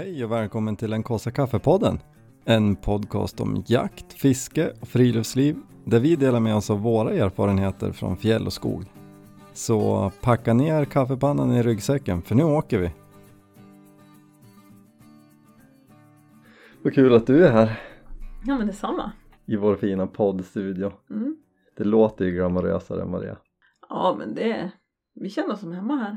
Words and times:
Hej 0.00 0.24
och 0.24 0.32
välkommen 0.32 0.76
till 0.76 0.90
den 0.90 1.02
kaffe 1.02 1.30
kaffepodden. 1.30 1.98
En 2.44 2.76
podcast 2.76 3.40
om 3.40 3.64
jakt, 3.66 4.12
fiske 4.12 4.72
och 4.80 4.88
friluftsliv 4.88 5.56
där 5.84 6.00
vi 6.00 6.16
delar 6.16 6.40
med 6.40 6.56
oss 6.56 6.70
av 6.70 6.80
våra 6.80 7.12
erfarenheter 7.12 7.92
från 7.92 8.16
fjäll 8.16 8.46
och 8.46 8.52
skog. 8.52 8.84
Så 9.52 10.12
packa 10.20 10.54
ner 10.54 10.84
kaffepannan 10.84 11.52
i 11.52 11.62
ryggsäcken 11.62 12.22
för 12.22 12.34
nu 12.34 12.44
åker 12.44 12.78
vi. 12.78 12.90
Vad 16.82 16.94
kul 16.94 17.14
att 17.14 17.26
du 17.26 17.46
är 17.46 17.52
här 17.52 17.80
Ja 18.46 18.58
men 18.58 18.66
detsamma. 18.66 19.12
i 19.46 19.56
vår 19.56 19.76
fina 19.76 20.06
poddstudio. 20.06 20.92
Mm. 21.10 21.36
Det 21.76 21.84
låter 21.84 22.24
ju 22.24 22.30
glamorösare 22.30 23.02
än 23.02 23.12
vad 23.12 23.22
det 23.22 23.28
är. 23.28 23.38
Ja 23.88 24.16
men 24.18 24.34
det, 24.34 24.72
vi 25.14 25.30
känner 25.30 25.52
oss 25.52 25.60
som 25.60 25.72
hemma 25.72 25.96
här. 25.96 26.16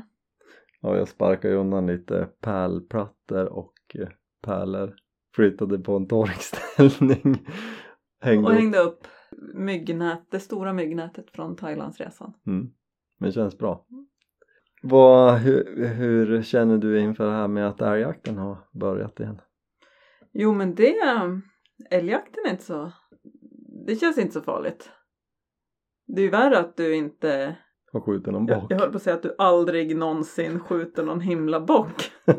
Ja, 0.84 0.96
jag 0.96 1.08
sparkade 1.08 1.54
undan 1.54 1.86
lite 1.86 2.28
pärlplattor 2.40 3.44
och 3.46 3.73
eh, 3.94 4.08
pärlor. 4.42 4.94
Flyttade 5.34 5.78
på 5.78 5.96
en 5.96 6.06
torkställning. 6.08 7.46
Hängde 8.20 8.46
Och 8.46 8.52
upp. 8.52 8.58
hängde 8.58 8.78
upp 8.78 9.06
myggnät, 9.54 10.26
det 10.30 10.40
stora 10.40 10.72
myggnätet 10.72 11.30
från 11.30 11.56
Thailandsresan. 11.56 12.32
Mm. 12.46 12.70
Men 13.18 13.28
det 13.28 13.32
känns 13.32 13.58
bra. 13.58 13.86
Vad, 14.82 15.38
hur, 15.38 15.86
hur 15.86 16.42
känner 16.42 16.78
du 16.78 17.00
inför 17.00 17.26
det 17.26 17.32
här 17.32 17.48
med 17.48 17.68
att 17.68 17.80
älgjakten 17.80 18.38
har 18.38 18.58
börjat 18.72 19.20
igen? 19.20 19.40
Jo 20.32 20.52
men 20.52 20.74
det, 20.74 20.94
älgjakten 21.90 22.44
är 22.46 22.50
inte 22.50 22.64
så, 22.64 22.92
det 23.86 23.96
känns 23.96 24.18
inte 24.18 24.32
så 24.32 24.40
farligt. 24.40 24.90
Det 26.06 26.20
är 26.20 26.24
ju 26.24 26.30
värre 26.30 26.58
att 26.58 26.76
du 26.76 26.94
inte, 26.94 27.56
Har 27.92 28.00
skjutit 28.00 28.32
någon 28.32 28.46
jag, 28.46 28.60
bock? 28.60 28.72
jag 28.72 28.78
höll 28.78 28.90
på 28.90 28.96
att 28.96 29.02
säga 29.02 29.16
att 29.16 29.22
du 29.22 29.34
aldrig 29.38 29.96
någonsin 29.96 30.60
skjuter 30.60 31.04
någon 31.04 31.20
himla 31.20 31.60
bock. 31.60 32.10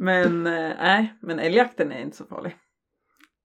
Men 0.00 0.46
eh, 0.46 0.52
nej, 0.78 1.14
men 1.22 1.38
älgjakten 1.38 1.92
är 1.92 2.00
inte 2.00 2.16
så 2.16 2.24
farlig. 2.24 2.56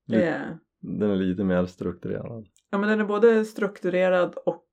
Det 0.07 0.23
är, 0.27 0.57
Den 0.79 1.11
är 1.11 1.15
lite 1.15 1.43
mer 1.43 1.65
strukturerad. 1.65 2.47
ja 2.71 2.77
men 2.77 2.89
den 2.89 2.99
är 2.99 3.05
både 3.05 3.45
strukturerad 3.45 4.35
och 4.45 4.65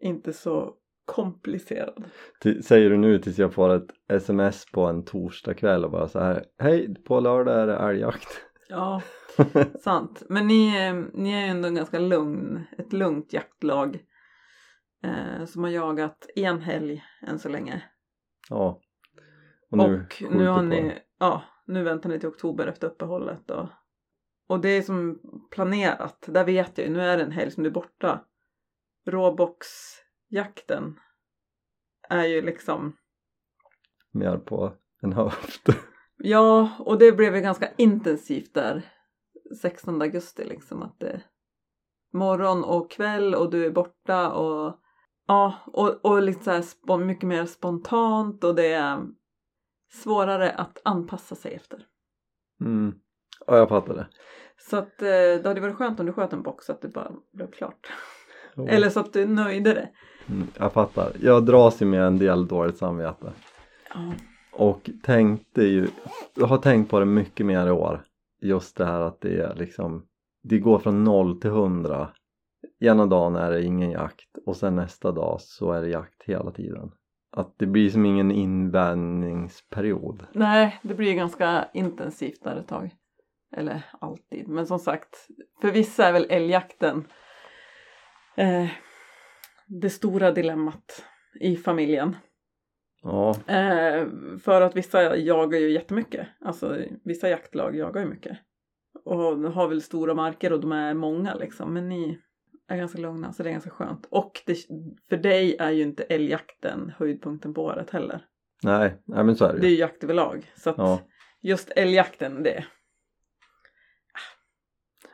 inte 0.00 0.32
så 0.32 0.74
komplicerad. 1.04 2.04
Ty- 2.42 2.62
Säger 2.62 2.90
du 2.90 2.96
nu 2.96 3.18
tills 3.18 3.38
jag 3.38 3.54
får 3.54 3.74
ett 3.74 3.88
sms 4.12 4.66
på 4.72 4.86
en 4.86 5.04
torsdag 5.04 5.54
kväll 5.54 5.84
och 5.84 5.90
bara 5.90 6.08
så 6.08 6.20
här 6.20 6.44
Hej, 6.58 6.94
på 7.04 7.20
lördag 7.20 7.60
är 7.62 7.66
det 7.66 7.76
älgjakt. 7.76 8.28
Ja, 8.68 9.02
sant. 9.80 10.22
Men 10.28 10.46
ni, 10.46 10.86
eh, 10.86 10.94
ni 11.14 11.32
är 11.32 11.40
ju 11.40 11.46
ändå 11.50 11.68
en 11.68 11.74
ganska 11.74 11.98
lugn, 11.98 12.64
ett 12.78 12.92
lugnt 12.92 13.32
jaktlag 13.32 13.98
eh, 15.04 15.44
som 15.46 15.62
har 15.64 15.70
jagat 15.70 16.26
en 16.36 16.60
helg 16.60 17.02
än 17.26 17.38
så 17.38 17.48
länge. 17.48 17.82
ja. 18.50 18.80
Och 19.70 19.78
nu, 19.78 20.06
skjuter 20.10 20.44
har 20.46 20.56
på 20.56 20.62
ni, 20.62 20.82
den. 20.82 20.98
ja, 21.18 21.42
nu 21.66 21.82
väntar 21.82 22.08
ni 22.08 22.18
till 22.20 22.28
oktober 22.28 22.66
efter 22.66 22.86
uppehållet 22.86 23.50
och, 23.50 23.68
och 24.46 24.60
det 24.60 24.68
är 24.68 24.82
som 24.82 25.20
planerat. 25.50 26.24
Där 26.28 26.44
vet 26.44 26.78
jag 26.78 26.86
ju, 26.86 26.92
nu 26.92 27.00
är 27.00 27.16
det 27.16 27.22
en 27.22 27.32
helg 27.32 27.50
som 27.50 27.62
du 27.62 27.68
är 27.68 27.74
borta. 27.74 28.24
Råboxjakten 29.06 31.00
är 32.08 32.24
ju 32.24 32.42
liksom 32.42 32.96
Mer 34.10 34.36
på 34.36 34.72
en 35.00 35.12
höft. 35.12 35.62
Ja, 36.20 36.70
och 36.78 36.98
det 36.98 37.12
blev 37.12 37.36
ju 37.36 37.40
ganska 37.40 37.68
intensivt 37.76 38.54
där 38.54 38.82
16 39.60 40.02
augusti 40.02 40.44
liksom 40.44 40.82
att 40.82 41.00
det 41.00 41.22
morgon 42.12 42.64
och 42.64 42.90
kväll 42.90 43.34
och 43.34 43.50
du 43.50 43.66
är 43.66 43.70
borta 43.70 44.32
och 44.32 44.80
ja, 45.26 45.54
och, 45.66 46.04
och 46.04 46.22
lite 46.22 46.44
så 46.44 46.50
här 46.50 46.98
mycket 46.98 47.28
mer 47.28 47.46
spontant 47.46 48.44
och 48.44 48.54
det 48.54 48.72
är 48.72 49.06
svårare 49.90 50.50
att 50.50 50.80
anpassa 50.84 51.34
sig 51.34 51.54
efter. 51.54 51.86
Mm. 52.60 52.94
Ja, 53.46 53.56
jag 53.56 53.68
fattar 53.68 53.94
det. 53.94 54.06
Så 54.58 54.76
att 54.76 55.02
eh, 55.02 55.08
det 55.08 55.44
hade 55.44 55.60
varit 55.60 55.76
skönt 55.76 56.00
om 56.00 56.06
du 56.06 56.12
sköt 56.12 56.32
en 56.32 56.42
box 56.42 56.66
så 56.66 56.72
att 56.72 56.82
det 56.82 56.88
bara 56.88 57.12
blev 57.32 57.50
klart. 57.50 57.92
Jo. 58.54 58.66
Eller 58.68 58.90
så 58.90 59.00
att 59.00 59.12
du 59.12 59.26
nöjde 59.26 59.74
dig. 59.74 59.92
Mm, 60.28 60.48
jag 60.58 60.72
fattar. 60.72 61.12
Jag 61.20 61.46
dras 61.46 61.82
ju 61.82 61.86
med 61.86 62.02
en 62.02 62.18
del 62.18 62.48
dåligt 62.48 62.76
samvete. 62.76 63.32
Ja. 63.94 64.12
Och 64.52 64.90
tänkte 65.02 65.62
ju, 65.62 65.88
jag 66.34 66.46
har 66.46 66.58
tänkt 66.58 66.90
på 66.90 67.00
det 67.00 67.06
mycket 67.06 67.46
mer 67.46 67.66
i 67.66 67.70
år. 67.70 68.04
Just 68.40 68.76
det 68.76 68.84
här 68.84 69.00
att 69.00 69.20
det 69.20 69.40
är 69.40 69.54
liksom, 69.54 70.06
det 70.42 70.58
går 70.58 70.78
från 70.78 71.04
noll 71.04 71.40
till 71.40 71.50
hundra. 71.50 72.08
Ena 72.80 73.06
dagen 73.06 73.36
är 73.36 73.50
det 73.50 73.62
ingen 73.62 73.90
jakt 73.90 74.38
och 74.46 74.56
sen 74.56 74.76
nästa 74.76 75.12
dag 75.12 75.40
så 75.40 75.72
är 75.72 75.82
det 75.82 75.88
jakt 75.88 76.22
hela 76.22 76.50
tiden. 76.50 76.90
Att 77.30 77.54
det 77.58 77.66
blir 77.66 77.90
som 77.90 78.06
ingen 78.06 78.30
invändningsperiod. 78.30 80.26
Nej, 80.32 80.78
det 80.82 80.94
blir 80.94 81.14
ganska 81.14 81.68
intensivt 81.74 82.44
där 82.44 82.56
ett 82.56 82.68
tag. 82.68 82.94
Eller 83.56 83.82
alltid. 84.00 84.48
Men 84.48 84.66
som 84.66 84.78
sagt, 84.78 85.28
för 85.60 85.70
vissa 85.70 86.06
är 86.06 86.12
väl 86.12 86.26
älgjakten 86.30 87.06
eh, 88.36 88.66
det 89.66 89.90
stora 89.90 90.32
dilemmat 90.32 91.04
i 91.40 91.56
familjen. 91.56 92.16
Ja, 93.02 93.34
Eh, 93.46 94.06
för 94.38 94.60
att 94.60 94.76
vissa 94.76 95.16
jagar 95.16 95.58
ju 95.58 95.70
jättemycket. 95.70 96.26
Alltså 96.40 96.76
vissa 97.04 97.28
jaktlag 97.28 97.76
jagar 97.76 98.00
ju 98.00 98.08
mycket. 98.08 98.38
Och 99.04 99.16
har 99.52 99.68
väl 99.68 99.82
stora 99.82 100.14
marker 100.14 100.52
och 100.52 100.60
de 100.60 100.72
är 100.72 100.94
många 100.94 101.34
liksom. 101.34 101.74
Men 101.74 101.88
ni 101.88 102.18
är 102.68 102.76
ganska 102.76 102.98
lugna 102.98 103.32
så 103.32 103.42
det 103.42 103.48
är 103.48 103.52
ganska 103.52 103.70
skönt. 103.70 104.06
Och 104.10 104.42
det, 104.46 104.54
för 105.08 105.16
dig 105.16 105.56
är 105.58 105.70
ju 105.70 105.82
inte 105.82 106.02
älgjakten 106.02 106.92
höjdpunkten 106.98 107.54
på 107.54 107.62
året 107.64 107.90
heller. 107.90 108.24
nej, 108.62 109.02
nej 109.04 109.24
men 109.24 109.36
så 109.36 109.44
är 109.44 109.52
det 109.52 109.58
Det 109.60 109.66
är 109.66 109.68
ju. 109.68 109.74
ju 109.74 109.80
jakt 109.80 110.04
överlag. 110.04 110.52
Så 110.56 110.70
att 110.70 110.78
Ja. 110.78 111.00
just 111.40 111.72
älgjakten 111.76 112.42
det. 112.42 112.64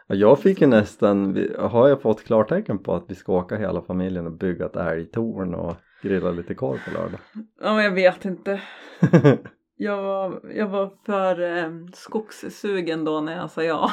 Ja, 0.06 0.14
Jag 0.14 0.38
fick 0.38 0.60
ju 0.60 0.66
nästan, 0.66 1.48
har 1.58 1.88
jag 1.88 2.02
fått 2.02 2.24
klartecken 2.24 2.78
på 2.78 2.94
att 2.94 3.04
vi 3.08 3.14
ska 3.14 3.32
åka 3.32 3.56
hela 3.56 3.82
familjen 3.82 4.26
och 4.26 4.32
bygga 4.32 4.66
ett 4.66 4.76
älgtorn 4.76 5.54
och 5.54 5.74
grilla 6.02 6.30
lite 6.30 6.54
korv 6.54 6.78
på 6.84 6.90
lördag. 6.94 7.20
Ja 7.60 7.74
men 7.74 7.84
jag 7.84 7.92
vet 7.92 8.24
inte. 8.24 8.60
Jag 9.76 10.02
var, 10.02 10.40
jag 10.54 10.68
var 10.68 10.92
för 11.06 11.40
eh, 11.58 11.70
skogssugen 11.94 13.04
då 13.04 13.20
när 13.20 13.36
jag 13.36 13.50
sa 13.50 13.62
ja. 13.62 13.90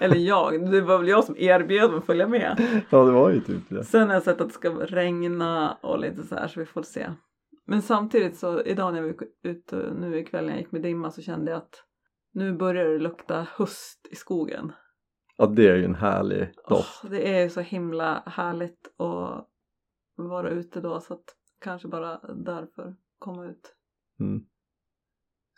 Eller 0.00 0.16
jag, 0.16 0.70
det 0.70 0.80
var 0.80 0.98
väl 0.98 1.08
jag 1.08 1.24
som 1.24 1.36
erbjöd 1.38 1.90
mig 1.90 1.98
att 1.98 2.04
följa 2.04 2.28
med. 2.28 2.82
ja 2.90 3.04
det 3.04 3.12
var 3.12 3.30
ju 3.30 3.40
typ 3.40 3.68
det. 3.68 3.84
Sen 3.84 4.08
har 4.08 4.14
jag 4.14 4.22
sett 4.22 4.40
att 4.40 4.48
det 4.48 4.54
ska 4.54 4.70
regna 4.70 5.78
och 5.80 5.98
lite 5.98 6.22
så 6.22 6.34
här 6.34 6.48
så 6.48 6.60
vi 6.60 6.66
får 6.66 6.82
se. 6.82 7.10
Men 7.66 7.82
samtidigt 7.82 8.36
så 8.36 8.62
idag 8.62 8.94
när 8.94 9.02
vi 9.02 9.08
gick 9.08 9.22
ut 9.42 9.72
och 9.72 9.96
nu 9.96 10.18
ikväll 10.18 10.44
när 10.44 10.52
jag 10.52 10.60
gick 10.60 10.72
med 10.72 10.82
dimma 10.82 11.10
så 11.10 11.22
kände 11.22 11.50
jag 11.50 11.58
att 11.58 11.84
nu 12.32 12.52
börjar 12.52 12.84
det 12.84 12.98
lukta 12.98 13.46
höst 13.56 14.08
i 14.10 14.14
skogen. 14.14 14.72
Ja 15.36 15.46
det 15.46 15.68
är 15.68 15.76
ju 15.76 15.84
en 15.84 15.94
härlig 15.94 16.52
doft. 16.68 17.00
Åh, 17.04 17.10
det 17.10 17.38
är 17.38 17.48
så 17.48 17.60
himla 17.60 18.22
härligt 18.26 18.86
att 18.96 19.46
vara 20.16 20.50
ute 20.50 20.80
då 20.80 21.00
så 21.00 21.14
att 21.14 21.24
kanske 21.60 21.88
bara 21.88 22.18
därför 22.34 22.96
komma 23.18 23.46
ut. 23.46 23.74
Mm. 24.20 24.44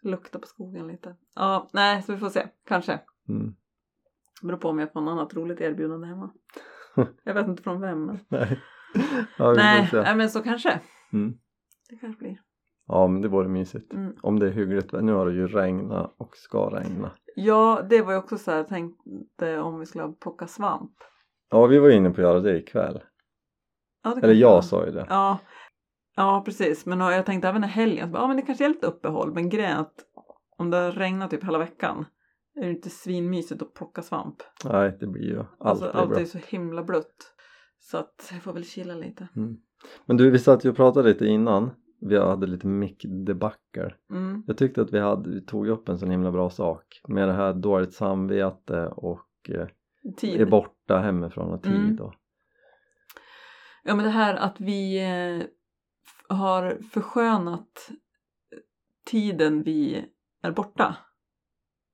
Lukta 0.03 0.39
på 0.39 0.47
skogen 0.47 0.87
lite. 0.87 1.17
Ja, 1.35 1.69
nej, 1.73 2.03
så 2.03 2.13
vi 2.13 2.19
får 2.19 2.29
se. 2.29 2.49
Kanske. 2.67 3.01
Mm. 3.29 3.55
Beror 4.43 4.57
på 4.57 4.69
om 4.69 4.79
jag 4.79 4.93
får 4.93 5.01
något 5.01 5.13
annat 5.13 5.35
roligt 5.35 5.61
erbjudande 5.61 6.07
hemma. 6.07 6.31
Jag 7.25 7.35
vet 7.35 7.47
inte 7.47 7.63
från 7.63 7.81
vem. 7.81 8.07
Men... 8.07 8.19
Nej. 8.29 8.61
Ja, 9.39 9.53
Nej, 9.53 10.17
men 10.17 10.31
så 10.31 10.43
kanske. 10.43 10.81
Mm. 11.13 11.35
Det 11.89 11.97
kanske 11.97 12.19
blir. 12.19 12.41
Ja 12.87 13.07
men 13.07 13.23
det 13.23 13.29
vore 13.29 13.49
mysigt. 13.49 13.93
Mm. 13.93 14.17
Om 14.23 14.39
det 14.39 14.47
är 14.47 14.51
hyggligt. 14.51 14.93
Nu 14.93 15.13
har 15.13 15.27
det 15.27 15.33
ju 15.33 15.49
regnat 15.49 16.15
och 16.19 16.37
ska 16.37 16.59
regna. 16.59 17.11
Ja, 17.37 17.87
det 17.91 18.03
var 18.03 18.13
ju 18.13 18.19
också 18.19 18.39
så 18.39 18.51
här, 18.51 18.59
jag 18.59 18.69
tänkte 18.69 19.59
om 19.59 19.81
vi 19.81 19.87
skulle 19.87 20.13
plocka 20.21 20.47
svamp. 20.47 20.93
Ja 21.51 21.67
vi 21.67 21.79
var 21.79 21.91
inne 21.91 22.11
på 22.11 22.15
att 22.15 22.19
göra 22.19 22.41
det 22.41 22.57
ikväll. 22.57 23.03
Ja, 24.05 24.15
det 24.15 24.21
Eller 24.23 24.35
jag 24.35 24.65
sa 24.65 24.87
ju 24.87 24.93
det. 24.93 25.07
Ja, 25.09 25.39
ja 26.17 26.43
precis. 26.45 26.87
Men 26.87 27.01
jag 27.01 27.27
tänkte 27.27 27.49
även 27.49 27.65
i 27.65 27.67
helgen, 27.67 28.11
ja 28.15 28.27
men 28.27 28.37
det 28.37 28.43
kanske 28.43 28.65
är 28.65 28.69
lite 28.69 28.87
uppehåll. 28.87 29.35
Men 29.35 29.49
grejen 29.49 29.79
att 29.79 29.95
om 30.59 30.71
det 30.71 30.77
har 30.77 30.93
regnat 30.93 31.31
typ 31.31 31.45
hela 31.45 31.59
veckan 31.59 32.05
är 32.55 32.65
det 32.65 32.71
inte 32.71 32.91
svinmysigt 32.91 33.63
att 33.63 33.75
plocka 33.75 34.03
svamp. 34.03 34.37
Nej 34.65 34.97
det 35.01 35.07
blir 35.07 35.23
ju 35.23 35.39
alltid 35.39 35.57
Alltså, 35.59 35.87
allt 35.87 36.11
bra. 36.11 36.21
är 36.21 36.25
så 36.25 36.39
himla 36.39 36.83
blött. 36.83 37.35
Så 37.79 37.99
att 37.99 38.29
jag 38.33 38.43
får 38.43 38.53
väl 38.53 38.65
chilla 38.65 38.95
lite. 38.95 39.29
Mm. 39.37 39.57
Men 40.07 40.17
du 40.17 40.31
vi 40.31 40.39
satt 40.39 40.65
ju 40.65 40.71
och 40.71 40.77
pratade 40.77 41.09
lite 41.09 41.27
innan. 41.27 41.71
Vi 42.01 42.19
hade 42.19 42.47
lite 42.47 42.67
mickdebacker. 42.67 43.97
Mm. 44.11 44.43
Jag 44.47 44.57
tyckte 44.57 44.83
att 44.83 44.93
vi, 44.93 44.99
hade, 44.99 45.31
vi 45.31 45.45
tog 45.45 45.69
upp 45.69 45.89
en 45.89 45.99
sån 45.99 46.11
himla 46.11 46.33
bra 46.33 46.51
sak. 46.51 47.01
Med 47.09 47.29
det 47.29 47.35
här 47.35 47.55
dåligt 47.55 47.95
samvete 47.95 48.87
och 48.87 49.29
eh, 49.49 49.67
Tid. 50.17 50.41
är 50.41 50.47
borta 50.47 50.99
hemifrån 50.99 51.53
och 51.53 51.63
tid. 51.63 51.73
Mm. 51.73 52.01
Och, 52.01 52.15
Ja 53.85 53.95
men 53.95 54.05
det 54.05 54.11
här 54.11 54.35
att 54.35 54.61
vi 54.61 55.05
eh, 55.05 55.47
har 56.37 56.79
förskönat 56.91 57.91
tiden 59.05 59.63
vi 59.63 60.05
är 60.43 60.51
borta. 60.51 60.97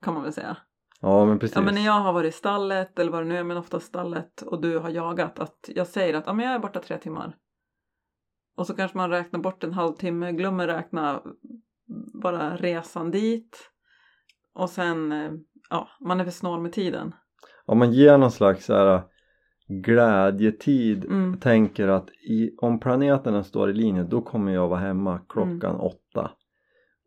Kan 0.04 0.14
man 0.14 0.22
väl 0.22 0.32
säga. 0.32 0.56
ja 1.00 1.24
men 1.24 1.38
precis. 1.38 1.56
Ja 1.56 1.62
men 1.62 1.74
när 1.74 1.84
jag 1.84 1.92
har 2.00 2.12
varit 2.12 2.34
i 2.34 2.36
stallet 2.36 2.98
eller 2.98 3.12
vad 3.12 3.22
det 3.22 3.28
nu 3.28 3.36
är 3.36 3.44
men 3.44 3.56
ofta 3.56 3.80
stallet 3.80 4.42
och 4.42 4.60
du 4.60 4.78
har 4.78 4.90
jagat 4.90 5.38
att 5.38 5.70
jag 5.74 5.86
säger 5.86 6.14
att 6.14 6.26
ja, 6.26 6.32
men 6.32 6.46
jag 6.46 6.54
är 6.54 6.58
borta 6.58 6.80
tre 6.80 6.98
timmar. 6.98 7.36
Och 8.56 8.66
så 8.66 8.74
kanske 8.74 8.96
man 8.96 9.10
räknar 9.10 9.40
bort 9.40 9.64
en 9.64 9.72
halvtimme, 9.72 10.32
glömmer 10.32 10.66
räkna 10.66 11.22
bara 12.22 12.56
resan 12.56 13.10
dit. 13.10 13.70
Och 14.54 14.70
sen, 14.70 15.12
eh, 15.12 15.30
ja, 15.70 15.88
man 16.00 16.20
är 16.20 16.24
för 16.24 16.30
snål 16.30 16.60
med 16.60 16.72
tiden. 16.72 17.14
Om 17.66 17.78
man 17.78 17.92
ger 17.92 18.18
någon 18.18 18.30
slags 18.30 18.64
så 18.64 18.74
här 18.74 19.02
glädjetid 19.68 21.04
Mm. 21.04 21.40
tänker 21.40 21.88
att 21.88 22.10
i, 22.10 22.50
om 22.58 22.80
planeterna 22.80 23.44
står 23.44 23.70
i 23.70 23.74
linje 23.74 24.02
då 24.02 24.20
kommer 24.22 24.52
jag 24.52 24.68
vara 24.68 24.80
hemma 24.80 25.20
klockan 25.28 25.70
Mm. 25.74 25.80
åtta 25.80 26.30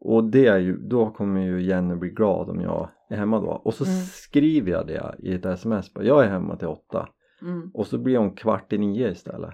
och 0.02 0.24
det 0.24 0.48
är 0.48 0.58
ju, 0.58 0.78
då 0.78 1.12
kommer 1.12 1.42
ju 1.42 1.62
Jenny 1.64 1.96
bli 1.96 2.10
glad 2.10 2.50
om 2.50 2.62
jag 2.62 2.90
är 3.10 3.18
hemma 3.18 3.40
då 3.40 3.48
och 3.52 3.74
så 3.74 3.84
Mm. 3.84 3.96
skriver 4.06 4.72
jag 4.72 4.88
det 4.88 5.16
i 5.20 5.34
ett 5.34 5.46
sms 5.46 5.94
bara, 5.94 6.04
jag 6.06 6.24
är 6.24 6.30
hemma 6.30 6.56
till 6.58 6.68
åtta 6.68 7.10
Mm. 7.42 7.72
och 7.74 7.88
så 7.88 7.98
blir 7.98 8.18
hon 8.18 8.36
kvart 8.36 8.74
i 8.74 8.78
nio 8.78 9.12
istället 9.12 9.54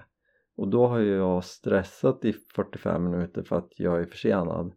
och 0.56 0.68
då 0.68 0.86
har 0.86 0.98
jag 1.00 1.44
stressat 1.44 2.24
i 2.24 2.32
45 2.32 3.10
minuter 3.10 3.42
för 3.42 3.56
att 3.56 3.68
jag 3.76 4.00
är 4.00 4.04
försenad 4.04 4.72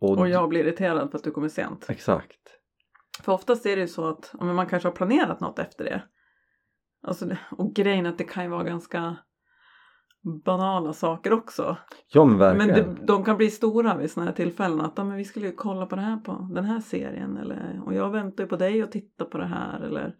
Och 0.00 0.28
jag 0.28 0.48
blir 0.48 0.60
irriterad 0.60 1.10
för 1.10 1.18
att 1.18 1.24
du 1.24 1.30
kommer 1.30 1.48
sent. 1.48 1.86
exakt 1.88 2.40
För 3.22 3.32
oftast 3.32 3.66
är 3.66 3.76
det 3.76 3.82
ju 3.82 3.88
så 3.88 4.08
att 4.08 4.34
man 4.40 4.66
kanske 4.66 4.88
har 4.88 4.94
planerat 4.94 5.40
något 5.40 5.58
efter 5.58 5.84
det. 5.84 6.02
Alltså, 7.02 7.28
och 7.50 7.74
grejen 7.74 8.06
är 8.06 8.10
att 8.10 8.18
det 8.18 8.24
kan 8.24 8.44
ju 8.44 8.50
vara 8.50 8.64
ganska 8.64 9.16
banala 10.44 10.92
saker 10.92 11.32
också. 11.32 11.76
ja 12.12 12.24
men 12.24 12.38
Men 12.38 12.58
verkligen 12.58 12.94
det, 12.94 13.06
de 13.06 13.24
kan 13.24 13.36
bli 13.36 13.50
stora 13.50 13.96
vid 13.96 14.10
sådana 14.10 14.30
här 14.30 14.36
tillfällen. 14.36 14.80
Att 14.80 14.92
ja, 14.96 15.04
men 15.04 15.16
vi 15.16 15.24
skulle 15.24 15.46
ju 15.46 15.52
kolla 15.52 15.86
på 15.86 15.96
det 15.96 16.02
här 16.02 16.16
på 16.16 16.48
den 16.54 16.64
här 16.64 16.80
serien. 16.80 17.36
Eller, 17.36 17.80
och 17.84 17.94
jag 17.94 18.10
väntar 18.10 18.44
ju 18.44 18.48
på 18.48 18.56
dig 18.56 18.84
och 18.84 18.92
titta 18.92 19.24
på 19.24 19.38
det 19.38 19.46
här. 19.46 19.80
Eller, 19.80 20.14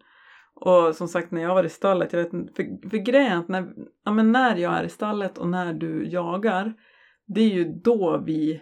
och 0.55 0.95
som 0.95 1.07
sagt 1.07 1.31
när 1.31 1.41
jag 1.41 1.55
var 1.55 1.63
i 1.63 1.69
stallet. 1.69 2.13
Jag 2.13 2.23
vet, 2.23 2.33
inte- 2.33 2.53
för, 2.53 2.89
för 2.89 2.97
grejen 2.97 3.39
att 3.39 3.47
när, 3.47 3.73
ja, 4.05 4.11
men 4.11 4.31
när 4.31 4.55
jag 4.55 4.73
är 4.73 4.83
i 4.83 4.89
stallet 4.89 5.37
och 5.37 5.47
när 5.49 5.73
du 5.73 6.07
jagar. 6.09 6.73
Det 7.27 7.41
är 7.41 7.49
ju 7.49 7.63
då 7.83 8.23
vi 8.25 8.61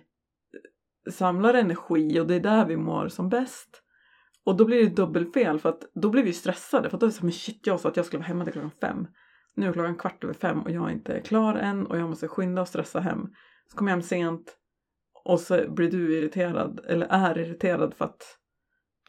samlar 1.12 1.54
energi 1.54 2.20
och 2.20 2.28
det 2.28 2.36
är 2.36 2.40
där 2.40 2.66
vi 2.66 2.78
mår 2.78 3.08
som 3.08 3.30
bäst. 3.30 3.82
Och 4.46 4.58
då 4.58 4.66
blir 4.66 4.84
det 4.90 4.96
dubbelfel 4.96 5.60
för 5.60 5.70
att 5.70 5.82
då 5.94 6.10
blir 6.10 6.24
vi 6.24 6.34
stressade. 6.34 6.90
För 6.90 6.98
att 6.98 7.02
då 7.02 7.06
är 7.06 7.10
det 7.10 7.14
så 7.14 7.20
här, 7.20 7.26
men 7.26 7.32
shit 7.32 7.68
jag 7.68 7.80
sa 7.80 7.90
att 7.90 7.98
jag 7.98 8.06
skulle 8.06 8.20
vara 8.20 8.28
hemma 8.28 8.44
till 8.44 8.54
klockan 8.54 8.72
fem. 8.82 9.08
Nu 9.56 9.68
är 9.68 9.74
klockan 9.74 9.96
kvart 9.96 10.24
över 10.24 10.34
fem 10.34 10.62
och 10.62 10.72
jag 10.72 10.90
är 10.90 10.94
inte 10.94 11.20
klar 11.20 11.56
än 11.56 11.86
och 11.88 11.98
jag 11.98 12.10
måste 12.10 12.28
skynda 12.28 12.62
och 12.62 12.68
stressa 12.68 13.00
hem. 13.00 13.28
Så 13.72 13.78
kommer 13.78 13.92
jag 13.92 13.96
hem 13.98 14.04
sent 14.04 14.58
och 15.26 15.40
så 15.40 15.70
blir 15.70 15.92
du 15.92 16.18
irriterad 16.18 16.80
eller 16.88 17.08
är 17.10 17.38
irriterad 17.38 17.94
för 17.94 18.06
att 18.06 18.24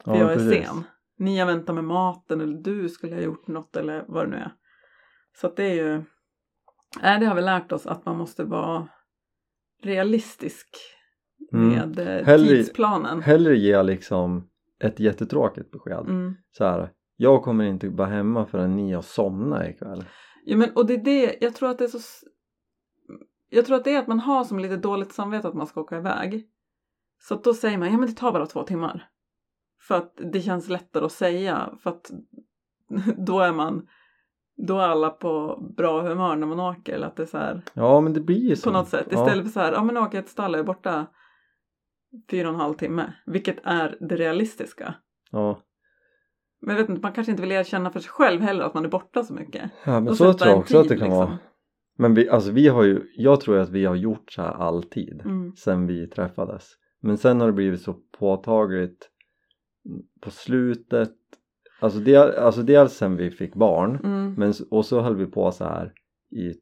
för 0.05 0.13
Ja, 0.15 0.19
jag 0.21 0.33
är 0.33 0.37
precis. 0.37 0.67
sen. 0.69 0.85
Ni 1.19 1.39
har 1.39 1.47
väntat 1.47 1.75
med 1.75 1.85
maten 1.85 2.41
eller 2.41 2.57
du 2.59 2.89
skulle 2.89 3.15
ha 3.15 3.23
gjort 3.23 3.47
något 3.47 3.77
eller 3.77 4.05
vad 4.09 4.27
det 4.27 4.31
nu 4.31 4.37
är. 4.37 4.53
Så 5.41 5.47
att 5.47 5.57
det 5.57 5.65
är 5.65 5.75
ju, 5.75 6.03
nej 7.03 7.21
det 7.21 7.27
har 7.27 7.35
vi 7.35 7.43
lärt 7.43 7.73
oss 7.73 7.87
att 7.87 8.05
man 8.07 8.17
måste 8.17 8.45
vara 8.45 8.89
realistisk 9.83 10.69
Mm. 11.53 11.69
med 11.69 11.99
eh, 11.99 12.25
Hellre- 12.27 12.49
tidsplanen. 12.49 13.23
hellre 13.23 13.57
ge 13.57 13.83
liksom 13.83 14.49
ett 14.81 15.01
jättetråkigt 15.01 15.71
besked 15.71 15.99
Mm. 16.09 16.35
så 16.51 16.65
här, 16.65 16.91
jag 17.17 17.43
kommer 17.43 17.65
inte 17.65 17.89
vara 17.89 18.09
hemma 18.09 18.47
förrän 18.47 18.77
ni 18.77 18.93
har 18.93 19.03
somnat 19.03 19.69
ikväll. 19.69 20.05
Ja, 20.49 20.57
men, 20.57 20.71
och 20.75 20.87
det 20.87 20.95
är 20.95 20.99
det, 20.99 21.37
jag 21.41 21.55
tror 21.55 21.71
att 21.71 21.79
det 21.79 21.85
är 21.85 21.89
så... 21.89 22.27
Jag 23.49 23.67
tror 23.67 23.77
att 23.77 23.85
det 23.85 23.95
är 23.95 23.99
att 23.99 24.07
man 24.07 24.21
har 24.21 24.45
som 24.45 24.59
lite 24.59 24.77
dåligt 24.77 25.13
samvete 25.13 25.49
att 25.49 25.55
man 25.55 25.67
ska 25.67 25.81
åka 25.81 25.97
iväg. 25.97 26.47
Så 27.19 27.35
att 27.35 27.45
då 27.45 27.55
säger 27.55 27.79
man, 27.79 27.93
ja 27.93 27.99
men 27.99 28.09
det 28.09 28.15
tar 28.15 28.33
bara 28.33 28.47
två 28.47 28.63
timmar. 28.63 29.09
För 29.81 29.95
att 29.95 30.21
det 30.33 30.41
känns 30.41 30.69
lättare 30.69 31.05
att 31.05 31.13
säga. 31.13 31.71
För 31.83 31.91
att 31.91 32.11
då 33.27 33.41
är 33.41 33.53
man, 33.53 33.89
då 34.57 34.79
är 34.79 34.89
alla 34.89 35.11
på 35.11 35.63
bra 35.77 36.03
humör 36.03 36.37
när 36.37 36.47
man 36.47 36.61
åker. 36.61 36.95
Eller 36.95 37.07
att 37.07 37.17
det 37.17 37.23
är 37.23 37.27
så 37.27 37.39
här, 37.39 37.63
Ja 37.73 38.01
men 38.01 38.13
det 38.13 38.21
blir 38.21 38.49
ju 38.49 38.57
så. 38.57 38.71
på 38.71 38.79
något 38.79 38.89
sätt. 38.89 39.07
Ja. 39.11 39.23
Istället 39.23 39.45
för 39.45 39.53
så 39.53 39.61
här, 39.61 39.73
ja 39.73 39.85
men 39.85 39.97
jag 39.97 40.11
till 40.11 40.25
stall 40.25 40.55
är 40.55 40.63
borta 40.63 41.07
fyra 42.31 42.49
och 42.49 42.55
en 42.55 42.61
halv 42.61 42.75
timme. 42.75 43.13
Vilket 43.27 43.59
är 43.65 43.97
det 44.01 44.17
realistiska. 44.17 44.95
Ja, 45.31 45.61
Men 46.67 46.77
jag 46.77 46.83
vet 46.83 46.89
inte, 46.91 47.03
man 47.03 47.13
kanske 47.13 47.31
inte 47.31 47.43
vill 47.43 47.53
erkänna 47.53 47.91
för 47.91 48.01
sig 48.01 48.11
själv 48.11 48.41
heller 48.41 48.65
att 48.65 48.75
man 48.75 48.85
är 48.85 48.89
borta 48.89 49.23
så 49.23 49.35
mycket. 49.35 49.71
ja 49.85 49.93
men 50.01 50.09
Och 50.09 50.17
så 50.17 50.33
tror 50.33 50.51
jag 50.51 50.59
också 50.59 50.79
att 50.79 50.83
tid, 50.89 50.93
det 50.93 50.99
kan 50.99 51.09
liksom. 51.09 51.19
vara. 51.19 51.39
Men 51.99 52.15
vi, 52.15 52.29
alltså 52.29 52.51
vi 52.53 52.69
har 52.69 52.83
ju, 52.85 53.03
jag 53.17 53.41
tror 53.41 53.59
att 53.59 53.71
vi 53.71 53.85
har 53.85 53.95
gjort 53.95 54.33
så 54.33 54.43
här 54.43 54.53
alltid 54.53 55.23
Mm. 55.25 55.53
sen 55.57 55.87
vi 55.87 56.07
träffades. 56.07 56.73
Men 57.01 57.19
sen 57.19 57.41
har 57.41 57.47
det 57.47 57.53
blivit 57.53 57.81
så 57.83 57.97
påtagligt 58.19 59.11
på 60.21 60.31
slutet. 60.31 61.13
Alltså, 61.81 61.99
del, 61.99 62.31
alltså 62.35 62.63
dels 62.63 62.93
sen 62.97 63.17
vi 63.17 63.31
fick 63.31 63.55
barn. 63.55 64.01
Mm. 64.05 64.35
Men, 64.35 64.53
och 64.71 64.87
så 64.87 65.01
höll 65.01 65.17
vi 65.17 65.27
på 65.27 65.53
så 65.53 65.65
här 65.65 65.93
i 66.31 66.55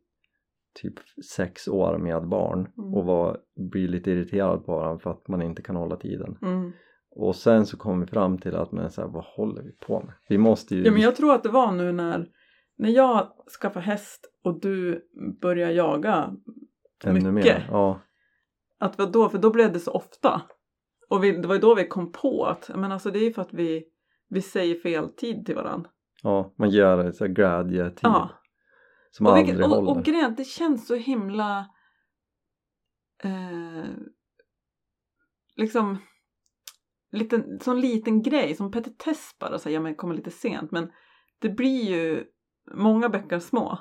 typ 0.82 0.94
sex 1.36 1.68
år 1.68 1.98
med 1.98 2.28
barn 2.28 2.68
Mm. 2.78 2.94
och 2.94 3.04
var, 3.04 3.38
blir 3.56 3.88
lite 3.88 4.10
irriterad 4.10 4.66
på 4.66 4.72
varandra 4.72 4.98
för 4.98 5.10
att 5.10 5.28
man 5.28 5.42
inte 5.42 5.62
kan 5.62 5.76
hålla 5.76 5.96
tiden. 5.96 6.38
Mm. 6.42 6.72
Och 7.16 7.36
sen 7.36 7.66
så 7.66 7.76
kom 7.76 8.00
vi 8.00 8.06
fram 8.06 8.38
till 8.38 8.56
att 8.56 8.72
men 8.72 8.90
så 8.90 9.00
här, 9.00 9.08
vad 9.08 9.24
håller 9.24 9.62
vi 9.62 9.72
på 9.72 10.00
med? 10.00 10.14
Vi 10.28 10.38
måste 10.38 10.74
ju... 10.76 10.84
Ja, 10.84 10.92
men 10.92 11.00
jag 11.02 11.16
tror 11.16 11.34
att 11.34 11.42
det 11.42 11.48
var 11.48 11.72
nu 11.72 11.92
när, 11.92 12.28
när 12.78 12.90
jag 12.90 13.28
skaffade 13.60 13.84
häst 13.86 14.26
och 14.44 14.60
du 14.60 15.04
började 15.40 15.72
jaga 15.72 16.32
ännu 17.04 17.32
mycket. 17.32 17.56
mer. 17.58 17.68
Ja, 17.70 18.00
Att 18.78 18.96
då, 19.12 19.28
för 19.28 19.38
då 19.38 19.50
blev 19.50 19.72
det 19.72 19.80
så 19.80 19.90
ofta. 19.90 20.42
Och 21.08 21.24
vi, 21.24 21.32
det 21.32 21.48
var 21.48 21.54
ju 21.54 21.60
då 21.60 21.74
vi 21.74 21.86
kom 21.88 22.12
på 22.12 22.44
att 22.46 22.70
men 22.74 22.92
alltså 22.92 23.10
det 23.10 23.18
är 23.18 23.24
ju 23.24 23.32
för 23.32 23.42
att 23.42 23.52
vi, 23.54 23.84
vi 24.28 24.42
säger 24.42 24.74
fel 24.74 25.08
tid 25.08 25.46
till 25.46 25.54
varandra. 25.54 25.90
ja, 26.22 26.54
man 26.58 26.70
ger 26.70 26.96
det 26.96 27.12
så 27.12 27.26
glädjetid 27.26 27.98
Ja. 28.02 28.30
som 29.10 29.26
Och, 29.26 29.32
aldrig 29.32 29.46
vilket, 29.54 29.70
och, 29.70 29.76
håller. 29.76 29.90
och 29.90 30.04
grejen 30.04 30.34
det 30.36 30.44
känns 30.44 30.86
så 30.86 30.94
himla 30.94 31.58
eh, 33.24 33.84
liksom 35.56 35.98
liten, 37.14 37.58
sån 37.60 37.80
liten 37.80 38.22
grej 38.22 38.54
som 38.54 38.70
petitess 38.70 39.36
bara 39.40 39.58
säga 39.58 39.80
men 39.80 39.90
jag 39.92 39.96
kommer 39.96 40.14
lite 40.14 40.30
sent 40.30 40.70
men 40.70 40.90
det 41.38 41.48
blir 41.48 41.84
ju 41.90 42.24
många 42.74 43.08
bäckar 43.08 43.38
små. 43.38 43.78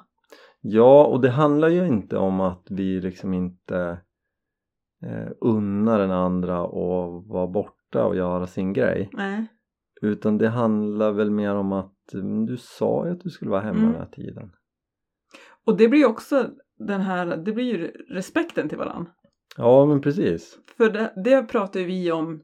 Ja, 0.62 1.06
och 1.06 1.22
det 1.22 1.30
handlar 1.30 1.68
ju 1.68 1.88
inte 1.88 2.18
om 2.18 2.42
att 2.42 2.68
vi 2.70 3.02
liksom 3.02 3.34
inte 3.34 4.02
eh, 5.06 5.32
unnar 5.42 6.00
den 6.00 6.12
andra 6.12 6.64
och 6.64 7.24
vara 7.28 7.48
borta 7.48 8.06
och 8.06 8.16
göra 8.16 8.48
sin 8.48 8.74
grej. 8.74 9.10
Nej. 9.14 9.48
Utan 10.02 10.38
det 10.38 10.50
handlar 10.50 11.12
väl 11.12 11.32
mer 11.32 11.56
om 11.56 11.72
att 11.74 12.14
mm, 12.14 12.46
du 12.46 12.58
sa 12.58 13.06
ju 13.06 13.12
att 13.12 13.22
du 13.22 13.30
skulle 13.30 13.52
vara 13.52 13.62
hemma 13.62 13.80
Mm. 13.80 13.92
den 13.92 14.02
här 14.02 14.10
tiden. 14.10 14.52
Och 15.66 15.78
det 15.78 15.88
blir 15.88 16.06
också 16.06 16.50
den 16.78 17.02
här, 17.02 17.38
det 17.38 17.52
blir 17.52 17.66
ju 17.66 17.88
respekten 18.10 18.70
till 18.70 18.78
varandra. 18.78 19.12
Ja, 19.58 19.86
men 19.86 20.02
precis. 20.02 20.60
För 20.78 20.90
det, 20.90 21.14
det 21.24 21.44
pratar 21.44 21.80
ju 21.80 21.86
vi 21.86 22.12
om 22.12 22.42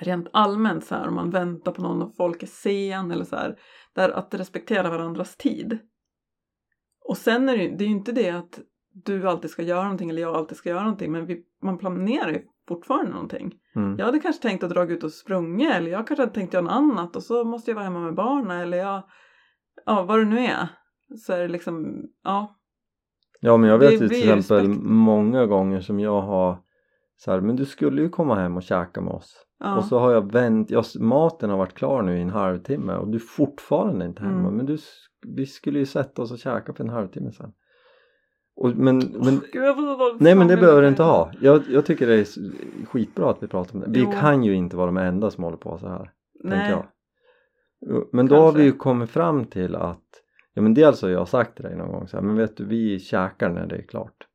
rent 0.00 0.28
allmänt 0.32 0.84
så 0.84 0.94
här 0.94 1.08
om 1.08 1.14
man 1.14 1.30
väntar 1.30 1.72
på 1.72 1.82
någon 1.82 2.02
och 2.02 2.16
folk 2.16 2.42
är 2.42 2.46
sen 2.46 3.10
eller 3.10 3.24
så 3.24 3.36
här. 3.36 3.58
Där 3.94 4.08
att 4.10 4.34
respektera 4.34 4.90
varandras 4.90 5.36
tid. 5.36 5.78
Och 7.04 7.16
sen 7.16 7.48
är 7.48 7.56
det 7.56 7.62
ju 7.62 7.76
det 7.76 7.84
är 7.84 7.88
ju 7.88 7.94
inte 7.94 8.12
det 8.12 8.30
att 8.30 8.60
du 9.04 9.28
alltid 9.28 9.50
ska 9.50 9.62
göra 9.62 9.82
någonting 9.82 10.10
eller 10.10 10.22
jag 10.22 10.36
alltid 10.36 10.56
ska 10.56 10.68
göra 10.68 10.82
någonting 10.82 11.12
men 11.12 11.26
vi, 11.26 11.42
man 11.62 11.78
planerar 11.78 12.28
ju 12.30 12.42
fortfarande 12.68 13.10
någonting. 13.12 13.54
Mm. 13.76 13.98
Jag 13.98 14.06
hade 14.06 14.18
kanske 14.18 14.42
tänkt 14.42 14.64
att 14.64 14.70
dra 14.70 14.84
ut 14.84 15.04
och 15.04 15.12
sprunga 15.12 15.74
eller 15.74 15.90
jag 15.90 16.06
kanske 16.06 16.22
hade 16.22 16.34
tänkt 16.34 16.54
göra 16.54 16.64
något 16.64 16.72
annat 16.72 17.16
och 17.16 17.22
så 17.22 17.44
måste 17.44 17.70
jag 17.70 17.74
vara 17.74 17.84
hemma 17.84 18.00
med 18.00 18.14
barnen 18.14 18.60
eller 18.60 18.78
jag, 18.78 19.02
ja 19.86 20.02
vad 20.02 20.18
det 20.18 20.24
nu 20.24 20.38
är. 20.38 20.68
Så 21.18 21.32
är 21.32 21.38
det 21.38 21.48
liksom, 21.48 22.02
ja. 22.24 22.56
Ja, 23.40 23.56
men 23.56 23.70
jag 23.70 23.80
Det 23.80 23.86
vet 23.86 24.02
ju 24.02 24.08
till 24.08 24.18
exempel 24.18 24.66
respekt. 24.66 24.82
många 24.84 25.46
gånger 25.46 25.80
som 25.80 26.00
jag 26.00 26.20
har 26.22 26.58
så 27.16 27.30
här, 27.30 27.40
men 27.40 27.56
du 27.56 27.64
skulle 27.64 28.02
ju 28.02 28.08
komma 28.08 28.34
hem 28.34 28.56
och 28.56 28.62
käka 28.62 29.00
med 29.00 29.12
oss. 29.14 29.45
Ja. 29.58 29.76
Och 29.76 29.84
så 29.84 29.98
har 29.98 30.12
jag 30.12 30.32
vänt, 30.32 30.70
ja, 30.70 30.82
maten 31.00 31.50
har 31.50 31.56
varit 31.56 31.74
klar 31.74 32.02
nu 32.02 32.18
i 32.18 32.22
en 32.22 32.30
halvtimme 32.30 32.94
och 32.94 33.08
du 33.08 33.16
är 33.16 33.20
fortfarande 33.20 34.04
inte 34.04 34.22
hemma. 34.22 34.48
Mm. 34.48 34.54
Men 34.56 34.66
du, 34.66 34.78
vi 35.26 35.46
skulle 35.46 35.78
ju 35.78 35.86
sätta 35.86 36.22
oss 36.22 36.32
och 36.32 36.38
käka 36.38 36.72
för 36.72 36.84
en 36.84 36.90
halvtimme 36.90 37.32
sedan. 37.32 37.52
Och, 38.56 38.76
men, 38.76 38.98
men, 38.98 39.40
Gud, 39.52 39.64
jag 39.64 39.76
dåligt 39.76 40.20
nej 40.20 40.34
men 40.34 40.48
det 40.48 40.56
behöver 40.56 40.82
du 40.82 40.88
inte 40.88 41.02
ha. 41.02 41.32
Jag, 41.40 41.62
jag 41.68 41.86
tycker 41.86 42.06
det 42.06 42.14
är 42.14 42.26
skitbra 42.86 43.30
att 43.30 43.42
vi 43.42 43.46
pratar 43.46 43.74
om 43.74 43.80
det. 43.80 43.90
Vi 43.90 44.00
Jo. 44.00 44.12
kan 44.20 44.44
ju 44.44 44.54
inte 44.54 44.76
vara 44.76 44.86
de 44.86 44.96
enda 44.96 45.30
som 45.30 45.44
håller 45.44 45.56
på 45.56 45.78
så 45.78 45.88
här. 45.88 46.10
Nej. 46.44 46.70
jag. 46.70 46.86
Men 48.12 48.26
då 48.26 48.34
har 48.34 48.42
Kanske. 48.42 48.58
vi 48.58 48.64
ju 48.64 48.72
kommit 48.72 49.10
fram 49.10 49.44
till 49.44 49.76
att 49.76 50.02
Ja 50.56 50.62
men 50.62 50.74
dels 50.74 51.02
har 51.02 51.08
jag 51.08 51.28
sagt 51.28 51.54
till 51.54 51.64
dig 51.64 51.76
någon 51.76 51.92
gång 51.92 52.08
så 52.08 52.16
här, 52.16 52.24
men 52.24 52.36
vet 52.36 52.56
du 52.56 52.64
vi 52.64 52.98
käkar 52.98 53.50
när 53.50 53.66
det 53.66 53.76
är 53.76 53.82
klart. 53.82 54.26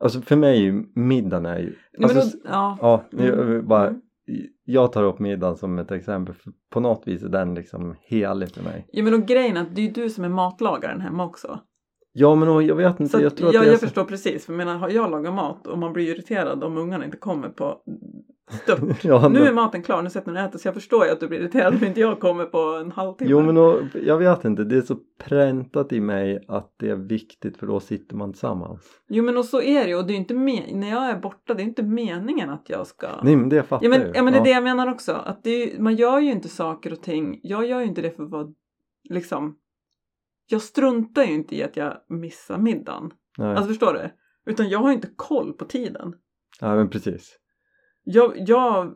Alltså 0.00 0.20
för 0.20 0.36
mig 0.36 0.58
är 0.58 0.62
ju 0.62 0.84
middagen 0.94 1.46
är 1.46 1.58
ju, 1.58 1.64
Nej, 1.66 1.76
men 1.92 2.04
alltså, 2.04 2.36
då, 2.36 2.42
ja. 2.48 2.78
ja, 2.80 3.04
jag, 3.10 3.64
bara, 3.64 3.86
Mm 3.86 4.00
jag 4.64 4.92
tar 4.92 5.04
upp 5.04 5.18
middagen 5.18 5.56
som 5.56 5.78
ett 5.78 5.90
exempel, 5.90 6.34
för 6.34 6.52
på 6.70 6.80
något 6.80 7.02
vis 7.06 7.22
är 7.22 7.28
den 7.28 7.54
liksom 7.54 7.96
helig 8.00 8.50
för 8.50 8.62
mig. 8.62 8.86
Ja 8.92 9.04
men 9.04 9.14
och 9.14 9.26
grejen 9.26 9.56
är 9.56 9.60
att 9.60 9.74
det 9.74 9.80
är 9.80 9.86
ju 9.86 9.92
du 9.92 10.10
som 10.10 10.24
är 10.24 10.28
matlagaren 10.28 11.00
hemma 11.00 11.24
också. 11.24 11.60
Ja 12.12 12.34
men 12.34 12.66
jag 12.66 12.76
vet 12.76 13.00
inte, 13.00 13.12
Så 13.18 13.22
jag 13.22 13.36
tror 13.36 13.48
att 13.48 13.54
jag, 13.54 13.66
jag 13.66 13.78
så, 13.78 13.86
förstår 13.86 14.04
precis, 14.04 14.46
för 14.46 14.52
jag 14.52 14.56
menar 14.58 14.76
har 14.78 14.88
jag 14.90 15.10
lagat 15.10 15.34
mat 15.34 15.66
och 15.66 15.78
man 15.78 15.92
blir 15.92 16.08
irriterad 16.14 16.64
om 16.64 16.78
ungarna 16.78 17.04
inte 17.04 17.16
kommer 17.16 17.48
på 17.48 17.76
stört. 18.62 19.04
Ja, 19.04 19.28
Nu 19.28 19.38
men- 19.38 19.48
är 19.48 19.52
maten 19.52 19.82
klar, 19.82 20.02
nu 20.02 20.10
sätter 20.10 20.32
du 20.32 20.40
äter 20.40 20.58
så 20.58 20.68
jag 20.68 20.74
förstår 20.74 21.04
ju 21.06 21.10
att 21.12 21.20
du 21.20 21.28
blir 21.28 21.38
irriterad 21.40 21.74
om 21.74 21.84
inte 21.84 22.00
jag 22.00 22.20
kommer 22.20 22.44
på 22.44 22.58
en 22.58 22.92
halvtimme. 22.92 23.30
Jo 23.30 23.42
men 23.42 23.56
och, 23.56 23.76
jag 24.04 24.18
vet 24.18 24.44
inte, 24.44 24.64
det 24.64 24.76
är 24.76 24.80
så 24.82 24.96
präntat 25.24 25.92
i 25.92 26.00
mig 26.00 26.44
att 26.48 26.74
det 26.78 26.90
är 26.90 26.96
viktigt 26.96 27.56
för 27.56 27.66
då 27.66 27.80
sitter 27.80 28.16
man 28.16 28.32
tillsammans. 28.32 28.80
Jo 29.08 29.24
men 29.24 29.36
och 29.36 29.44
så 29.44 29.62
är 29.62 29.84
det 29.84 29.88
ju 29.90 29.96
och 29.96 30.06
det 30.06 30.12
är 30.12 30.16
inte 30.16 30.34
me- 30.34 30.74
när 30.76 30.90
jag 30.90 31.10
är 31.10 31.18
borta 31.18 31.54
det 31.54 31.62
är 31.62 31.64
inte 31.64 31.82
meningen 31.82 32.50
att 32.50 32.64
jag 32.68 32.86
ska 32.86 33.08
Nej 33.22 33.36
men 33.36 33.48
det 33.48 33.62
fattar 33.62 33.84
Ja 33.86 33.90
men, 33.90 34.00
jag 34.00 34.08
ju. 34.08 34.14
ja 34.14 34.22
men 34.22 34.32
det 34.32 34.38
är 34.38 34.44
det 34.44 34.50
jag 34.50 34.62
menar 34.64 34.92
också. 34.92 35.12
Att 35.12 35.46
är, 35.46 35.80
man 35.80 35.96
gör 35.96 36.18
ju 36.18 36.30
inte 36.30 36.48
saker 36.48 36.92
och 36.92 37.02
ting. 37.02 37.40
Jag 37.42 37.66
gör 37.66 37.80
ju 37.80 37.86
inte 37.86 38.02
det 38.02 38.16
för 38.16 38.22
att 38.22 38.30
vara 38.30 38.46
liksom. 39.08 39.56
Jag 40.50 40.62
struntar 40.62 41.24
ju 41.24 41.32
inte 41.32 41.56
i 41.56 41.62
att 41.62 41.76
jag 41.76 41.96
missar 42.08 42.58
middagen. 42.58 43.10
Nej. 43.38 43.48
Alltså 43.48 43.68
förstår 43.68 43.92
du? 43.92 44.10
Utan 44.52 44.68
jag 44.68 44.78
har 44.78 44.88
ju 44.88 44.94
inte 44.94 45.10
koll 45.16 45.52
på 45.52 45.64
tiden. 45.64 46.14
ja 46.60 46.74
men 46.74 46.88
precis. 46.90 47.36
Jag, 48.04 48.32
jag 48.36 48.94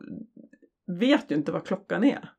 vet 0.99 1.31
ju 1.31 1.35
inte 1.35 1.51
vad 1.51 1.65
klockan 1.67 2.03
är. 2.03 2.29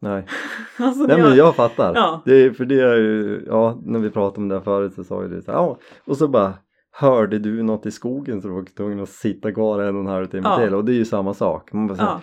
Nej, 0.00 0.26
Alltså, 0.78 1.02
Nej 1.06 1.18
jag, 1.18 1.28
men 1.28 1.36
jag 1.38 1.56
fattar. 1.56 1.94
Ja. 1.94 2.22
Det 2.24 2.34
är, 2.34 2.50
för 2.50 2.64
det 2.64 2.80
är 2.80 2.96
ju, 2.96 3.44
ja 3.46 3.80
när 3.84 3.98
vi 3.98 4.10
pratade 4.10 4.40
om 4.42 4.48
det 4.48 4.54
här 4.54 4.62
förut 4.62 4.94
så 4.94 5.04
sa 5.04 5.22
ju 5.22 5.28
du 5.28 5.42
så 5.42 5.50
här, 5.52 5.58
ja 5.58 5.78
och 6.04 6.16
så 6.16 6.28
bara 6.28 6.54
hörde 6.90 7.38
du 7.38 7.62
något 7.62 7.86
i 7.86 7.90
skogen 7.90 8.42
så 8.42 8.48
du 8.48 8.54
var 8.54 8.64
tvungen 8.64 9.00
att 9.00 9.08
sitta 9.08 9.52
kvar 9.52 9.82
en 9.82 9.94
och 9.94 10.00
en 10.00 10.06
halv 10.06 10.26
timme 10.26 10.42
Ja. 10.48 10.56
till 10.58 10.74
och 10.74 10.84
det 10.84 10.92
är 10.92 10.96
ju 10.96 11.04
samma 11.04 11.34
sak. 11.34 11.72
Man 11.72 11.86
bara 11.86 11.96
så 11.96 12.02
här, 12.02 12.10
Ja, 12.10 12.20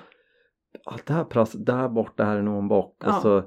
ja. 0.86 1.16
där, 1.16 1.24
prass, 1.24 1.52
där 1.52 1.90
borta 1.90 2.24
här 2.24 2.38
är 2.38 2.42
nog 2.42 2.58
en 2.58 2.68
bock 2.68 3.04
och 3.04 3.10
Ja. 3.10 3.20
så 3.22 3.44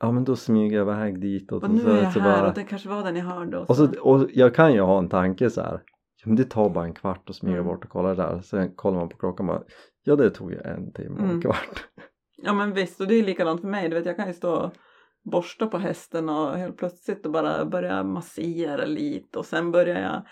ja 0.00 0.12
men 0.12 0.24
då 0.24 0.36
smyger 0.36 0.76
jag 0.76 0.84
iväg 0.84 1.20
dit 1.20 1.52
och, 1.52 1.62
och 1.62 1.70
så, 1.70 1.72
nu 1.72 1.90
är 1.98 2.02
jag 2.02 2.12
så 2.12 2.20
här 2.20 2.40
bara, 2.40 2.48
och 2.48 2.54
det 2.54 2.64
kanske 2.64 2.88
var 2.88 3.02
den 3.04 3.16
jag 3.16 3.24
hörde. 3.24 3.58
Och 3.58 3.70
och, 3.70 3.76
så. 3.76 3.86
så, 3.86 4.00
och 4.00 4.28
jag 4.32 4.54
kan 4.54 4.72
ju 4.74 4.80
ha 4.80 4.98
en 4.98 5.08
tanke 5.08 5.50
så 5.50 5.60
här. 5.60 5.82
Ja, 6.22 6.28
men 6.28 6.36
det 6.36 6.44
tar 6.44 6.70
bara 6.70 6.84
en 6.84 6.94
kvart 6.94 7.30
att 7.30 7.36
smyga 7.36 7.54
Mm. 7.56 7.66
bort 7.66 7.84
och 7.84 7.90
kolla 7.90 8.14
där. 8.14 8.40
Sen 8.40 8.74
kollar 8.74 8.98
man 8.98 9.08
på 9.08 9.16
klockan 9.16 9.48
och 9.48 9.54
bara, 9.54 9.64
ja 10.04 10.16
det 10.16 10.30
tog 10.30 10.52
ju 10.52 10.58
en 10.58 10.92
timme 10.92 11.14
och 11.14 11.20
en 11.20 11.30
Mm. 11.30 11.42
kvart. 11.42 11.84
Ja 12.42 12.52
men 12.52 12.72
visst 12.72 13.00
och 13.00 13.06
det 13.06 13.14
är 13.14 13.22
likadant 13.22 13.60
för 13.60 13.68
mig. 13.68 13.88
Du 13.88 13.94
vet 13.96 14.06
jag 14.06 14.16
kan 14.16 14.26
ju 14.28 14.34
stå 14.34 14.52
och 14.54 14.70
borsta 15.32 15.66
på 15.66 15.78
hästen 15.78 16.28
och 16.28 16.52
helt 16.56 16.76
plötsligt 16.76 17.26
och 17.26 17.32
bara 17.32 17.64
börja 17.64 18.02
massera 18.04 18.84
lite 18.84 19.38
och 19.38 19.46
sen 19.46 19.72
börjar 19.72 20.00
jag 20.00 20.22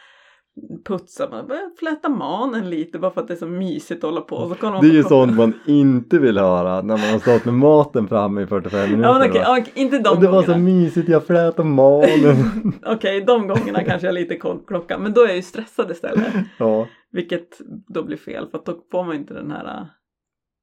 putsa, 0.84 1.28
man 1.30 1.46
börjar 1.46 1.76
fläta 1.78 2.08
manen 2.08 2.70
lite 2.70 2.98
bara 2.98 3.10
för 3.10 3.20
att 3.20 3.28
det 3.28 3.34
är 3.34 3.38
så 3.38 3.46
mysigt 3.46 4.04
att 4.04 4.10
hålla 4.10 4.20
på. 4.20 4.36
Och 4.36 4.56
så 4.60 4.70
man 4.70 4.80
Det 4.80 4.88
är 4.88 4.92
ju 4.92 5.02
sånt 5.02 5.36
man 5.36 5.52
inte 5.66 6.18
vill 6.18 6.38
höra 6.38 6.82
när 6.82 6.96
man 6.96 7.08
har 7.12 7.18
stått 7.18 7.44
med 7.44 7.54
maten 7.54 8.08
framme 8.08 8.42
i 8.42 8.46
45 8.46 8.90
minuter. 8.90 9.08
Ja 9.08 9.18
men 9.18 9.32
va? 9.32 9.38
ja, 9.38 9.64
inte 9.74 9.98
de 9.98 10.08
och 10.08 10.20
det 10.20 10.28
var 10.28 10.42
så 10.42 10.46
gångerna. 10.52 10.64
mysigt, 10.64 11.08
jag 11.08 11.26
flätade 11.26 11.68
manen. 11.68 12.72
Okej, 12.86 13.20
de 13.20 13.48
gångerna 13.48 13.84
kanske 13.84 14.06
jag 14.06 14.12
har 14.12 14.20
lite 14.20 14.36
koll 14.36 14.60
klockan. 14.66 15.02
Men 15.02 15.12
då 15.12 15.20
är 15.20 15.26
jag 15.26 15.36
ju 15.36 15.42
stressad 15.42 15.90
istället. 15.90 16.34
ja, 16.58 16.86
Vilket 17.12 17.60
då 17.88 18.02
blir 18.02 18.16
fel 18.16 18.48
för 18.50 18.58
att 18.58 18.64
då 18.64 18.74
får 18.90 19.04
man 19.04 19.16
inte 19.16 19.34
den 19.34 19.50
här 19.50 19.86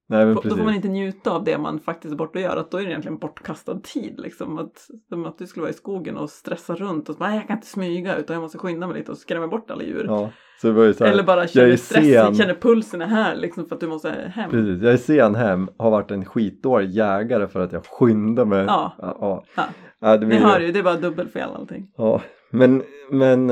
nej 0.07 0.25
men 0.25 0.35
Då 0.35 0.41
precis. 0.41 0.57
får 0.57 0.65
man 0.65 0.73
inte 0.75 0.87
njuta 0.87 1.31
av 1.31 1.43
det 1.43 1.57
man 1.57 1.79
faktiskt 1.79 2.11
är 2.13 2.17
borta 2.17 2.39
och 2.39 2.43
gör. 2.43 2.57
Att 2.57 2.71
då 2.71 2.77
är 2.77 2.83
det 2.83 2.89
egentligen 2.89 3.17
bortkastad 3.17 3.79
tid. 3.83 4.19
Liksom. 4.19 4.57
Att, 4.57 4.87
som 5.09 5.25
att 5.25 5.37
du 5.37 5.47
skulle 5.47 5.61
vara 5.61 5.71
i 5.71 5.73
skogen 5.73 6.17
och 6.17 6.29
stressa 6.29 6.75
runt 6.75 7.09
och 7.09 7.15
så 7.15 7.19
bara, 7.19 7.29
"Nej, 7.29 7.37
jag 7.37 7.47
kan 7.47 7.57
inte 7.57 7.67
smyga 7.67 8.15
utan 8.15 8.33
jag 8.33 8.41
måste 8.41 8.57
skynda 8.57 8.87
mig 8.87 8.97
lite 8.97 9.11
och 9.11 9.17
skrämma 9.17 9.47
bort 9.47 9.71
alla 9.71 9.83
djur. 9.83 10.05
Ja, 10.07 10.31
så 10.61 10.71
det 10.71 10.93
så 10.93 11.03
här, 11.05 11.11
Eller 11.11 11.23
bara 11.23 11.47
känner 11.47 11.67
är 11.67 11.75
stress, 11.75 12.13
sen. 12.13 12.35
känner 12.35 12.53
pulsen 12.53 13.01
är 13.01 13.05
här 13.05 13.35
liksom 13.35 13.65
för 13.65 13.75
att 13.75 13.81
du 13.81 13.87
måste 13.87 14.09
hem. 14.09 14.51
Precis, 14.51 14.83
jag 14.83 14.93
är 14.93 14.97
sen 14.97 15.35
hem, 15.35 15.69
har 15.77 15.91
varit 15.91 16.11
en 16.11 16.25
skitdålig 16.25 16.89
jägare 16.89 17.47
för 17.47 17.59
att 17.59 17.71
jag 17.71 17.85
skyndar 17.85 18.45
mig. 18.45 18.65
Ja. 18.67 18.95
ja. 18.97 19.17
ja. 19.21 19.43
Ja. 19.55 19.63
Ja, 19.99 20.17
det 20.17 20.19
Ni 20.19 20.25
blir 20.25 20.37
hör 20.37 20.59
ju. 20.59 20.71
det 20.71 20.79
är 20.79 20.83
bara 20.83 20.97
dubbelfel 20.97 21.49
allting. 21.55 21.91
Ja, 21.97 22.21
men, 22.51 22.83
men 23.11 23.49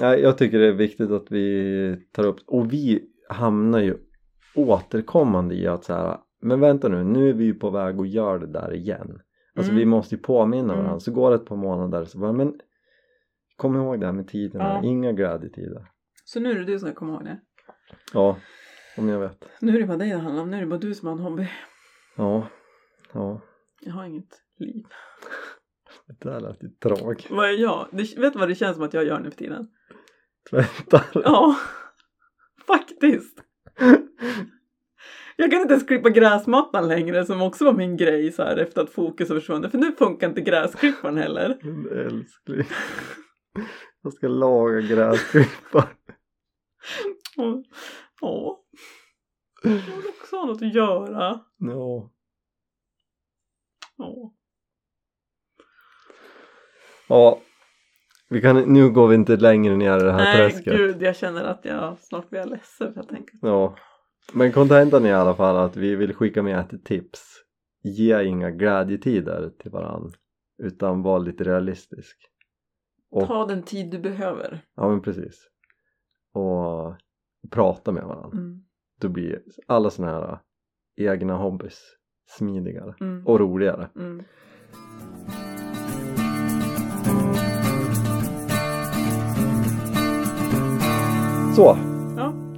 ja, 0.00 0.16
jag 0.16 0.38
tycker 0.38 0.58
det 0.58 0.66
är 0.66 0.72
viktigt 0.72 1.10
att 1.10 1.26
vi 1.30 1.96
tar 2.12 2.26
upp 2.26 2.36
och 2.46 2.72
vi 2.72 3.02
hamnar 3.28 3.78
ju 3.78 3.96
återkommande 4.54 5.54
i 5.54 5.66
att 5.66 5.84
så 5.84 5.92
här, 5.94 6.18
men 6.42 6.60
vänta 6.60 6.88
nu, 6.88 7.04
nu 7.04 7.28
är 7.28 7.32
vi 7.32 7.44
ju 7.44 7.54
på 7.54 7.70
väg 7.70 8.00
att 8.00 8.08
göra 8.08 8.38
det 8.38 8.46
där 8.46 8.74
igen. 8.74 9.20
Alltså 9.56 9.72
Mm. 9.72 9.78
vi 9.78 9.86
måste 9.86 10.14
ju 10.14 10.20
påminna 10.20 10.72
Mm. 10.72 10.84
varandra, 10.84 11.00
så 11.00 11.12
går 11.12 11.30
det 11.30 11.36
ett 11.36 11.46
par 11.46 11.56
månader 11.56 12.04
så 12.04 12.18
bara, 12.18 12.32
men 12.32 12.60
kom 13.56 13.76
ihåg 13.76 14.00
det 14.00 14.06
här 14.06 14.12
med 14.12 14.28
tiderna, 14.28 14.64
Ja. 14.82 14.88
inga 14.88 15.12
glädjetider. 15.12 15.86
Så 16.24 16.40
nu 16.40 16.50
är 16.50 16.54
det 16.58 16.64
du 16.64 16.78
som 16.78 16.88
ska 16.88 16.94
komma 16.94 17.12
ihåg 17.12 17.24
det. 17.24 17.40
Ja, 18.12 18.36
om 18.96 19.08
jag 19.08 19.20
vet. 19.20 19.44
Nu 19.60 19.74
är 19.76 19.80
det 19.80 19.86
bara 19.86 19.96
dig 19.96 20.10
det 20.10 20.16
handlar 20.18 20.42
om. 20.42 20.50
Nu 20.50 20.56
är 20.56 20.60
det 20.60 20.66
bara 20.66 20.78
du 20.80 20.94
som 20.94 21.08
har 21.08 21.14
en 21.14 21.20
hobby. 21.22 21.48
Ja, 22.16 22.46
ja, 23.12 23.40
Jag 23.80 23.92
har 23.92 24.04
inget 24.04 24.42
liv. 24.58 24.84
det 26.06 26.28
där 26.30 26.40
lät 26.40 26.62
ju 26.62 26.68
tragiskt. 26.68 27.30
Vad 27.30 27.48
är 27.48 27.52
jag? 27.52 27.86
Det, 27.90 28.16
vet 28.18 28.32
du 28.32 28.38
vad 28.38 28.48
det 28.48 28.54
känns 28.54 28.76
som 28.76 28.84
att 28.84 28.94
jag 28.94 29.04
gör 29.04 29.20
nu 29.20 29.30
för 29.30 29.38
tiden? 29.38 29.68
Tvättar. 30.50 31.06
Ja, 31.14 31.56
faktiskt. 32.66 33.42
Jag 35.36 35.50
kan 35.50 35.60
inte 35.60 35.74
ens 35.74 35.86
klippa 35.86 36.10
gräsmattan 36.10 36.88
längre 36.88 37.24
som 37.24 37.42
också 37.42 37.64
var 37.64 37.72
min 37.72 37.96
grej 37.96 38.32
så 38.32 38.42
här 38.42 38.56
efter 38.56 38.82
att 38.82 38.90
fokus 38.90 39.28
har 39.28 39.36
försvunnit. 39.36 39.70
För 39.70 39.78
nu 39.78 39.92
funkar 39.92 40.28
inte 40.28 40.40
gräsklipparen 40.40 41.16
heller. 41.16 41.58
Men 41.62 42.06
älskling. 42.06 42.66
Jag 44.02 44.12
ska 44.12 44.28
laga 44.28 44.80
gräsklipparen. 44.80 45.88
Ja. 48.20 48.60
Jag 49.62 49.70
vill 49.70 50.06
också 50.20 50.36
ha 50.36 50.46
något 50.46 50.62
att 50.62 50.74
göra. 50.74 51.40
Ja. 51.58 52.10
Ja. 53.96 54.34
Ja, 57.08 57.40
vi 58.28 58.40
kan, 58.40 58.56
nu 58.74 58.90
går 58.90 59.08
vi 59.08 59.14
inte 59.14 59.36
längre 59.36 59.76
ner 59.76 59.96
i 59.96 60.02
det 60.02 60.12
här 60.12 60.18
Nej 60.18 60.50
träsket. 60.50 60.76
gud, 60.76 61.02
jag 61.02 61.16
känner 61.16 61.44
att 61.44 61.64
jag 61.64 61.98
snart 61.98 62.30
blir 62.30 62.44
ledsen 62.44 62.92
för 62.92 63.00
jag 63.00 63.08
tänker. 63.08 63.38
Ja. 63.42 63.76
Men 64.32 64.52
kontentan 64.52 65.04
är 65.04 65.08
i 65.08 65.12
alla 65.12 65.34
fall 65.34 65.56
att 65.56 65.76
vi 65.76 65.96
vill 65.96 66.14
skicka 66.14 66.42
med 66.42 66.58
ett 66.60 66.84
tips. 66.84 67.20
Ge 67.82 68.22
inga 68.24 68.50
glädjetider 68.50 69.50
till 69.58 69.70
varandra. 69.70 70.10
Utan 70.62 71.02
var 71.02 71.20
lite 71.20 71.44
realistisk. 71.44 72.16
Och, 73.10 73.26
Ta 73.26 73.46
den 73.46 73.62
tid 73.62 73.90
du 73.90 73.98
behöver. 73.98 74.60
ja 74.76 74.88
men 74.88 75.02
precis. 75.02 75.48
Och, 76.34 76.96
prata 77.50 77.92
med 77.92 78.04
varandra. 78.04 78.38
Mm. 78.38 78.64
Då 79.00 79.08
blir 79.08 79.42
alla 79.66 79.90
såna 79.90 80.08
här 80.08 80.38
egna 80.96 81.36
hobbys 81.36 81.80
smidigare 82.38 82.94
Mm. 83.00 83.26
och 83.26 83.40
roligare. 83.40 83.90
Mm. 83.96 84.22
Så. 91.56 91.76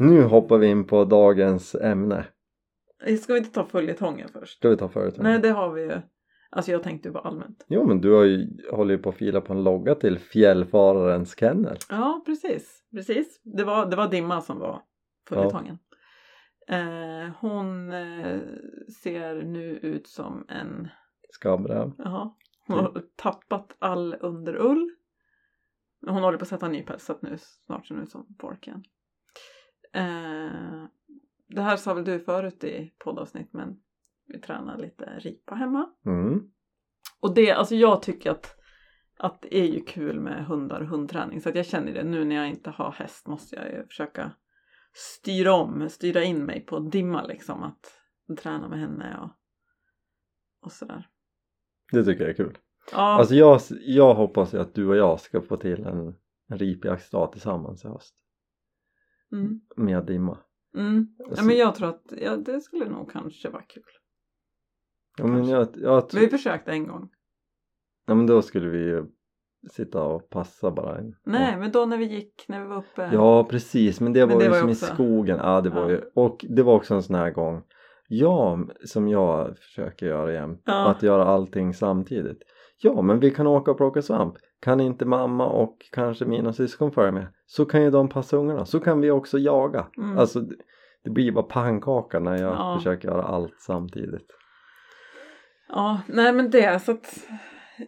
Nu 0.02 0.22
hoppar 0.22 0.58
vi 0.58 0.66
in 0.66 0.86
på 0.86 1.04
dagens 1.04 1.74
ämne. 1.74 2.26
Ska 3.20 3.32
vi 3.32 3.38
inte 3.38 3.52
ta 3.52 3.64
följetongen 3.64 4.28
först? 4.32 4.58
Ska 4.58 4.68
vi 4.68 4.76
ta 4.76 4.88
förut? 4.88 5.14
Nej, 5.18 5.38
det 5.38 5.50
har 5.50 5.72
vi 5.72 5.82
ju. 5.82 6.00
Alltså 6.50 6.70
jag 6.70 6.82
tänkte 6.82 7.08
ju 7.08 7.12
bara 7.12 7.22
allmänt. 7.22 7.64
Jo 7.68 7.86
men 7.86 8.00
du 8.00 8.12
har 8.12 8.24
ju, 8.24 8.48
håller 8.70 8.94
ju 8.94 9.02
på 9.02 9.08
att 9.08 9.14
fila 9.14 9.40
på 9.40 9.52
en 9.52 9.64
logga 9.64 9.94
till 9.94 10.18
Fjällfararens 10.18 11.38
kennel. 11.38 11.76
Ja, 11.88 12.22
precis. 12.26 12.84
Precis. 12.90 13.40
Det 13.42 13.64
var, 13.64 13.86
det 13.86 13.96
var 13.96 14.08
Dimma 14.08 14.40
som 14.40 14.58
var 14.58 14.82
följetongen. 15.28 15.78
Eh, 16.68 17.30
hon 17.40 17.92
eh, 17.92 18.40
ser 19.02 19.42
nu 19.42 19.78
ut 19.82 20.06
som 20.06 20.44
en... 20.48 20.88
Skabbräv. 21.30 21.92
Jaha. 21.98 22.30
Hon 22.66 22.78
har 22.78 23.02
tappat 23.16 23.76
all 23.78 24.16
underull. 24.20 24.90
Hon 26.06 26.22
håller 26.22 26.38
på 26.38 26.42
att 26.42 26.48
sätta 26.48 26.68
ny 26.68 26.82
päls 26.82 27.04
så 27.04 27.12
att 27.12 27.22
nu 27.22 27.36
snart 27.38 27.86
ser 27.86 27.94
hon 27.94 28.04
ut 28.04 28.10
som 28.10 28.34
pork 28.38 28.66
igen. 28.66 28.84
Eh, 29.92 30.84
det 31.46 31.62
här 31.62 31.76
sa 31.76 31.94
väl 31.94 32.04
du 32.04 32.20
förut 32.20 32.64
i 32.64 32.94
poddavsnitt 32.98 33.52
men 33.52 33.80
vi 34.26 34.40
tränar 34.40 34.78
lite 34.78 35.18
ripa 35.18 35.54
hemma. 35.54 35.90
Mm. 36.06 36.50
Och 37.20 37.34
det, 37.34 37.52
alltså 37.52 37.74
jag 37.74 38.02
tycker 38.02 38.30
att, 38.30 38.56
att 39.18 39.42
det 39.42 39.56
är 39.58 39.64
ju 39.64 39.80
kul 39.80 40.20
med 40.20 40.46
hundar 40.46 40.80
och 40.80 40.86
hundträning. 40.86 41.40
Så 41.40 41.48
att 41.48 41.54
jag 41.54 41.66
känner 41.66 41.92
det 41.92 42.04
nu 42.04 42.24
när 42.24 42.36
jag 42.36 42.48
inte 42.48 42.70
har 42.70 42.92
häst 42.92 43.26
måste 43.26 43.56
jag 43.56 43.72
ju 43.72 43.86
försöka 43.86 44.32
styra 44.92 45.52
om, 45.54 45.88
styra 45.88 46.22
in 46.22 46.44
mig 46.44 46.60
på 46.60 46.78
dimma 46.78 47.22
liksom. 47.22 47.62
Att 47.62 47.98
träna 48.38 48.68
med 48.68 48.78
henne 48.78 49.18
och, 49.22 49.30
och 50.66 50.72
sådär. 50.72 51.08
Det 51.92 52.04
tycker 52.04 52.20
jag 52.20 52.30
är 52.30 52.34
kul. 52.34 52.58
Ja, 52.92 52.98
Alltså 52.98 53.34
jag, 53.34 53.60
jag 53.80 54.14
hoppas 54.14 54.54
ju 54.54 54.58
att 54.58 54.74
du 54.74 54.88
och 54.88 54.96
jag 54.96 55.20
ska 55.20 55.40
få 55.40 55.56
till 55.56 55.84
en, 55.84 56.14
en 56.48 56.58
ripjaktsdag 56.58 57.32
tillsammans 57.32 57.84
i 57.84 57.88
höst. 57.88 58.14
Mm, 59.32 59.60
Med 59.76 60.06
dimma. 60.06 60.38
mm. 60.76 61.06
ja, 61.18 61.24
Alltså- 61.26 61.44
men 61.44 61.56
jag 61.56 61.74
tror 61.74 61.88
att 61.88 62.12
ja, 62.22 62.36
det 62.36 62.60
skulle 62.60 62.88
nog 62.88 63.10
kanske 63.12 63.48
vara 63.50 63.62
kul. 63.62 63.82
Ja 65.18 65.26
men 65.26 65.48
jag, 65.48 65.68
jag, 65.76 66.08
Vi 66.12 66.16
har 66.18 66.22
ju 66.24 66.28
försökt 66.28 66.68
en 66.68 66.86
gång. 66.86 67.08
ja, 68.06 68.14
men 68.14 68.26
då 68.26 68.42
skulle 68.42 68.68
vi 68.68 68.78
ju 68.78 69.04
sitta 69.70 70.02
och 70.02 70.30
passa 70.30 70.70
bara. 70.70 71.00
Nej, 71.24 71.56
men 71.58 71.72
då 71.72 71.86
när 71.86 71.96
vi 71.98 72.04
gick, 72.04 72.44
när 72.48 72.60
vi 72.60 72.66
var 72.66 72.76
uppe. 72.76 73.10
Ja 73.12 73.44
precis 73.44 74.00
men 74.00 74.12
det 74.12 74.26
Men 74.26 74.28
var 74.28 74.38
det 74.38 74.44
ju 74.44 74.50
var 74.50 74.58
som 74.58 74.68
också- 74.70 74.86
i 74.86 74.88
skogen. 74.94 75.38
Ja 75.42 75.60
det 75.60 75.70
var 75.70 75.82
Ja. 75.82 75.90
ju. 75.90 76.00
Och 76.14 76.44
det 76.48 76.62
var 76.62 76.74
också 76.74 76.94
en 76.94 77.02
sån 77.02 77.16
här 77.16 77.30
gång. 77.30 77.62
Ja, 78.08 78.58
som 78.84 79.08
jag 79.08 79.58
försöker 79.58 80.06
göra 80.06 80.32
jämt. 80.32 80.62
Ja. 80.64 80.90
Att 80.90 81.02
göra 81.02 81.24
allting 81.24 81.74
samtidigt. 81.74 82.38
Ja 82.76 83.02
men 83.02 83.20
vi 83.20 83.30
kan 83.30 83.46
åka 83.46 83.70
och 83.70 83.76
plocka 83.76 84.02
svamp. 84.02 84.34
Kan 84.60 84.80
inte 84.80 85.04
mamma 85.04 85.46
och 85.46 85.76
kanske 85.92 86.24
mina 86.24 86.52
syskon 86.52 86.92
följa 86.92 87.12
med. 87.12 87.26
Så 87.46 87.64
kan 87.64 87.82
ju 87.82 87.90
de 87.90 88.08
passa 88.08 88.36
ungarna. 88.36 88.64
Så 88.66 88.80
kan 88.80 89.00
vi 89.00 89.10
också 89.10 89.38
jaga. 89.38 89.86
Mm. 89.98 90.18
Alltså 90.18 90.40
det- 90.40 91.10
blir 91.10 91.32
bara 91.32 91.44
pannkaka 91.44 92.20
när 92.20 92.38
jag 92.38 92.52
Ja. 92.52 92.76
försöker 92.78 93.08
göra 93.08 93.22
allt 93.22 93.60
samtidigt. 93.60 94.26
Ja, 95.68 96.00
nej 96.06 96.32
men 96.32 96.50
det 96.50 96.82
så 96.82 96.92
att 96.92 97.28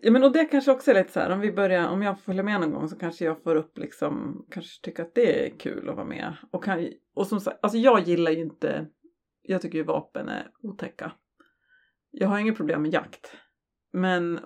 Ja 0.03 0.11
men 0.11 0.25
och 0.25 0.33
det 0.33 0.45
kanske 0.45 0.73
också 0.73 0.91
är 0.91 0.95
lite 0.95 1.12
så 1.12 1.21
här 1.21 1.31
om 1.31 1.41
vi 1.41 1.53
börjar, 1.53 1.88
om 1.88 2.03
jag 2.03 2.21
följer 2.21 2.43
med 2.43 2.61
någon 2.61 2.73
gång 2.73 2.88
så 2.88 2.99
kanske 2.99 3.25
jag 3.25 3.43
får 3.43 3.57
upp 3.57 3.79
liksom, 3.79 4.45
kanske 4.50 4.83
tycker 4.83 5.03
att 5.03 5.14
det 5.14 5.47
är 5.47 5.59
kul 5.59 5.88
att 5.88 5.97
vara 5.97 6.07
med. 6.07 6.37
Och, 6.50 6.64
kan, 6.64 6.88
och 7.14 7.26
som 7.26 7.41
sagt, 7.41 7.59
alltså 7.62 7.79
jag 7.79 8.00
gillar 8.00 8.31
ju 8.31 8.38
inte, 8.41 8.87
jag 9.43 9.62
tycker 9.62 9.79
ju 9.79 9.85
vapen 9.85 10.29
är 10.29 10.50
otäcka. 10.62 11.12
Jag 12.11 12.29
har 12.29 12.38
inget 12.38 12.57
problem 12.57 12.83
med 12.83 12.93
jakt. 12.93 13.37
Men, 13.93 14.41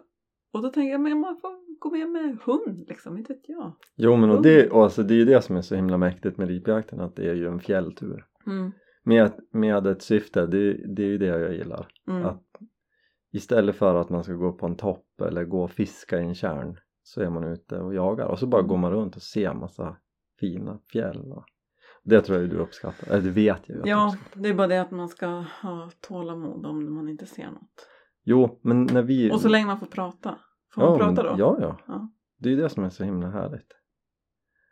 och 0.52 0.62
då 0.62 0.68
tänker 0.68 0.92
jag, 0.92 1.00
men 1.00 1.20
man 1.20 1.36
får 1.36 1.78
gå 1.78 1.90
med 1.90 2.08
med 2.10 2.38
hund 2.44 2.84
liksom, 2.88 3.18
inte 3.18 3.32
vet 3.32 3.48
jag. 3.48 3.72
Jo 3.96 4.16
men 4.16 4.30
och 4.30 4.42
det, 4.42 4.70
och 4.70 4.82
alltså, 4.84 5.02
det 5.02 5.14
är 5.14 5.18
ju 5.18 5.24
det 5.24 5.42
som 5.42 5.56
är 5.56 5.62
så 5.62 5.74
himla 5.74 5.96
mäktigt 5.98 6.38
med 6.38 6.48
ripjakten 6.48 7.00
att 7.00 7.16
det 7.16 7.28
är 7.30 7.34
ju 7.34 7.46
en 7.48 7.60
fjälltur. 7.60 8.24
Mm, 8.46 8.72
Med, 9.02 9.32
med 9.52 9.86
ett 9.86 10.02
syfte, 10.02 10.46
det, 10.46 10.72
det 10.96 11.02
är 11.02 11.06
ju 11.06 11.18
det 11.18 11.26
jag 11.26 11.52
gillar. 11.54 11.88
mm, 12.08 12.24
Att 12.26 12.44
istället 13.32 13.76
för 13.76 13.94
att 13.94 14.10
man 14.10 14.24
ska 14.24 14.32
gå 14.32 14.52
på 14.52 14.66
en 14.66 14.76
topp 14.76 15.20
eller 15.20 15.44
gå 15.44 15.62
och 15.64 15.70
fiska 15.70 16.18
i 16.20 16.24
en 16.24 16.34
kärn 16.34 16.78
så 17.02 17.20
är 17.20 17.30
man 17.30 17.44
ute 17.44 17.78
och 17.78 17.94
jagar 17.94 18.26
och 18.26 18.38
så 18.38 18.46
bara 18.46 18.62
går 18.62 18.76
man 18.76 18.92
runt 18.92 19.16
och 19.16 19.22
ser 19.22 19.54
massa 19.54 19.96
fina 20.40 20.78
fjäll. 20.92 21.34
Det 22.04 22.20
tror 22.20 22.38
jag 22.40 22.50
du 22.50 22.56
uppskattar, 22.56 23.08
eller 23.12 23.22
det 23.22 23.30
vet 23.30 23.60
jag 23.68 23.74
ju 23.76 23.80
att 23.80 23.84
du 23.84 23.90
Ja, 23.90 24.06
uppskattar. 24.14 24.42
det 24.42 24.48
är 24.48 24.54
bara 24.54 24.66
det 24.66 24.80
att 24.80 24.90
man 24.90 25.08
ska 25.08 25.26
ha 25.62 25.90
tålamod 26.00 26.66
om 26.66 26.94
man 26.94 27.08
inte 27.08 27.26
ser 27.26 27.46
något. 27.50 27.86
Jo, 28.30 28.60
men 28.62 28.82
när 28.82 29.02
vi... 29.02 29.32
Och 29.32 29.40
så 29.40 29.48
länge 29.48 29.66
man 29.66 29.80
får 29.80 29.86
prata. 29.86 30.38
Får 30.74 30.84
ja, 30.84 30.90
man 30.90 30.98
prata 30.98 31.22
då? 31.22 31.34
Ja, 31.38 31.56
ja, 31.60 31.80
Ja. 31.86 32.12
Det 32.38 32.48
är 32.48 32.50
ju 32.50 32.60
det 32.62 32.68
som 32.68 32.84
är 32.84 32.90
så 32.90 33.04
himla 33.04 33.30
härligt. 33.30 33.76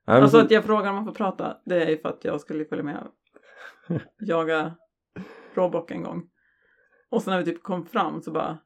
Nej, 0.06 0.20
Alltså 0.20 0.38
så- 0.38 0.44
att 0.44 0.50
jag 0.50 0.64
frågar 0.64 0.90
om 0.90 0.96
man 0.96 1.04
får 1.04 1.12
prata, 1.12 1.56
det 1.64 1.84
är 1.84 1.90
ju 1.90 1.98
för 1.98 2.08
att 2.08 2.24
jag 2.24 2.40
skulle 2.40 2.64
följa 2.64 2.84
med 2.84 3.06
och 3.06 4.00
jaga 4.18 4.76
råbock 5.54 5.90
en 5.90 6.02
gång. 6.02 6.30
Och 7.10 7.22
så 7.22 7.30
när 7.30 7.38
vi 7.38 7.44
typ 7.44 7.62
kom 7.62 7.86
fram 7.86 8.22
så 8.22 8.32
bara 8.32 8.58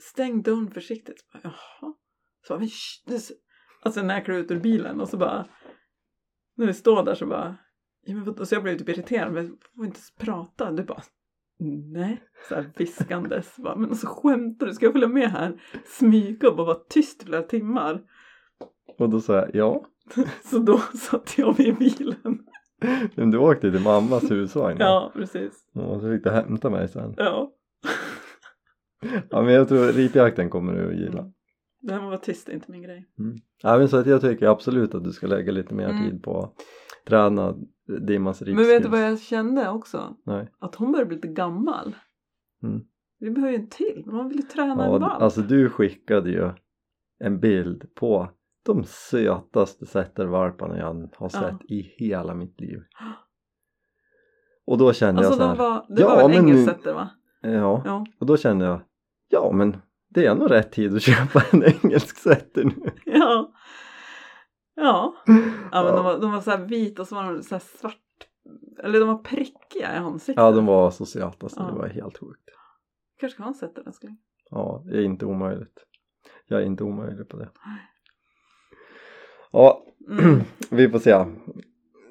stäng 0.00 0.42
dörren 0.42 0.70
försiktigt. 0.70 1.20
Så 1.20 1.26
bara, 1.32 1.40
Jaha. 1.42 1.94
Så 2.46 2.54
bara, 2.54 2.58
men. 2.58 2.68
Alltså 3.82 4.02
när 4.02 4.14
jag 4.14 4.24
klev 4.24 4.36
ut 4.36 4.50
ur 4.50 4.60
bilen 4.60 5.00
och 5.00 5.08
så 5.08 5.16
bara 5.16 5.46
när 6.56 6.66
vi 6.66 6.74
står 6.74 7.04
där 7.04 7.14
så 7.14 7.26
bara 7.26 7.56
ja, 8.00 8.14
men, 8.14 8.28
och 8.28 8.48
så 8.48 8.54
jag 8.54 8.62
blev 8.62 8.78
typ 8.78 8.88
irriterad 8.88 9.32
men 9.32 9.44
jag 9.46 9.58
får 9.76 9.86
inte 9.86 10.00
prata. 10.18 10.70
Du 10.70 10.84
bara 10.84 11.02
nej. 11.92 12.22
Så 12.48 12.54
här 12.54 12.72
viskandes. 12.76 13.56
Bara, 13.64 13.76
men 13.76 13.90
alltså 13.90 14.06
skämtar 14.06 14.66
du? 14.66 14.72
Ska 14.74 14.86
jag 14.86 14.92
följa 14.92 15.08
med 15.08 15.28
här? 15.30 15.60
Smyga 15.86 16.48
och 16.48 16.56
bara 16.56 16.66
vara 16.66 16.78
tyst 16.88 17.22
i 17.22 17.26
flera 17.26 17.42
timmar. 17.42 18.00
Och 18.98 19.10
då 19.10 19.20
sa 19.20 19.34
jag 19.34 19.54
ja, 19.54 19.84
Så 20.44 20.58
då 20.58 20.78
satt 20.78 21.38
jag 21.38 21.58
mig 21.58 21.68
i 21.68 21.72
bilen. 21.72 22.38
men 23.14 23.30
du 23.30 23.38
åkte 23.38 23.70
till 23.70 23.80
mammas 23.80 24.30
husvagn 24.30 24.76
Ja, 24.80 25.12
precis. 25.14 25.52
och 25.74 26.00
så 26.00 26.10
fick 26.12 26.24
du 26.24 26.30
hämta 26.30 26.70
mig 26.70 26.88
sen. 26.88 27.14
Ja. 27.16 27.52
Ja 29.30 29.42
men 29.42 29.54
jag 29.54 29.68
tror 29.68 29.92
ripjakten 29.92 30.50
kommer 30.50 30.72
du 30.72 30.88
att 30.88 30.96
gilla. 30.98 31.32
Det 31.80 31.92
här 31.92 31.98
med 32.00 32.06
att 32.06 32.10
vara 32.10 32.18
tyst 32.20 32.48
är 32.48 32.52
inte 32.52 32.70
min 32.70 32.82
grej. 32.82 33.06
Ja 33.62 33.78
men 33.78 33.88
så 33.88 33.96
att 33.96 34.06
jag 34.06 34.20
tycker 34.20 34.46
absolut 34.46 34.94
att 34.94 35.04
du 35.04 35.12
ska 35.12 35.26
lägga 35.26 35.52
lite 35.52 35.74
mer 35.74 35.88
Mm. 35.88 36.10
tid 36.10 36.22
på 36.22 36.52
träna 37.08 37.54
Dimmas 38.06 38.40
Men 38.40 38.56
vet 38.56 38.82
du 38.82 38.88
vad 38.88 39.02
jag 39.02 39.20
kände 39.20 39.68
också? 39.70 40.16
Nej. 40.24 40.48
Att 40.58 40.74
hon 40.74 40.92
börjar 40.92 41.06
bli 41.06 41.16
lite 41.16 41.28
gammal. 41.28 41.94
Mm. 42.62 42.80
Vi 43.18 43.30
behöver 43.30 43.52
ju 43.52 43.58
en 43.58 43.68
till. 43.68 44.02
Man 44.06 44.28
vill 44.28 44.36
ju 44.36 44.42
träna 44.42 44.86
Ja, 44.86 44.94
en 44.94 45.00
valp. 45.00 45.22
alltså 45.22 45.40
du 45.40 45.68
skickade 45.70 46.30
ju 46.30 46.50
en 47.18 47.40
bild 47.40 47.94
på 47.94 48.30
de 48.64 48.84
sötaste 48.84 49.86
settervalparna 49.86 50.78
jag 50.78 50.86
har 50.94 51.08
Ja. 51.20 51.28
sett 51.28 51.70
i 51.70 51.80
hela 51.96 52.34
mitt 52.34 52.60
liv. 52.60 52.82
Och 54.66 54.78
då 54.78 54.92
kände 54.92 55.18
Alltså 55.26 55.32
jag 55.32 55.56
så 55.56 55.56
de 55.56 55.62
här, 55.62 55.70
var, 55.70 55.86
det 55.88 56.02
Ja, 56.02 56.08
var 56.08 56.16
väl 56.28 56.36
men 56.36 56.44
nu- 56.46 56.52
engelsetter 56.52 56.94
va? 56.94 57.10
ja, 57.40 57.82
Ja. 57.84 58.06
och 58.18 58.26
då 58.26 58.36
kände 58.36 58.64
jag, 58.64 58.80
ja 59.28 59.52
men 59.52 59.76
det 60.08 60.26
är 60.26 60.34
nog 60.34 60.50
rätt 60.50 60.72
tid 60.72 60.94
att 60.94 61.02
köpa 61.12 61.42
en 61.52 61.62
engelsk 61.64 62.16
setter 62.18 62.64
nu. 62.64 62.90
Ja. 63.04 63.52
Ja. 64.82 65.14
Ja 65.72 65.84
men 65.84 65.94
de 65.94 66.04
var, 66.04 66.20
de 66.20 66.32
var 66.32 66.40
så 66.40 66.50
här 66.50 66.58
vita 66.66 67.02
och 67.02 67.08
så 67.08 67.14
var 67.14 67.24
de 67.32 67.42
så 67.42 67.54
här 67.54 67.62
svart. 67.78 67.98
Eller 68.84 69.00
de 69.00 69.08
var 69.08 69.18
prickiga 69.18 69.94
i 69.94 69.96
ansiktet. 69.96 70.36
Ja, 70.42 70.50
de 70.50 70.66
var 70.66 70.90
söta 70.90 71.48
så 71.48 71.60
Ja. 71.60 71.66
det 71.66 71.78
var 71.78 71.88
helt 71.88 72.18
sjukt. 72.18 72.48
Kanske 73.20 73.34
ska 73.34 73.42
ha 73.42 73.48
en 73.48 73.54
setter 73.54 73.82
älskling. 73.86 74.18
Ja, 74.50 74.82
det 74.86 74.96
är 74.98 75.02
inte 75.02 75.26
omöjligt. 75.26 75.84
Jag 76.46 76.62
är 76.62 76.66
inte 76.66 76.84
omöjlig 76.84 77.28
på 77.28 77.36
det. 77.36 77.48
Ja, 79.52 79.84
Mm. 80.08 80.40
vi 80.70 80.88
får 80.88 80.98
se. 80.98 81.24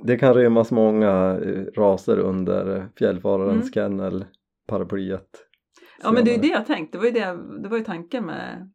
Det 0.03 0.17
kan 0.17 0.33
rymmas 0.33 0.71
många 0.71 1.39
eh, 1.43 1.65
raser 1.75 2.17
under 2.19 2.75
Mm. 2.75 2.89
fjällfararens 2.97 3.73
kennel 3.73 4.25
paraplyet. 4.67 5.47
Ja 6.03 6.11
men 6.11 6.25
det 6.25 6.31
är 6.31 6.35
ju 6.35 6.41
det 6.41 6.47
jag 6.47 6.65
tänkt. 6.65 6.91
Det 6.91 6.97
var 6.97 7.05
ju, 7.05 7.11
det, 7.11 7.37
det 7.63 7.69
var 7.69 7.77
ju 7.77 7.83
tanken 7.83 8.25
med, 8.25 8.71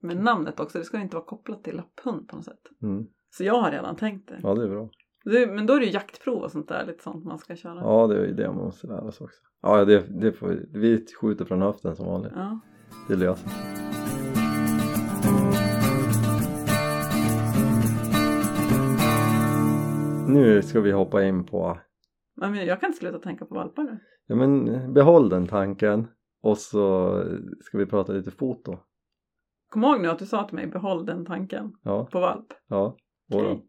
med 0.00 0.16
namnet 0.16 0.60
också. 0.60 0.78
Det 0.78 0.84
ska 0.84 1.00
inte 1.00 1.16
vara 1.16 1.26
kopplat 1.26 1.64
till 1.64 1.76
lapphund 1.76 2.28
på 2.28 2.36
något 2.36 2.44
sätt. 2.44 2.62
Mm. 2.82 3.06
Så 3.30 3.44
jag 3.44 3.60
har 3.60 3.70
redan 3.70 3.96
tänkt 3.96 4.28
det. 4.28 4.40
Ja, 4.42 4.54
det 4.54 4.64
är 4.64 4.68
bra. 4.68 4.90
det 5.24 5.46
men 5.46 5.66
då 5.66 5.74
är 5.74 5.80
det 5.80 5.86
ju 5.86 5.92
jaktprov 5.92 6.42
och 6.42 6.50
sånt 6.50 6.68
där. 6.68 6.86
Lite 6.86 7.02
sånt 7.02 7.24
man 7.24 7.38
ska 7.38 7.56
köra. 7.56 7.80
Ja, 7.80 8.06
det 8.06 8.20
är 8.20 8.26
ju 8.26 8.34
det 8.34 8.46
man 8.46 8.56
måste 8.56 8.86
lära 8.86 9.12
sig 9.12 9.24
också. 9.24 9.40
Ja, 9.62 9.84
det, 9.84 10.20
det 10.20 10.32
får 10.32 10.48
vi. 10.48 10.66
Vi 10.72 11.06
skjuter 11.20 11.44
från 11.44 11.62
höften 11.62 11.96
som 11.96 12.06
vanligt. 12.06 12.32
Ja. 12.36 12.60
Det 13.08 13.16
löser. 13.16 13.50
Nu 20.28 20.62
ska 20.62 20.80
vi 20.80 20.92
hoppa 20.92 21.24
in 21.24 21.44
på 21.44 21.78
Men 22.36 22.54
jag 22.54 22.80
kan 22.80 22.86
inte 22.86 22.98
sluta 22.98 23.18
tänka 23.18 23.44
på 23.44 23.54
valpar 23.54 23.82
nu. 23.82 23.98
Ja 24.26 24.36
men 24.36 24.64
behåll 24.94 25.28
den 25.28 25.46
tanken 25.46 26.06
och 26.42 26.58
så 26.58 27.12
ska 27.60 27.78
vi 27.78 27.86
prata 27.86 28.12
lite 28.12 28.30
foto. 28.30 28.78
Kom 29.68 29.84
ihåg 29.84 30.00
nu 30.00 30.08
att 30.08 30.18
du 30.18 30.26
sa 30.26 30.44
till 30.44 30.54
mig 30.56 30.66
behåll 30.66 31.06
den 31.06 31.24
tanken 31.26 31.72
Ja, 31.82 32.04
på 32.12 32.20
valp. 32.20 32.46
ja. 32.68 32.96
Jodå. 33.30 33.60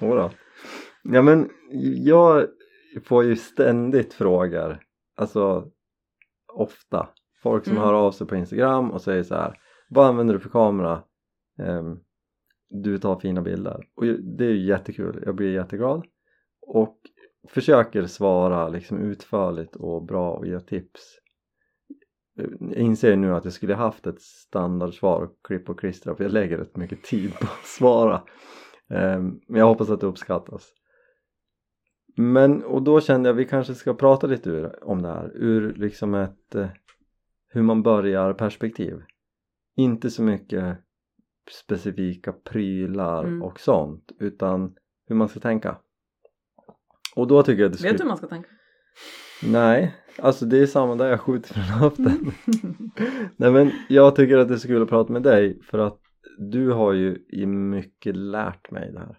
Jodå. 0.00 0.30
Ja 1.02 1.22
men 1.22 1.50
jag 2.04 2.46
får 3.04 3.24
ju 3.24 3.36
ständigt 3.36 4.14
frågor, 4.14 4.80
alltså 5.16 5.70
ofta. 6.54 7.08
Folk 7.42 7.64
som 7.64 7.72
Mm. 7.72 7.84
hör 7.84 7.92
av 7.92 8.12
sig 8.12 8.26
på 8.26 8.36
Instagram 8.36 8.90
och 8.90 9.02
säger 9.02 9.22
så 9.22 9.34
här. 9.34 9.60
Vad 9.88 10.06
använder 10.06 10.34
du 10.34 10.40
för 10.40 10.50
kamera? 10.50 11.02
Ehm, 11.58 11.98
du 12.70 12.98
tar 12.98 13.20
fina 13.20 13.42
bilder. 13.42 13.88
Och 13.94 14.04
det 14.06 14.44
är 14.44 14.50
ju 14.50 14.66
jättekul, 14.66 15.22
jag 15.26 15.34
blir 15.34 15.52
jätteglad. 15.54 16.06
Och 16.66 16.98
försöker 17.48 18.06
svara 18.06 18.68
liksom 18.68 18.98
utförligt 18.98 19.76
och 19.76 20.04
bra 20.04 20.32
och 20.32 20.46
ge 20.46 20.60
tips. 20.60 21.18
Jag 22.38 22.72
inser 22.76 23.16
nu 23.16 23.34
att 23.34 23.44
jag 23.44 23.52
skulle 23.52 23.74
haft 23.74 24.06
ett 24.06 24.20
standardsvar 24.20 25.22
och 25.22 25.36
klipp 25.44 25.68
och 25.68 25.80
klistra 25.80 26.14
för 26.14 26.24
jag 26.24 26.32
lägger 26.32 26.58
rätt 26.58 26.76
mycket 26.76 27.02
tid 27.02 27.34
på 27.34 27.44
att 27.44 27.66
svara. 27.66 28.22
Ehm, 28.90 29.40
Men 29.48 29.58
jag 29.58 29.66
hoppas 29.66 29.90
att 29.90 30.00
det 30.00 30.06
uppskattas. 30.06 30.72
Men 32.16 32.64
och 32.64 32.82
då 32.82 33.00
kände 33.00 33.28
jag 33.28 33.34
att 33.34 33.40
vi 33.40 33.44
kanske 33.44 33.74
ska 33.74 33.94
prata 33.94 34.26
lite 34.26 34.50
ur, 34.50 34.84
om 34.84 35.02
det 35.02 35.08
här 35.08 35.30
ur 35.34 35.74
liksom 35.74 36.14
ett 36.14 36.54
eh, 36.54 36.68
hur 37.48 37.62
man 37.62 37.82
börjar 37.82 38.32
perspektiv. 38.32 39.02
Inte 39.76 40.10
så 40.10 40.22
mycket 40.22 40.78
specifika 41.50 42.32
prylar 42.32 43.24
Mm. 43.24 43.42
och 43.42 43.60
sånt 43.60 44.12
utan 44.20 44.74
hur 45.06 45.16
man 45.16 45.28
ska 45.28 45.40
tänka. 45.40 45.76
Och 47.16 47.26
då 47.26 47.42
tycker 47.42 47.62
jag 47.62 47.72
att 47.72 47.78
det 47.78 47.82
Vet 47.84 47.92
du 47.92 47.98
skulle... 47.98 48.04
hur 48.04 48.08
man 48.08 48.16
ska 48.16 48.26
tänka? 48.26 48.48
Nej, 49.46 49.94
alltså 50.18 50.46
det 50.46 50.58
är 50.58 50.66
samma 50.66 50.94
där 50.94 51.10
jag 51.10 51.20
skjuter 51.20 51.54
från 51.54 51.64
höften. 51.64 52.32
Nej 53.36 53.52
men 53.52 53.72
jag 53.88 54.16
tycker 54.16 54.38
att 54.38 54.48
det 54.48 54.58
skulle 54.58 54.86
prata 54.86 55.12
med 55.12 55.22
dig 55.22 55.62
för 55.62 55.78
att 55.78 56.00
du 56.38 56.70
har 56.70 56.92
ju 56.92 57.26
i 57.28 57.46
mycket 57.46 58.16
lärt 58.16 58.70
mig 58.70 58.92
det 58.92 59.00
här. 59.00 59.18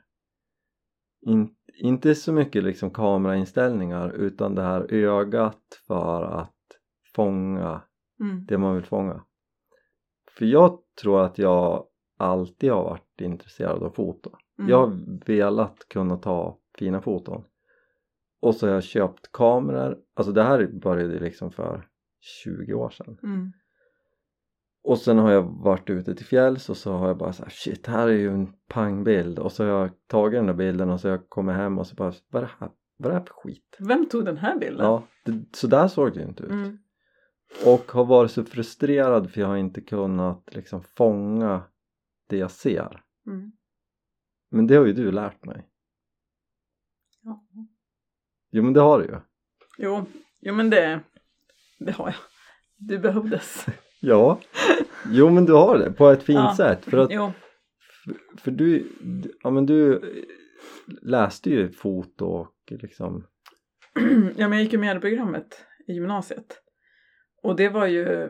In, 1.22 1.50
inte 1.84 2.16
så 2.16 2.34
mycket 2.34 2.64
liksom 2.64 2.92
kamerainställningar 2.92 4.10
utan 4.10 4.56
det 4.56 4.62
här 4.62 4.94
ögat 4.94 5.82
för 5.88 6.24
att 6.24 6.56
fånga 7.16 7.82
Mm. 8.20 8.46
det 8.46 8.58
man 8.58 8.76
vill 8.76 8.86
fånga. 8.86 9.24
För 10.38 10.46
jag 10.46 10.80
tror 11.02 11.22
att 11.22 11.38
jag 11.38 11.86
alltid 12.18 12.72
har 12.72 12.84
varit 12.84 13.22
intresserad 13.22 13.84
av 13.84 13.90
foto. 13.90 14.32
Mm. 14.60 14.72
Jag 14.72 14.78
har 14.78 15.26
velat 15.26 15.80
kunna 15.90 16.18
ta 16.18 16.58
fina 16.78 17.02
foton. 17.02 17.44
Och 18.40 18.56
så 18.56 18.68
har 18.68 18.74
jag 18.74 18.84
köpt 18.84 19.32
kameror, 19.32 19.98
alltså 20.14 20.34
det 20.34 20.44
här 20.44 20.68
började 20.68 21.20
liksom 21.20 21.52
för 21.52 21.88
20 22.20 22.74
år 22.74 22.90
sedan. 22.90 23.18
Mm. 23.24 23.52
Och 24.84 24.98
sen 24.98 25.18
har 25.18 25.32
jag 25.32 25.44
varit 25.44 25.90
ute 25.90 26.16
till 26.16 26.26
fjälls 26.26 26.70
och 26.70 26.78
så 26.78 26.94
har 26.94 27.08
jag 27.08 27.18
bara 27.18 27.34
så 27.34 27.44
här, 27.44 27.50
shit 27.50 27.88
här 27.88 28.08
är 28.08 28.14
ju 28.14 28.30
en 28.30 28.54
pangbild 28.68 29.40
och 29.40 29.52
så 29.52 29.64
har 29.64 29.70
jag 29.70 30.08
tagit 30.08 30.38
den 30.38 30.46
där 30.46 30.54
bilden 30.54 30.90
och 30.90 31.00
så 31.00 31.08
har 31.08 31.16
jag 31.16 31.30
kommit 31.30 31.56
hem 31.56 31.80
och 31.80 31.88
så 31.88 31.96
bara 31.96 32.14
vad 32.30 32.44
är 32.44 32.48
det 32.48 32.54
här, 32.60 32.72
vad 32.98 33.06
är 33.06 33.14
det 33.14 33.20
här 33.20 33.26
för 33.26 33.34
skit? 33.34 33.78
Vem 33.80 34.10
tog 34.10 34.26
den 34.26 34.38
här 34.38 34.60
bilden? 34.60 34.86
Ja, 34.86 35.04
det, 35.26 35.58
så 35.58 35.68
där 35.68 35.88
såg 35.88 36.14
det 36.14 36.20
ju 36.20 36.26
inte 36.28 36.44
ut. 36.44 36.52
Mm. 36.52 36.78
Och 37.66 37.92
har 37.92 38.06
varit 38.06 38.32
så 38.32 38.44
frustrerad 38.44 39.32
för 39.32 39.42
jag 39.42 39.48
har 39.48 39.58
inte 39.58 39.82
kunnat 39.82 40.56
liksom 40.56 40.84
fånga 40.84 41.64
det 42.28 42.38
jag 42.38 42.52
ser. 42.52 43.04
Mm. 43.28 43.52
Men 44.52 44.68
det 44.68 44.76
har 44.76 44.86
ju 44.86 44.94
du 44.94 45.12
lärt 45.12 45.46
mig. 45.46 45.68
Ja. 47.22 47.46
Jo 48.52 48.64
men 48.64 48.74
det 48.74 48.80
har 48.82 49.00
du 49.00 49.06
ju. 49.06 49.16
Jo, 49.78 50.06
jo 50.40 50.54
men 50.54 50.70
det, 50.70 51.00
det 51.80 51.92
har 51.92 52.06
jag. 52.08 52.16
Det 52.78 52.98
behövdes. 52.98 53.66
Ja, 54.02 54.40
jo 55.12 55.30
men 55.30 55.46
du 55.46 55.54
har 55.54 55.78
det 55.78 55.92
på 55.92 56.08
ett 56.08 56.24
fint 56.24 56.40
Ja. 56.40 56.54
sätt. 56.58 56.86
För, 56.86 56.98
att, 56.98 57.12
Jo. 57.12 57.32
för 58.38 58.52
du, 58.52 58.88
ja 59.44 59.50
men 59.50 59.66
du 59.66 60.02
läste 61.02 61.50
ju 61.50 61.72
foto 61.72 62.26
och 62.26 62.56
liksom, 62.70 63.28
Ja 64.36 64.48
men 64.48 64.52
jag 64.52 64.62
gick 64.64 64.74
ju 64.74 64.80
medieprogrammet 64.80 65.66
i 65.88 65.94
gymnasiet. 65.94 66.62
Och 67.44 67.56
det 67.56 67.70
var 67.70 67.86
ju 67.88 68.24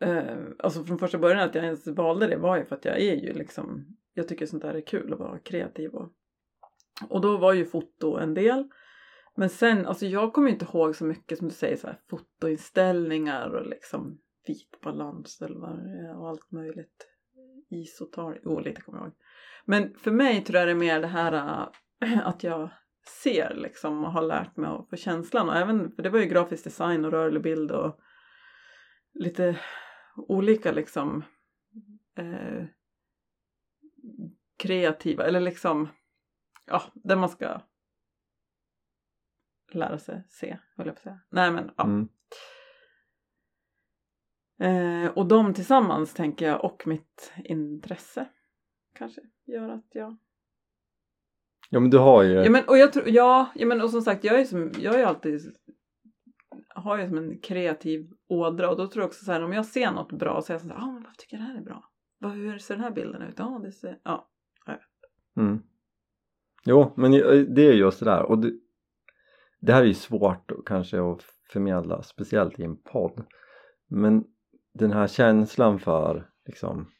eh, 0.00 0.36
Alltså 0.58 0.84
från 0.84 0.98
första 0.98 1.18
början 1.18 1.48
att 1.48 1.54
jag 1.54 1.64
ens 1.64 1.86
valde 1.86 2.26
det 2.26 2.36
var 2.36 2.56
ju 2.56 2.64
för 2.64 2.76
att 2.76 2.84
jag 2.84 3.00
är 3.00 3.14
ju 3.14 3.32
liksom 3.32 3.86
Jag 4.14 4.28
tycker 4.28 4.46
sånt 4.46 4.62
där 4.62 4.74
är 4.74 4.80
kul 4.80 5.12
att 5.12 5.18
vara 5.18 5.38
kreativ 5.38 5.90
och 5.90 6.12
Och 7.08 7.20
då 7.20 7.36
var 7.36 7.52
ju 7.52 7.64
foto 7.64 8.16
en 8.16 8.34
del 8.34 8.68
men 9.38 9.48
sen, 9.48 9.86
alltså 9.86 10.06
jag 10.06 10.32
kommer 10.32 10.50
inte 10.50 10.64
ihåg 10.64 10.96
så 10.96 11.04
mycket 11.04 11.38
som 11.38 11.48
du 11.48 11.54
säger 11.54 11.76
så 11.76 11.86
här 11.86 12.00
fotoinställningar 12.10 13.50
och 13.50 13.66
liksom 13.66 14.20
vit 14.46 14.80
balans 14.82 15.42
eller 15.42 15.58
vad 15.58 16.16
och 16.18 16.28
allt 16.28 16.50
möjligt. 16.50 17.08
Isotar, 17.70 18.40
jo 18.44 18.60
lite 18.60 18.80
kommer 18.80 18.98
jag 18.98 19.06
ihåg. 19.06 19.16
Men 19.64 19.94
för 19.98 20.10
mig 20.10 20.44
tror 20.44 20.58
jag 20.58 20.68
det 20.68 20.72
är 20.72 20.76
mer 20.76 21.00
det 21.00 21.06
här 21.06 21.32
äh, 22.02 22.26
att 22.28 22.42
jag 22.42 22.70
ser 23.22 23.54
liksom 23.54 24.04
och 24.04 24.12
har 24.12 24.22
lärt 24.22 24.56
mig 24.56 24.70
att 24.70 24.90
få 24.90 24.96
känslan. 24.96 25.48
Och 25.48 25.56
även 25.56 25.92
för 25.92 26.02
det 26.02 26.10
var 26.10 26.18
ju 26.18 26.26
grafisk 26.26 26.64
design 26.64 27.04
och 27.04 27.10
rörlig 27.10 27.42
bild 27.42 27.70
och 27.70 27.98
lite 29.14 29.60
olika 30.16 30.72
liksom 30.72 31.24
eh, 32.16 32.64
kreativa 34.58 35.24
eller 35.24 35.40
liksom 35.40 35.88
ja, 36.66 36.82
där 36.94 37.16
man 37.16 37.28
ska 37.28 37.60
lära 39.74 39.98
sig 39.98 40.24
se, 40.28 40.58
höll 40.76 40.86
jag 40.86 40.94
på 40.94 40.98
att 40.98 41.02
säga. 41.02 41.20
Nej 41.30 41.50
men 41.50 41.70
ja. 41.76 41.84
mm, 41.84 42.08
Eh, 44.60 45.10
och 45.10 45.26
de 45.28 45.54
tillsammans 45.54 46.14
tänker 46.14 46.46
jag 46.48 46.64
och 46.64 46.86
mitt 46.86 47.32
intresse 47.44 48.28
kanske 48.94 49.20
gör 49.46 49.68
att 49.68 49.86
jag 49.92 50.16
ja 51.70 51.80
men 51.80 51.90
du 51.90 51.98
har 51.98 52.22
ju, 52.22 52.34
Ja 52.34 52.50
men 52.50 52.64
och 52.68 52.78
jag 52.78 52.92
tror, 52.92 53.08
ja, 53.08 53.52
ja 53.54 53.66
men 53.66 53.80
och 53.80 53.90
som 53.90 54.02
sagt 54.02 54.24
jag 54.24 54.40
är 54.40 54.44
som, 54.44 54.72
jag 54.80 55.00
är 55.00 55.06
alltid 55.06 55.56
har 56.68 56.98
ju 56.98 57.08
som 57.08 57.18
en 57.18 57.40
kreativ 57.40 58.10
ådra 58.28 58.70
och 58.70 58.76
då 58.76 58.86
tror 58.86 59.02
jag 59.02 59.08
också 59.08 59.24
så 59.24 59.32
här 59.32 59.44
om 59.44 59.52
jag 59.52 59.66
ser 59.66 59.90
något 59.92 60.12
bra 60.12 60.42
så 60.42 60.52
är 60.52 60.54
jag 60.54 60.62
så 60.62 60.68
här, 60.68 60.76
ah, 60.76 60.92
men 60.92 61.02
vad 61.02 61.16
tycker 61.18 61.36
jag 61.36 61.46
det 61.46 61.48
här 61.52 61.58
är 61.58 61.64
bra? 61.64 61.90
Vad, 62.18 62.32
hur 62.32 62.58
ser 62.58 62.74
den 62.74 62.84
här 62.84 62.90
bilden 62.90 63.22
ut? 63.22 63.34
Ja, 63.38 63.60
det 63.64 63.72
ser, 63.72 64.00
ja. 64.02 64.28
mm. 65.36 65.62
Jo 66.64 66.92
men 66.96 67.12
ju- 67.12 67.46
det 67.46 67.62
är 67.62 67.72
just 67.72 67.98
det 67.98 68.04
där 68.04 68.22
och 68.22 68.38
det, 68.38 68.52
det 69.60 69.72
här 69.72 69.82
är 69.82 69.86
ju 69.86 69.94
svårt 69.94 70.52
kanske 70.66 71.00
att 71.10 71.22
förmedla, 71.52 72.02
speciellt 72.02 72.60
i 72.60 72.64
en 72.64 72.76
podd. 72.76 73.24
Men 73.88 74.24
den 74.74 74.92
här 74.92 75.06
känslan 75.06 75.78
för 75.78 76.30
liksom 76.46 76.90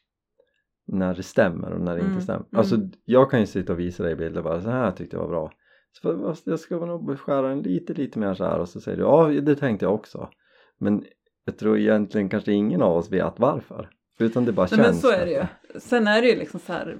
när 0.87 1.15
det 1.15 1.23
stämmer 1.23 1.71
och 1.71 1.81
när 1.81 1.93
det 1.95 1.99
Mm, 1.99 2.11
inte 2.11 2.23
stämmer. 2.23 2.45
mm. 2.51 2.59
Alltså 2.59 2.75
jag 3.05 3.31
kan 3.31 3.39
ju 3.39 3.45
sitta 3.45 3.73
och 3.73 3.79
visa 3.79 4.03
dig 4.03 4.15
bilder 4.15 4.41
bara 4.41 4.61
så 4.61 4.69
här 4.69 4.91
tyckte 4.91 5.15
jag 5.15 5.21
var 5.21 5.29
bra. 5.29 5.51
Så 5.91 6.35
jag 6.45 6.59
ska 6.59 6.85
nog 6.85 7.05
beskära 7.05 7.47
den 7.49 7.61
lite 7.61 7.93
lite 7.93 8.19
mer 8.19 8.33
så 8.33 8.43
här 8.45 8.59
och 8.59 8.69
så 8.69 8.81
säger 8.81 8.97
du 8.97 9.03
ja 9.03 9.27
det 9.41 9.55
tänkte 9.55 9.85
jag 9.85 9.93
också. 9.93 10.29
Men 10.77 11.05
jag 11.45 11.57
tror 11.57 11.77
egentligen 11.77 12.29
kanske 12.29 12.51
ingen 12.51 12.81
av 12.81 12.97
oss 12.97 13.11
vet 13.11 13.33
varför. 13.39 13.89
Utan 14.19 14.45
det 14.45 14.51
bara 14.51 14.67
Nej, 14.71 14.77
men 14.77 14.85
känns. 14.85 15.01
så 15.01 15.11
är 15.11 15.25
det 15.25 15.31
ju. 15.31 15.79
Sen 15.79 16.07
är 16.07 16.21
det 16.21 16.27
ju 16.27 16.35
liksom 16.35 16.59
så 16.59 16.73
här, 16.73 16.97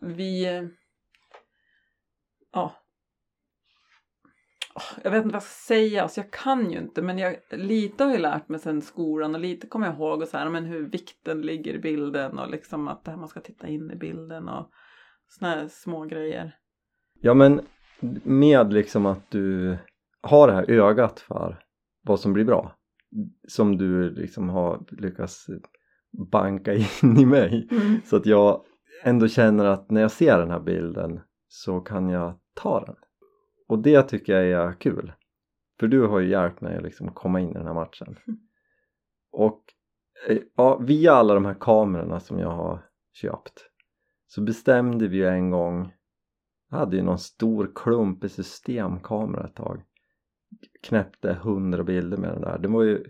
vi, 0.00 0.46
ja. 2.52 2.72
Jag 5.02 5.10
vet 5.10 5.24
inte 5.24 5.28
vad 5.28 5.34
jag 5.34 5.42
ska 5.42 5.74
säga, 5.74 6.02
alltså 6.02 6.20
jag 6.20 6.30
kan 6.30 6.70
ju 6.70 6.78
inte 6.78 7.02
men 7.02 7.18
jag, 7.18 7.36
lite 7.50 8.04
har 8.04 8.10
jag 8.10 8.20
lärt 8.20 8.48
mig 8.48 8.60
sen 8.60 8.82
skolan 8.82 9.34
och 9.34 9.40
lite 9.40 9.66
kommer 9.66 9.86
jag 9.86 9.96
ihåg 9.96 10.22
och 10.22 10.28
så 10.28 10.36
här, 10.38 10.50
men 10.50 10.64
hur 10.64 10.86
vikten 10.88 11.40
ligger 11.40 11.74
i 11.74 11.78
bilden 11.78 12.38
och 12.38 12.50
liksom 12.50 12.88
att 12.88 13.04
det 13.04 13.10
här 13.10 13.18
man 13.18 13.28
ska 13.28 13.40
titta 13.40 13.68
in 13.68 13.90
i 13.90 13.96
bilden 13.96 14.48
och 14.48 14.70
såna 15.28 15.50
här 15.50 15.68
små 15.68 16.04
grejer. 16.04 16.56
Ja 17.20 17.34
men 17.34 17.60
med 18.22 18.72
liksom 18.72 19.06
att 19.06 19.30
du 19.30 19.76
har 20.22 20.46
det 20.46 20.52
här 20.52 20.70
ögat 20.70 21.20
för 21.20 21.64
vad 22.02 22.20
som 22.20 22.32
blir 22.32 22.44
bra. 22.44 22.76
Som 23.48 23.76
du 23.76 24.10
liksom 24.10 24.48
har 24.48 24.84
lyckats 24.90 25.46
banka 26.32 26.74
in 27.02 27.16
i 27.18 27.26
mig. 27.26 27.68
Så 28.04 28.16
att 28.16 28.26
jag 28.26 28.64
ändå 29.02 29.28
känner 29.28 29.64
att 29.64 29.90
när 29.90 30.00
jag 30.00 30.10
ser 30.10 30.38
den 30.38 30.50
här 30.50 30.60
bilden 30.60 31.20
så 31.48 31.80
kan 31.80 32.08
jag 32.08 32.38
ta 32.54 32.84
den. 32.84 32.96
Och 33.70 33.78
det 33.78 34.02
tycker 34.02 34.40
jag 34.42 34.68
är 34.68 34.72
kul. 34.72 35.12
För 35.80 35.88
du 35.88 36.06
har 36.06 36.20
ju 36.20 36.28
hjälpt 36.28 36.60
mig 36.60 36.76
att 36.76 36.82
liksom 36.82 37.12
komma 37.12 37.40
in 37.40 37.50
i 37.50 37.54
den 37.54 37.66
här 37.66 37.74
matchen. 37.74 38.16
Och 39.32 39.64
eh, 40.28 40.38
ja, 40.56 40.78
via 40.78 41.12
alla 41.12 41.34
de 41.34 41.44
här 41.44 41.56
kamerorna 41.60 42.20
som 42.20 42.38
jag 42.38 42.50
har 42.50 42.86
köpt 43.12 43.64
så 44.26 44.40
bestämde 44.42 45.08
vi 45.08 45.16
ju 45.16 45.26
en 45.26 45.50
gång 45.50 45.92
jag 46.70 46.78
hade 46.78 46.96
ju 46.96 47.02
någon 47.02 47.18
stor 47.18 47.70
klumpig 47.74 48.30
systemkamera 48.30 49.44
ett 49.46 49.54
tag 49.54 49.82
knäppte 50.82 51.32
hundra 51.42 51.84
bilder 51.84 52.16
med 52.16 52.30
den 52.30 52.40
där 52.40 52.58
det 52.58 52.68
var 52.68 52.82
ju 52.82 53.04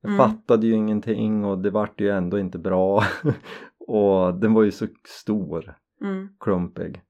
jag 0.00 0.12
Mm. 0.12 0.18
fattade 0.18 0.66
ju 0.66 0.72
ingenting 0.72 1.44
och 1.44 1.58
det 1.58 1.70
vart 1.70 2.00
ju 2.00 2.10
ändå 2.10 2.38
inte 2.38 2.58
bra 2.58 3.02
och 3.88 4.34
den 4.34 4.54
var 4.54 4.62
ju 4.62 4.70
så 4.70 4.86
stor 5.04 5.74
Mm. 6.00 6.28
klumpig 6.40 7.02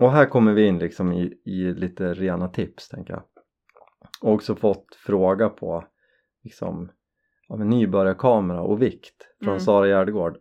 och 0.00 0.12
här 0.12 0.26
kommer 0.26 0.52
vi 0.52 0.66
in 0.66 0.78
liksom 0.78 1.12
i, 1.12 1.40
i 1.44 1.74
lite 1.74 2.14
rena 2.14 2.48
tips 2.48 2.88
tänker 2.88 3.12
jag. 3.12 3.22
Och 4.22 4.32
också 4.32 4.56
fått 4.56 4.94
fråga 4.94 5.48
på 5.48 5.84
liksom 6.44 6.90
ja, 7.48 7.56
men 7.56 7.68
nybörjarkamera 7.68 8.62
och 8.62 8.82
vikt 8.82 9.28
från 9.42 9.48
Mm. 9.48 9.60
Sara 9.60 9.88
Gärdegård. 9.88 10.38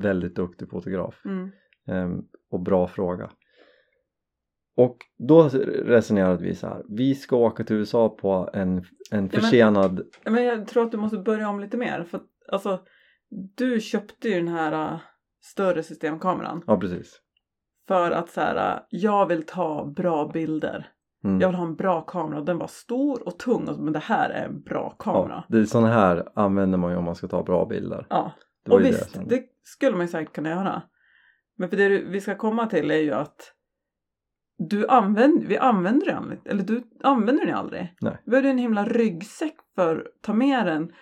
Väldigt 0.00 0.36
duktig 0.36 0.70
fotograf. 0.70 1.22
Mm. 1.24 1.50
Ehm, 1.86 2.22
och 2.50 2.60
bra 2.60 2.86
fråga. 2.88 3.30
Och 4.76 4.98
då 5.28 5.48
resonerade 5.84 6.42
vi 6.42 6.54
så 6.54 6.66
här. 6.66 6.82
Vi 6.88 7.14
ska 7.14 7.36
åka 7.36 7.64
till 7.64 7.76
USA 7.76 8.08
på 8.08 8.50
en, 8.52 8.84
en 9.10 9.28
försenad 9.28 10.02
Men 10.24 10.44
jag 10.44 10.66
tror 10.66 10.84
att 10.84 10.92
du 10.92 10.96
måste 10.96 11.18
börja 11.18 11.48
om 11.48 11.60
lite 11.60 11.76
mer 11.76 12.04
för 12.04 12.18
att, 12.18 12.28
alltså 12.52 12.80
du 13.56 13.80
köpte 13.80 14.28
ju 14.28 14.34
den 14.34 14.48
här 14.48 14.92
äh, 14.92 15.00
större 15.42 15.82
systemkameran. 15.82 16.62
Ja 16.66 16.80
precis 16.80 17.23
för 17.88 18.10
att 18.10 18.30
så 18.30 18.40
här, 18.40 18.80
jag 18.88 19.26
vill 19.26 19.46
ta 19.46 19.84
bra 19.96 20.28
bilder. 20.28 20.86
mm. 21.24 21.40
Jag 21.40 21.48
vill 21.48 21.56
ha 21.56 21.64
en 21.66 21.76
bra 21.76 22.00
kamera 22.00 22.38
och 22.38 22.44
den 22.44 22.58
var 22.58 22.66
stor 22.66 23.28
och 23.28 23.38
tung 23.38 23.68
och, 23.68 23.78
men 23.78 23.92
det 23.92 23.98
här 23.98 24.30
är 24.30 24.44
en 24.46 24.62
bra 24.62 24.90
kamera. 24.90 25.28
ja, 25.34 25.44
det 25.48 25.58
är 25.58 25.64
sådana 25.64 25.92
här 25.92 26.28
använder 26.34 26.78
man 26.78 26.90
ju 26.90 26.96
om 26.96 27.04
man 27.04 27.14
ska 27.14 27.28
ta 27.28 27.42
bra 27.42 27.66
bilder 27.66 28.06
Ja, 28.10 28.32
det 28.64 28.72
och 28.72 28.84
visst, 28.84 29.10
som- 29.10 29.28
det 29.28 29.42
skulle 29.62 29.92
man 29.96 30.00
ju 30.06 30.08
säkert 30.08 30.34
kunna 30.34 30.48
göra. 30.50 30.82
Men 31.56 31.68
för 31.68 31.76
det 31.76 31.88
vi 31.88 32.20
ska 32.20 32.34
komma 32.36 32.66
till 32.66 32.90
är 32.90 32.98
ju 32.98 33.12
att 33.12 33.52
du 34.58 34.86
använder, 34.88 35.46
vi 35.46 35.58
använder 35.58 36.06
den 36.06 36.16
aldrig, 36.16 36.40
eller 36.44 36.62
du 36.62 36.82
använder 37.02 37.46
den 37.46 37.54
aldrig. 37.54 37.94
Nej. 38.00 38.22
Vi 38.24 38.36
hade 38.36 38.48
en 38.48 38.58
himla 38.58 38.84
ryggsäck 38.84 39.54
för 39.74 39.96
att 39.96 40.22
ta 40.22 40.32
med 40.32 40.66
den. 40.66 40.92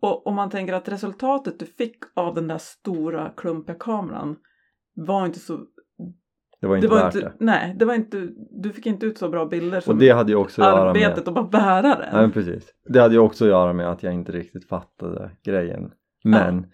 Och 0.00 0.26
om 0.26 0.34
man 0.34 0.50
tänker 0.50 0.72
att 0.72 0.88
resultatet 0.88 1.58
du 1.58 1.66
fick 1.66 1.96
av 2.16 2.34
den 2.34 2.48
där 2.48 2.58
stora 2.58 3.30
klumpiga 3.36 3.76
kameran 3.80 4.36
var 4.94 5.26
inte 5.26 5.38
så... 5.38 5.58
det 6.60 6.66
var 6.66 6.76
inte 6.76 6.86
det 6.86 6.90
var 6.90 7.02
värt 7.02 7.14
inte, 7.14 7.26
det 7.26 7.44
Nej, 7.44 7.74
det 7.78 7.84
var 7.84 7.94
inte, 7.94 8.28
du 8.50 8.72
fick 8.72 8.86
inte 8.86 9.06
ut 9.06 9.18
så 9.18 9.28
bra 9.28 9.46
bilder 9.46 9.80
som 9.80 9.94
och 9.94 10.00
det 10.00 10.10
hade 10.10 10.32
ju 10.32 10.36
också 10.36 10.62
att 10.62 10.68
göra 10.68 10.92
med 10.92 11.02
arbetet 11.04 11.28
att 11.28 11.34
bara 11.34 11.44
bära 11.48 11.82
den. 11.82 11.98
Nej, 12.12 12.20
men 12.20 12.32
precis. 12.32 12.74
Det 12.88 13.00
hade 13.00 13.14
ju 13.14 13.20
också 13.20 13.44
att 13.44 13.50
göra 13.50 13.72
med 13.72 13.90
att 13.90 14.02
jag 14.02 14.14
inte 14.14 14.32
riktigt 14.32 14.68
fattade 14.68 15.30
grejen. 15.44 15.90
Men 16.24 16.66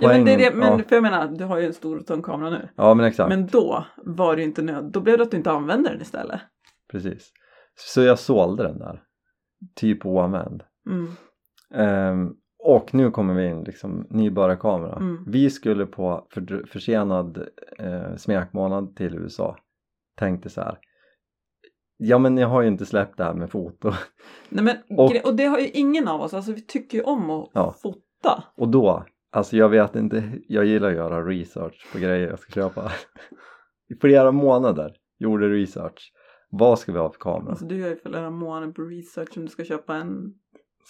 ja, 0.00 0.08
men, 0.08 0.24
det 0.24 0.32
är 0.32 0.38
det, 0.38 0.50
poängen- 0.50 0.58
men 0.58 0.78
ja, 0.78 0.84
för 0.88 0.96
jag 0.96 1.02
menar, 1.02 1.28
du 1.28 1.44
har 1.44 1.58
ju 1.58 1.66
en 1.66 1.72
stor 1.74 1.98
och 1.98 2.06
tung 2.06 2.22
kamera 2.22 2.50
nu. 2.50 2.68
ja 2.76 2.94
men 2.94 3.06
exakt, 3.06 3.28
Men 3.28 3.46
då 3.46 3.84
var 3.96 4.36
det 4.36 4.42
ju 4.42 4.48
inte 4.48 4.62
nöd. 4.62 4.90
Då 4.92 5.00
blev 5.00 5.18
det 5.18 5.24
att 5.24 5.30
du 5.30 5.36
inte 5.36 5.50
använde 5.50 5.90
den 5.90 6.00
istället. 6.00 6.40
precis. 6.92 7.32
Så 7.74 8.02
jag 8.02 8.18
sålde 8.18 8.62
den 8.62 8.78
där. 8.78 9.02
Typ 9.76 10.06
oanvänd. 10.06 10.62
Mm. 10.90 11.10
Ehm, 11.74 12.30
och 12.62 12.94
nu 12.94 13.10
kommer 13.10 13.34
vi 13.34 13.46
in 13.48 13.64
liksom 13.64 14.06
nybörjarkamera. 14.10 14.96
Mm. 14.96 15.24
Vi 15.26 15.50
skulle 15.50 15.86
på 15.86 16.26
för, 16.30 16.66
försenad 16.66 17.46
eh, 17.78 18.16
smekmånad 18.16 18.96
till 18.96 19.14
USA. 19.14 19.56
Tänkte 20.16 20.50
så 20.50 20.60
här. 20.60 20.78
Ja 21.96 22.18
men 22.18 22.36
jag 22.38 22.48
har 22.48 22.62
ju 22.62 22.68
inte 22.68 22.86
släppt 22.86 23.16
det 23.16 23.24
här 23.24 23.34
med 23.34 23.50
foto. 23.50 23.92
Nej, 24.48 24.64
men, 24.64 24.76
Och- 24.98 25.24
och, 25.26 25.34
det 25.36 25.44
har 25.44 25.58
ju 25.58 25.68
ingen 25.68 26.08
av 26.08 26.20
oss. 26.20 26.34
Alltså 26.34 26.52
vi 26.52 26.60
tycker 26.60 26.98
ju 26.98 27.04
om 27.04 27.30
att 27.30 27.50
Ja. 27.52 27.74
fota. 27.82 28.44
Och 28.56 28.68
då, 28.68 29.04
alltså 29.32 29.56
jag 29.56 29.68
vet 29.68 29.96
inte, 29.96 30.32
jag 30.48 30.64
gillar 30.64 30.88
att 30.88 30.94
göra 30.94 31.24
research 31.26 31.86
på 31.92 31.98
grejer 31.98 32.28
jag 32.28 32.38
ska 32.38 32.52
köpa. 32.52 32.92
I 33.88 33.94
flera 34.00 34.32
månader 34.32 34.96
gjorde 35.18 35.48
research. 35.48 36.12
Vad 36.50 36.78
ska 36.78 36.92
vi 36.92 36.98
ha 36.98 37.10
för 37.12 37.18
kamera? 37.20 37.50
Alltså 37.50 37.64
du 37.64 37.76
gör 37.78 37.88
ju 37.88 37.96
flera 37.96 38.30
månader 38.30 38.72
på 38.72 38.82
research 38.82 39.36
om 39.36 39.42
du 39.42 39.48
ska 39.48 39.64
köpa 39.64 39.96
en 39.96 40.34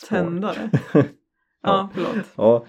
tändare. 0.09 0.71
Ja. 1.63 1.69
Ja, 1.71 1.89
förlåt. 1.95 2.27
Ja, 2.37 2.65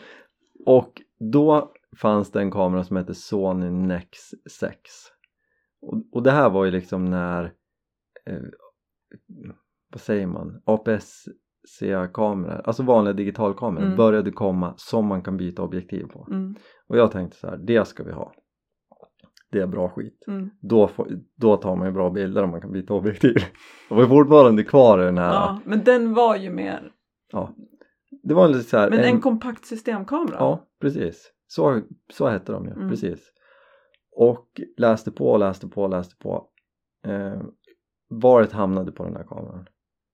och 0.65 1.01
då 1.31 1.71
fanns 1.97 2.31
det 2.31 2.39
en 2.41 2.51
kamera 2.51 2.83
som 2.83 2.95
hette 2.97 3.13
Sony 3.13 3.69
Nex 3.69 4.19
6 4.59 4.75
och, 5.81 6.01
och 6.11 6.23
det 6.23 6.31
här 6.31 6.49
var 6.49 6.65
ju 6.65 6.71
liksom 6.71 7.05
när 7.05 7.43
eh, 8.25 8.41
vad 9.91 10.01
säger 10.01 10.27
man, 10.27 10.61
APS-C-kameror, 10.65 12.61
alltså 12.65 12.83
vanliga 12.83 13.13
digitalkameror 13.13 13.85
Mm. 13.85 13.97
började 13.97 14.31
komma 14.31 14.73
som 14.77 15.05
man 15.05 15.21
kan 15.21 15.37
byta 15.37 15.61
objektiv 15.61 16.03
på. 16.03 16.27
Mm. 16.29 16.55
Och 16.87 16.97
jag 16.97 17.11
tänkte 17.11 17.37
så 17.37 17.47
här, 17.47 17.57
det 17.57 17.87
ska 17.87 18.03
vi 18.03 18.11
ha. 18.11 18.33
Det 19.51 19.59
är 19.59 19.67
bra 19.67 19.89
skit. 19.89 20.23
Mm. 20.27 20.49
Då, 20.61 20.87
får, 20.87 21.07
då 21.35 21.57
tar 21.57 21.75
man 21.75 21.87
ju 21.87 21.93
bra 21.93 22.09
bilder 22.09 22.43
om 22.43 22.49
man 22.49 22.61
kan 22.61 22.71
byta 22.71 22.93
objektiv. 22.93 23.35
Och 23.89 23.97
vi 23.97 24.01
är 24.01 24.07
fortfarande 24.07 24.63
kvar 24.63 25.01
i 25.01 25.05
den 25.05 25.17
här, 25.17 25.33
Ja, 25.33 25.59
men 25.65 25.83
den 25.83 26.13
var 26.13 26.35
ju 26.35 26.49
mer, 26.49 26.91
det 28.23 28.33
var 28.33 28.47
lite 28.47 28.63
så 28.69 28.77
här, 28.77 28.89
men 28.89 28.99
en, 28.99 29.21
kompakt 29.21 29.65
systemkamera. 29.65 30.35
Ja, 30.39 30.67
precis. 30.81 31.31
Så, 31.47 31.81
så 32.13 32.27
hette 32.27 32.51
de 32.51 32.65
ju, 32.65 32.71
Mm. 32.71 32.89
precis. 32.89 33.33
Och 34.15 34.61
läste 34.77 35.11
på, 35.11 35.37
läste 35.37 35.67
på, 35.67 35.87
läste 35.87 36.15
på. 36.15 36.47
Eh, 37.07 37.41
varet 38.09 38.51
hamnade 38.51 38.91
på 38.91 39.03
den 39.03 39.15
här 39.15 39.23
kameran. 39.23 39.65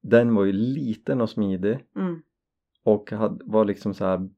Den 0.03 0.35
var 0.35 0.45
ju 0.45 0.51
liten 0.51 1.21
och 1.21 1.29
smidig 1.29 1.85
Mm. 1.95 2.21
och 2.83 3.11
hade, 3.11 3.43
var 3.45 3.65
liksom 3.65 3.93
så 3.93 4.05
här, 4.05 4.29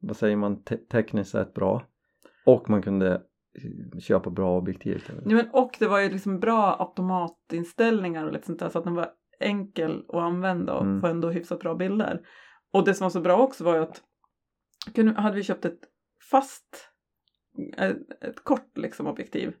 vad 0.00 0.16
säger 0.16 0.36
man, 0.36 0.62
te- 0.62 0.76
tekniskt 0.76 1.30
sett 1.30 1.54
bra. 1.54 1.86
Och 2.46 2.70
man 2.70 2.82
kunde 2.82 3.12
eh, 3.14 3.98
köpa 3.98 4.30
bra 4.30 4.58
objektiv. 4.58 5.02
Ja, 5.08 5.34
men, 5.36 5.48
och 5.52 5.70
det 5.78 5.86
var 5.88 6.00
ju 6.00 6.08
liksom 6.10 6.40
bra 6.40 6.76
automatinställningar 6.80 8.26
och 8.26 8.32
lite 8.32 8.46
sånt 8.46 8.58
där 8.60 8.68
så 8.68 8.78
att 8.78 8.84
den 8.84 8.94
var 8.94 9.08
enkel 9.40 10.04
att 10.08 10.14
använda 10.22 10.74
och 10.74 10.82
Mm. 10.84 11.00
få 11.00 11.06
ändå 11.06 11.30
hyfsat 11.30 11.60
bra 11.60 11.74
bilder. 11.74 12.20
Och 12.72 12.84
det 12.84 12.94
som 12.94 13.04
var 13.04 13.10
så 13.10 13.20
bra 13.20 13.38
också 13.42 13.64
var 13.64 13.74
ju 13.74 13.82
att 13.82 14.02
kunde, 14.94 15.20
hade 15.20 15.36
vi 15.36 15.42
köpt 15.42 15.64
ett 15.64 15.80
fast, 16.30 16.88
ett, 17.76 18.22
ett 18.22 18.44
kort 18.44 18.78
liksom 18.78 19.06
objektiv 19.06 19.54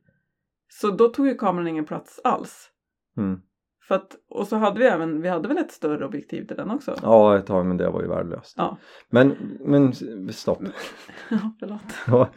så 0.68 0.90
då 0.90 1.08
tog 1.08 1.26
ju 1.26 1.34
kameran 1.34 1.68
ingen 1.68 1.84
plats 1.84 2.20
alls. 2.24 2.70
Mm. 3.16 3.40
För 3.88 3.94
att, 3.94 4.16
och 4.28 4.46
så 4.46 4.56
hade 4.56 4.78
vi 4.78 4.86
även, 4.86 5.22
vi 5.22 5.28
hade 5.28 5.48
väl 5.48 5.58
ett 5.58 5.72
större 5.72 6.06
objektiv 6.06 6.46
till 6.46 6.56
den 6.56 6.70
också? 6.70 6.94
Ja, 7.02 7.38
ett 7.38 7.46
tag 7.46 7.66
men 7.66 7.76
det 7.76 7.90
var 7.90 8.02
ju 8.02 8.08
värdelöst. 8.08 8.54
Ja. 8.56 8.78
Men, 9.10 9.28
men 9.60 9.92
stopp. 10.32 10.58
Ja, 11.30 11.52
förlåt. 11.60 11.82
Ja. 12.06 12.28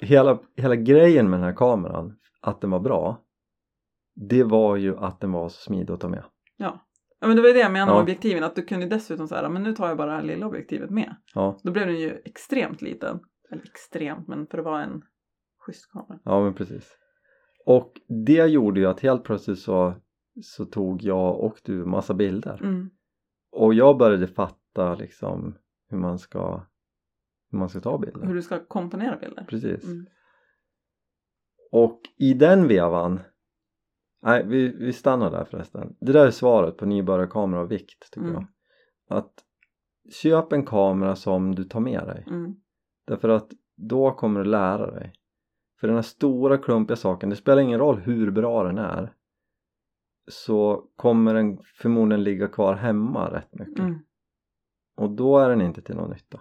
hela, 0.00 0.38
hela 0.56 0.76
grejen 0.76 1.30
med 1.30 1.38
den 1.38 1.44
här 1.44 1.56
kameran, 1.56 2.18
att 2.40 2.60
den 2.60 2.70
var 2.70 2.80
bra, 2.80 3.20
det 4.14 4.44
var 4.44 4.76
ju 4.76 4.96
att 4.96 5.20
den 5.20 5.32
var 5.32 5.48
så 5.48 5.60
smidig 5.60 5.94
att 5.94 6.00
ta 6.00 6.08
med. 6.08 6.24
Ja. 6.56 6.87
Ja, 7.20 7.26
men 7.26 7.36
det 7.36 7.42
var 7.42 7.48
ju 7.48 7.54
det 7.54 7.60
jag 7.60 7.72
menade 7.72 7.92
med 7.92 7.98
Ja. 7.98 8.02
objektiven, 8.02 8.44
att 8.44 8.56
du 8.56 8.62
kunde 8.62 8.86
dessutom 8.86 9.28
säga 9.28 9.48
men 9.48 9.62
nu 9.62 9.72
tar 9.74 9.88
jag 9.88 9.96
bara 9.96 10.06
det 10.10 10.16
här 10.16 10.22
lilla 10.22 10.46
objektivet 10.46 10.90
med. 10.90 11.16
Ja, 11.34 11.60
Då 11.62 11.72
blev 11.72 11.86
den 11.86 12.00
ju 12.00 12.22
extremt 12.24 12.82
liten. 12.82 13.20
Eller 13.50 13.62
extremt, 13.62 14.28
men 14.28 14.46
för 14.46 14.58
att 14.58 14.64
vara 14.64 14.82
en 14.82 15.02
schysst 15.66 15.92
kamera. 15.92 16.20
ja 16.24 16.44
men 16.44 16.54
precis. 16.54 16.96
Och 17.66 17.92
det 18.26 18.46
gjorde 18.46 18.80
ju 18.80 18.86
att 18.86 19.00
helt 19.00 19.24
plötsligt 19.24 19.58
så, 19.58 19.94
så 20.42 20.64
tog 20.64 21.02
jag 21.02 21.40
och 21.40 21.60
du 21.64 21.84
massa 21.84 22.14
bilder. 22.14 22.60
Mm. 22.62 22.90
Och 23.52 23.74
jag 23.74 23.98
började 23.98 24.26
fatta 24.26 24.94
liksom 24.94 25.58
hur 25.88 25.98
man 25.98 26.18
ska, 26.18 26.66
hur 27.50 27.58
man 27.58 27.68
ska 27.68 27.80
ta 27.80 27.98
bilder. 27.98 28.26
Hur 28.26 28.34
du 28.34 28.42
ska 28.42 28.64
komponera 28.64 29.16
bilder. 29.16 29.44
Precis. 29.48 29.84
Mm. 29.84 30.06
Och 31.72 32.00
i 32.18 32.34
den 32.34 32.68
vevan 32.68 33.20
Nej, 34.22 34.46
vi, 34.46 34.68
vi 34.68 34.92
stannar 34.92 35.30
där 35.30 35.44
förresten. 35.44 35.96
Det 36.00 36.12
där 36.12 36.26
är 36.26 36.30
svaret 36.30 36.76
på 36.76 36.86
nybörjarkamera 36.86 37.60
och 37.60 37.70
vikt 37.72 38.10
tycker 38.12 38.28
Mm. 38.28 38.34
jag. 39.08 39.18
Att 39.18 39.32
köp 40.10 40.52
en 40.52 40.66
kamera 40.66 41.16
som 41.16 41.54
du 41.54 41.64
tar 41.64 41.80
med 41.80 42.06
dig. 42.06 42.24
Mm. 42.26 42.54
Därför 43.06 43.28
att 43.28 43.50
då 43.76 44.12
kommer 44.12 44.40
du 44.40 44.50
lära 44.50 44.90
dig. 44.90 45.12
För 45.80 45.86
den 45.86 45.96
här 45.96 46.02
stora 46.02 46.58
klumpiga 46.58 46.96
saken, 46.96 47.30
det 47.30 47.36
spelar 47.36 47.62
ingen 47.62 47.78
roll 47.78 47.98
hur 47.98 48.30
bra 48.30 48.64
den 48.64 48.78
är. 48.78 49.12
Så 50.30 50.84
kommer 50.96 51.34
den 51.34 51.58
förmodligen 51.62 52.24
ligga 52.24 52.48
kvar 52.48 52.74
hemma 52.74 53.32
rätt 53.34 53.54
mycket. 53.54 53.78
Mm. 53.78 53.98
Och 54.96 55.10
då 55.10 55.38
är 55.38 55.48
den 55.48 55.60
inte 55.60 55.82
till 55.82 55.96
någon 55.96 56.10
nytta. 56.10 56.40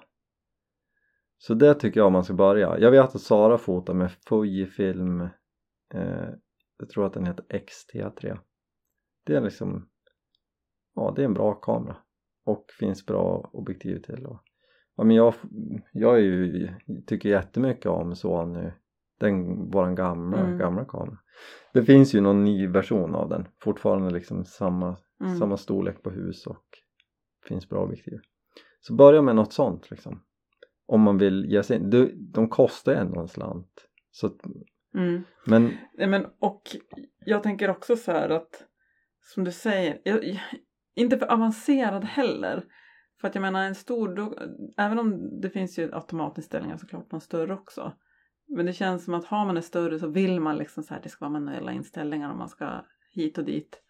Så 1.37 1.53
det 1.53 1.73
tycker 1.73 1.99
jag 1.99 2.11
man 2.11 2.23
ska 2.23 2.33
börja. 2.33 2.79
Jag 2.79 2.91
vet 2.91 3.15
att 3.15 3.21
Sara 3.21 3.57
fotar 3.57 3.93
med 3.93 4.11
Fujifilm 4.11 5.21
eh, 5.93 6.29
Jag 6.77 6.89
tror 6.89 7.05
att 7.05 7.13
den 7.13 7.25
heter 7.25 7.45
XT3 7.49 8.37
Det 9.25 9.35
är 9.35 9.41
liksom 9.41 9.89
Ja 10.95 11.13
det 11.15 11.21
är 11.21 11.25
en 11.25 11.33
bra 11.33 11.53
kamera 11.53 11.97
Och 12.45 12.65
finns 12.79 13.05
bra 13.05 13.49
objektiv 13.53 14.01
till 14.01 14.25
och, 14.25 14.39
Ja 14.95 15.03
men 15.03 15.15
jag, 15.15 15.33
jag 15.91 16.15
är 16.15 16.21
ju, 16.21 16.69
tycker 17.05 17.29
jättemycket 17.29 17.85
om 17.85 18.15
Sony 18.15 18.71
Den, 19.19 19.69
våran 19.71 19.95
gamla, 19.95 20.37
Mm. 20.37 20.57
gamla 20.57 20.85
kamera 20.85 21.17
Det 21.73 21.83
finns 21.83 22.15
ju 22.15 22.21
någon 22.21 22.43
ny 22.43 22.67
version 22.67 23.15
av 23.15 23.29
den 23.29 23.47
Fortfarande 23.61 24.09
liksom 24.09 24.45
samma, 24.45 24.97
Mm. 25.21 25.35
samma 25.37 25.57
storlek 25.57 26.03
på 26.03 26.09
hus 26.09 26.47
och 26.47 26.65
finns 27.47 27.69
bra 27.69 27.83
objektiv 27.83 28.19
så 28.81 28.93
börja 28.95 29.21
med 29.21 29.35
något 29.35 29.53
sånt 29.53 29.91
liksom 29.91 30.23
om 30.85 31.01
man 31.01 31.17
vill 31.17 31.45
ge 31.45 31.63
sig 31.63 31.77
in, 31.77 31.89
de, 31.89 32.11
de 32.15 32.49
kostar 32.49 32.91
ju 32.91 32.97
ändå 32.97 33.19
en 33.19 33.27
slant 33.27 33.87
så 34.11 34.29
Mm. 34.97 35.23
men 35.45 35.71
Nej, 35.97 36.07
men, 36.07 36.25
och 36.39 36.62
jag 37.25 37.43
tänker 37.43 37.69
också 37.69 37.95
så 37.95 38.12
här 38.12 38.29
att 38.29 38.63
som 39.33 39.43
du 39.43 39.51
säger, 39.51 40.01
jag, 40.03 40.39
inte 40.95 41.17
för 41.17 41.31
avancerad 41.31 42.03
heller. 42.05 42.63
För 43.21 43.27
att 43.27 43.36
jag 43.36 43.41
menar 43.41 43.63
en 43.63 43.75
stor, 43.75 44.15
då, 44.15 44.33
även 44.77 44.99
om 44.99 45.39
det 45.41 45.49
finns 45.49 45.79
ju 45.79 45.93
automatinställningar 45.93 46.77
såklart 46.77 47.10
på 47.10 47.15
en 47.15 47.21
större 47.21 47.53
också. 47.53 47.93
Men 48.47 48.65
det 48.65 48.73
känns 48.73 49.05
som 49.05 49.13
att 49.13 49.25
har 49.25 49.45
man 49.45 49.57
en 49.57 49.63
större 49.63 49.99
så 49.99 50.07
vill 50.07 50.39
man 50.39 50.57
liksom 50.57 50.83
så 50.83 50.93
här, 50.93 51.01
det 51.03 51.10
ska 51.10 51.25
vara 51.25 51.39
manuella 51.39 51.71
inställningar 51.71 52.31
och 52.31 52.38
man 52.38 52.49
ska 52.49 52.86
hit 53.13 53.38
och 53.38 53.45
dit. 53.45 53.81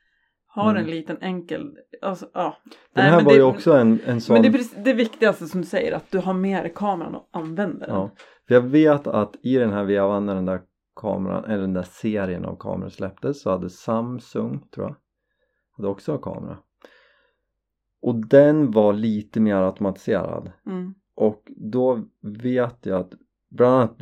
Har 0.50 0.72
Mm. 0.72 0.84
en 0.84 0.90
liten 0.90 1.18
enkel, 1.22 1.76
alltså 2.02 2.30
ja. 2.34 2.58
den 2.66 2.74
Nej, 2.94 3.06
här 3.06 3.16
men 3.16 3.26
var 3.26 3.32
det- 3.32 3.38
ju 3.38 3.44
också 3.44 3.74
en, 3.74 4.00
en 4.06 4.22
sån 4.22 4.34
Men 4.34 4.42
det 4.42 4.48
är 4.48 4.52
precis 4.52 4.84
det 4.84 4.94
viktigaste 4.94 5.46
som 5.48 5.62
du 5.62 5.68
säger, 5.68 5.96
att 5.96 6.12
du 6.12 6.18
har 6.18 6.34
med 6.34 6.64
dig 6.64 6.72
kameran 6.76 7.16
och 7.16 7.30
använder 7.34 7.88
den. 7.88 7.96
ja, 7.96 8.12
jag 8.48 8.62
vet 8.62 9.08
att 9.08 9.36
i 9.44 9.56
den 9.58 9.74
här 9.74 9.84
vevan 9.84 10.26
när 10.26 10.36
den 10.36 10.46
där 10.46 10.62
kameran, 10.98 11.46
eller 11.46 11.62
den 11.62 11.74
där 11.74 11.84
serien 11.90 12.46
av 12.46 12.56
kameror 12.56 12.90
släpptes 12.90 13.42
så 13.42 13.50
hade 13.50 13.70
Samsung 13.70 14.68
tror 14.74 14.86
jag 14.88 14.96
hade 15.72 15.88
också 15.90 16.12
en 16.12 16.20
kamera 16.20 16.58
och 18.02 18.16
den 18.28 18.72
var 18.72 18.94
lite 18.94 19.40
mer 19.40 19.56
automatiserad 19.56 20.52
Mm. 20.66 20.94
och 21.16 21.44
då 21.48 22.06
vet 22.22 22.86
jag 22.86 23.00
att 23.00 23.12
bland 23.50 23.74
annat 23.76 24.02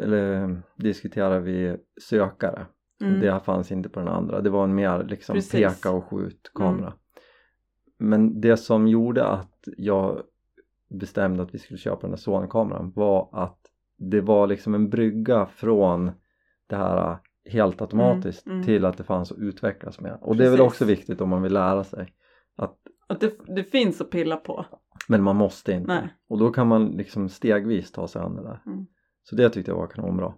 eller, 0.00 0.62
diskuterar 0.76 1.40
vi 1.40 1.76
sökare 2.00 2.66
Mm. 3.02 3.20
det 3.20 3.40
fanns 3.40 3.72
inte 3.72 3.88
på 3.88 4.00
den 4.00 4.08
andra 4.08 4.40
det 4.40 4.50
var 4.50 4.64
en 4.64 4.74
mer 4.74 5.04
liksom 5.04 5.34
Precis. 5.34 5.54
Mm. 5.54 5.70
peka 5.70 5.90
och 5.90 6.04
skjut 6.04 6.50
kamera 6.54 6.92
men 7.98 8.40
det 8.40 8.56
som 8.56 8.88
gjorde 8.88 9.26
att 9.26 9.68
jag 9.76 10.22
bestämde 10.88 11.42
att 11.42 11.54
vi 11.54 11.58
skulle 11.58 11.78
köpa 11.78 12.00
den 12.00 12.10
här 12.10 12.16
Sony-kameran 12.16 12.92
var 12.96 13.28
att 13.32 13.58
det 14.00 14.20
var 14.20 14.46
liksom 14.46 14.74
en 14.74 14.90
brygga 14.90 15.46
från 15.46 16.10
det 16.68 16.76
här 16.76 17.18
helt 17.50 17.80
automatiskt 17.82 18.46
Mm, 18.46 18.56
mm. 18.56 18.66
till 18.66 18.84
att 18.84 18.96
det 18.96 19.04
fanns 19.04 19.32
att 19.32 19.38
utvecklas 19.38 20.00
med 20.00 20.18
och 20.20 20.36
det 20.36 20.44
är 20.46 20.50
väl 20.50 20.58
Precis. 20.58 20.72
också 20.72 20.84
viktigt 20.84 21.20
om 21.20 21.28
man 21.28 21.42
vill 21.42 21.52
lära 21.52 21.84
sig 21.84 22.14
att, 22.56 22.76
Att 23.08 23.20
det, 23.20 23.32
det 23.56 23.64
finns 23.64 24.00
att 24.00 24.10
pilla 24.10 24.36
på. 24.36 24.66
men 25.08 25.22
man 25.22 25.36
måste 25.36 25.72
inte 25.72 25.94
Nej. 25.94 26.14
och 26.28 26.38
då 26.38 26.50
kan 26.50 26.66
man 26.68 26.86
liksom 26.86 27.28
stegvis 27.28 27.92
ta 27.92 28.08
sig 28.08 28.22
an 28.22 28.36
det 28.36 28.42
där 28.42 28.62
Mm. 28.66 28.86
så 29.22 29.36
det 29.36 29.50
tyckte 29.50 29.70
jag 29.70 29.78
var 29.78 29.86
kanonbra 29.86 30.34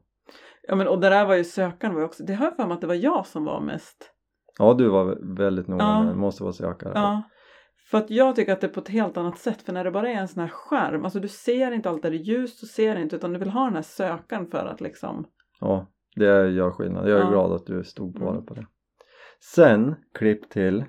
Ja 0.68 0.74
men 0.74 0.88
och 0.88 1.00
det 1.00 1.08
där 1.08 1.26
var 1.26 1.34
ju 1.34 1.44
sökaren 1.44 1.94
var 1.94 2.00
ju 2.00 2.06
också, 2.06 2.24
det 2.24 2.34
har 2.34 2.44
jag 2.44 2.56
för 2.56 2.66
mig 2.66 2.74
att 2.74 2.80
det 2.80 2.86
var 2.86 2.94
jag 2.94 3.26
som 3.26 3.44
var 3.44 3.60
mest. 3.60 4.10
ja 4.58 4.74
du 4.74 4.88
var 4.88 5.34
väldigt 5.36 5.68
noga 5.68 5.84
Ja. 5.84 6.02
med 6.02 6.12
det 6.12 6.18
måste 6.18 6.42
vara 6.42 6.52
sökare 6.52 6.92
Ja. 6.94 7.22
För 7.86 7.98
att 7.98 8.10
jag 8.10 8.36
tycker 8.36 8.52
att 8.52 8.60
det 8.60 8.66
är 8.66 8.70
på 8.72 8.80
ett 8.80 8.88
helt 8.88 9.16
annat 9.16 9.38
sätt 9.38 9.62
för 9.62 9.72
när 9.72 9.84
det 9.84 9.90
bara 9.90 10.08
är 10.10 10.14
en 10.14 10.28
sån 10.28 10.40
här 10.42 10.48
skärm, 10.48 11.04
alltså 11.04 11.20
du 11.20 11.28
ser 11.28 11.70
inte 11.72 11.90
allt 11.90 12.02
där 12.02 12.10
det 12.10 12.16
är 12.16 12.18
ljust, 12.18 12.60
du 12.60 12.66
ser 12.66 12.96
inte 12.96 13.16
utan 13.16 13.32
du 13.32 13.38
vill 13.38 13.50
ha 13.50 13.64
den 13.64 13.74
här 13.74 13.82
sökaren 13.82 14.46
för 14.50 14.66
att 14.66 14.80
liksom 14.80 15.26
Ja, 15.60 15.86
det 16.16 16.50
gör 16.50 16.70
skillnad. 16.70 17.08
Jag 17.08 17.18
är 17.18 17.24
Ja. 17.24 17.30
glad 17.30 17.52
att 17.52 17.66
du 17.66 17.84
stod 17.84 18.18
på 18.18 18.28
Mm. 18.30 18.46
på 18.46 18.54
det. 18.54 18.66
Sen 19.54 19.94
klipp 20.14 20.50
till 20.50 20.84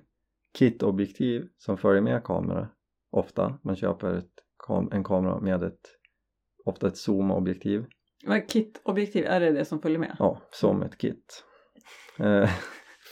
kitobjektiv 0.58 1.48
som 1.58 1.78
följer 1.78 2.02
med 2.02 2.24
kamera. 2.24 2.70
Ofta. 3.12 3.60
Man 3.64 3.76
köper 3.76 4.14
ett 4.18 4.30
en 4.92 5.04
kamera 5.04 5.40
med 5.40 5.64
ett 5.64 5.82
ofta 6.66 6.88
ett 6.88 6.98
zoom-objektiv. 6.98 7.86
Vad 8.26 8.50
kit-objektiv, 8.50 9.26
är 9.26 9.40
det 9.40 9.52
det 9.52 9.66
som 9.66 9.82
följer 9.82 10.00
med? 10.00 10.16
Ja, 10.20 10.42
som 10.52 10.82
ett 10.82 10.98
kit. 10.98 11.44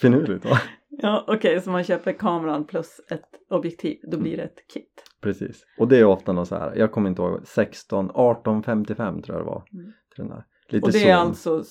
Finurligt 0.02 0.46
va? 0.46 0.58
Ja 0.90 1.26
okej, 1.28 1.62
så 1.62 1.70
man 1.72 1.84
köper 1.84 2.14
kameran 2.14 2.66
plus 2.66 3.02
ett 3.12 3.30
objektiv, 3.50 3.98
då 4.12 4.18
blir 4.18 4.38
det 4.38 4.44
ett 4.44 4.68
kit. 4.74 5.04
Precis. 5.22 5.64
Och 5.80 5.88
det 5.88 6.00
är 6.00 6.06
ofta 6.06 6.34
något 6.34 6.48
så 6.48 6.56
här, 6.56 6.76
jag 6.76 6.92
kommer 6.92 7.10
inte 7.10 7.22
ihåg, 7.22 7.48
16, 7.48 8.06
1855 8.06 9.22
tror 9.22 9.38
jag 9.38 9.46
det 9.46 9.50
var. 9.50 9.64
Mm. 9.74 9.86
Till 9.86 10.24
den 10.24 10.30
där. 10.30 10.46
Lite 10.70 10.86
Och 10.86 10.92
det 10.92 11.00
zoom. 11.00 11.10
är 11.12 11.16
alltså 11.16 11.64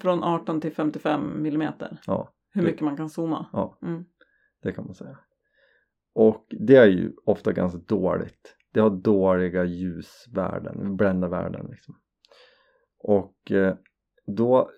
från 0.00 0.22
18 0.24 0.60
till 0.60 0.72
55 0.74 1.42
millimeter. 1.42 1.98
Ja, 2.06 2.32
Hur 2.52 2.62
Det- 2.62 2.66
mycket 2.68 2.82
man 2.82 2.96
kan 2.96 3.08
zooma. 3.08 3.46
ja. 3.52 3.78
Mm. 3.82 4.04
Det 4.62 4.72
kan 4.72 4.84
man 4.84 4.94
säga. 4.94 5.18
Och 6.14 6.46
det 6.66 6.76
är 6.76 6.86
ju 6.86 7.12
ofta 7.26 7.52
ganska 7.52 7.78
dåligt. 7.78 8.56
Det 8.72 8.80
har 8.80 8.90
dåliga 8.90 9.64
ljusvärden, 9.64 10.96
bländarvärden 10.96 11.66
liksom. 11.70 11.94
Och 12.98 13.50
eh, 13.52 13.74
då 14.26 14.70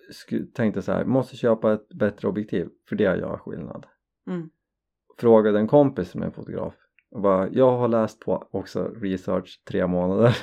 tänkte 0.53 0.77
jag 0.77 0.83
så 0.83 0.91
här, 0.91 1.05
måste 1.05 1.37
köpa 1.37 1.73
ett 1.73 1.89
bättre 1.89 2.27
objektiv 2.27 2.69
för 2.89 2.95
det 2.95 3.03
gör 3.03 3.37
skillnad. 3.37 3.85
Mm. 4.27 4.49
frågade 5.17 5.59
en 5.59 5.67
kompis 5.67 6.09
som 6.09 6.23
är 6.23 6.31
fotograf 6.31 6.73
och 7.11 7.21
bara, 7.21 7.49
jag 7.49 7.77
har 7.77 7.87
läst 7.87 8.19
på 8.19 8.47
också 8.51 8.87
research 8.87 9.61
tre 9.67 9.87
månader 9.87 10.37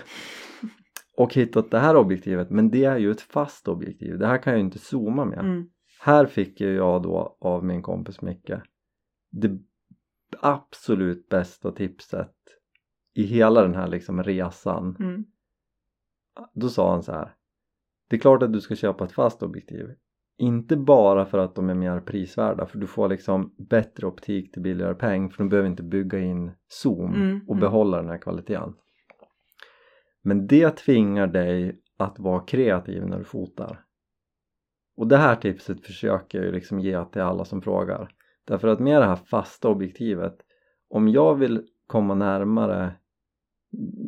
och 1.16 1.34
hittat 1.34 1.70
det 1.70 1.78
här 1.78 1.96
objektivet 1.96 2.50
men 2.50 2.70
det 2.70 2.84
är 2.84 2.96
ju 2.98 3.10
ett 3.10 3.20
fast 3.20 3.68
objektiv, 3.68 4.18
det 4.18 4.26
här 4.26 4.38
kan 4.38 4.52
jag 4.52 4.60
ju 4.60 4.64
inte 4.64 4.78
zooma 4.78 5.24
med 5.24 5.38
Mm. 5.38 5.68
här 6.00 6.26
fick 6.26 6.60
jag 6.60 7.02
då 7.02 7.36
av 7.40 7.64
min 7.64 7.82
kompis 7.82 8.22
Micke 8.22 8.52
det 9.30 9.58
absolut 10.40 11.28
bästa 11.28 11.72
tipset 11.72 12.34
i 13.14 13.22
hela 13.22 13.62
den 13.62 13.74
här 13.74 13.88
liksom 13.88 14.22
resan 14.22 14.96
Mm. 15.00 15.24
då 16.54 16.68
sa 16.68 16.90
han 16.90 17.02
så 17.02 17.12
här 17.12 17.34
det 18.08 18.16
är 18.16 18.20
klart 18.20 18.42
att 18.42 18.52
du 18.52 18.60
ska 18.60 18.74
köpa 18.74 19.04
ett 19.04 19.12
fast 19.12 19.42
objektiv 19.42 19.94
inte 20.38 20.76
bara 20.76 21.26
för 21.26 21.38
att 21.38 21.54
de 21.54 21.70
är 21.70 21.74
mer 21.74 22.00
prisvärda 22.00 22.66
för 22.66 22.78
du 22.78 22.86
får 22.86 23.08
liksom 23.08 23.54
bättre 23.58 24.06
optik 24.06 24.52
till 24.52 24.62
billigare 24.62 24.94
peng 24.94 25.30
för 25.30 25.38
de 25.38 25.48
behöver 25.48 25.68
inte 25.68 25.82
bygga 25.82 26.18
in 26.18 26.52
zoom 26.68 27.14
Mm, 27.14 27.40
och 27.48 27.54
mm. 27.54 27.60
behålla 27.60 27.96
den 27.96 28.08
här 28.10 28.18
kvaliteten 28.18 28.74
men 30.22 30.46
det 30.46 30.70
tvingar 30.70 31.26
dig 31.26 31.80
att 31.96 32.18
vara 32.18 32.40
kreativ 32.40 33.06
när 33.06 33.18
du 33.18 33.24
fotar 33.24 33.84
och 34.96 35.06
det 35.06 35.16
här 35.16 35.36
tipset 35.36 35.86
försöker 35.86 36.38
jag 36.38 36.46
ju 36.46 36.52
liksom 36.52 36.80
ge 36.80 37.04
till 37.04 37.22
alla 37.22 37.44
som 37.44 37.62
frågar 37.62 38.10
därför 38.46 38.68
att 38.68 38.80
med 38.80 39.02
det 39.02 39.06
här 39.06 39.16
fasta 39.16 39.68
objektivet 39.68 40.36
om 40.88 41.08
jag 41.08 41.34
vill 41.34 41.66
komma 41.86 42.14
närmare 42.14 42.92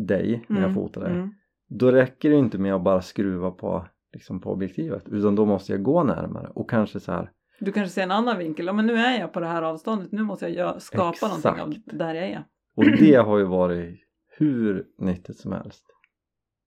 dig 0.07 0.45
när 0.49 0.61
jag 0.61 0.71
Mm. 0.71 0.75
fotar 0.75 1.01
dig 1.01 1.13
Mm. 1.13 1.35
Då 1.69 1.91
räcker 1.93 2.31
det 2.31 2.37
inte 2.37 2.59
med 2.59 2.75
att 2.75 2.83
bara 2.83 3.03
skruva 3.03 3.51
på, 3.51 3.87
liksom 4.13 4.41
på 4.41 4.51
objektivet 4.53 5.09
utan 5.09 5.35
då 5.35 5.45
måste 5.45 5.73
jag 5.73 5.83
gå 5.83 6.03
närmare 6.05 6.49
och 6.55 6.71
kanske 6.71 7.01
så 7.01 7.13
här 7.13 7.33
Du 7.61 7.73
kanske 7.73 7.95
ser 7.95 8.03
en 8.03 8.11
annan 8.11 8.39
vinkel. 8.39 8.67
Ja, 8.67 8.73
men 8.73 8.87
nu 8.87 8.95
är 8.97 9.21
jag 9.21 9.33
på 9.33 9.41
det 9.41 9.47
här 9.47 9.63
avståndet. 9.63 10.13
Nu 10.13 10.23
måste 10.23 10.49
jag 10.49 10.83
skapa 10.83 11.27
någonting 11.27 11.51
av 11.63 11.69
Exakt. 11.71 11.99
där 11.99 12.15
jag 12.15 12.25
är. 12.25 12.45
och 12.77 12.85
det 12.99 13.15
har 13.15 13.39
ju 13.39 13.45
varit 13.45 14.01
hur 14.39 14.87
nyttigt 14.99 15.37
som 15.39 15.53
helst 15.53 15.85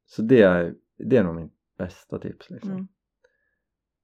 så 0.05 0.21
det 0.21 0.41
är, 0.41 0.73
det 0.97 1.17
är 1.17 1.23
nog 1.23 1.35
mitt 1.35 1.53
bästa 1.77 2.19
tips 2.19 2.49
liksom 2.49 2.71
Mm. 2.71 2.87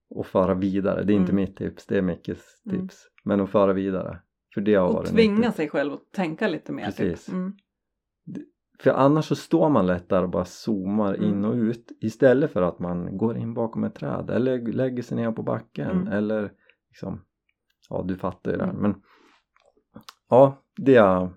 och 0.09 0.25
föra 0.27 0.53
vidare, 0.53 1.03
det 1.03 1.13
är 1.13 1.15
inte 1.17 1.31
Mm. 1.31 1.43
mitt 1.43 1.57
tips, 1.57 1.85
det 1.85 1.97
är 1.97 2.01
Mickes 2.01 2.41
Mm. 2.65 2.81
tips 2.81 3.07
men 3.23 3.41
att 3.41 3.49
föra 3.49 3.73
vidare 3.73 4.19
för 4.53 4.61
det 4.61 4.75
har 4.75 4.87
Och 4.87 4.93
varit 4.93 5.09
tvinga 5.09 5.35
nyttigt. 5.37 5.55
sig 5.55 5.69
själv 5.69 5.93
att 5.93 6.11
tänka 6.11 6.47
lite 6.47 6.71
mer. 6.71 6.85
Precis. 6.85 7.25
Typ. 7.25 7.33
Mm. 7.35 7.53
För 8.79 8.91
annars 8.91 9.25
så 9.25 9.35
står 9.35 9.69
man 9.69 9.87
lätt 9.87 10.09
där 10.09 10.23
och 10.23 10.29
bara 10.29 10.45
zoomar 10.45 11.13
Mm. 11.13 11.29
in 11.29 11.45
och 11.45 11.53
ut 11.53 11.91
istället 12.01 12.51
för 12.51 12.61
att 12.61 12.79
man 12.79 13.17
går 13.17 13.37
in 13.37 13.53
bakom 13.53 13.83
ett 13.83 13.95
träd 13.95 14.29
eller 14.29 14.59
lägger 14.59 15.03
sig 15.03 15.17
ner 15.17 15.31
på 15.31 15.43
backen 15.43 15.89
Mm. 15.91 16.07
eller 16.07 16.51
liksom 16.89 17.25
ja 17.89 18.03
du 18.07 18.15
fattar 18.17 18.51
ju 18.51 18.57
det 18.57 18.63
här 18.65 18.71
Mm. 18.71 18.81
men 18.81 19.01
ja 20.29 20.63
det 20.77 20.95
är 20.95 21.29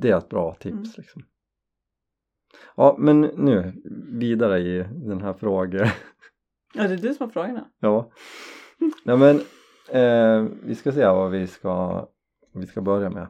det 0.00 0.10
är 0.10 0.18
ett 0.18 0.28
bra 0.28 0.54
tips 0.54 0.74
Mm. 0.74 0.90
liksom 0.96 1.22
ja 2.76 2.96
men 2.98 3.20
nu 3.20 3.82
vidare 4.12 4.58
i 4.60 4.86
den 4.92 5.20
här 5.22 5.32
frågan 5.32 5.88
Ja, 6.74 6.88
det 6.88 6.94
är 6.94 6.98
du 6.98 7.14
som 7.14 7.24
har 7.26 7.32
frågorna. 7.32 7.70
ja 7.78 8.10
nej 9.04 9.16
men 9.16 9.36
eh, 9.90 10.52
vi 10.64 10.74
ska 10.74 10.92
se 10.92 11.06
vad 11.06 11.30
vi 11.30 11.46
ska 11.46 12.06
vi 12.52 12.66
ska 12.66 12.80
börja 12.80 13.10
med 13.10 13.26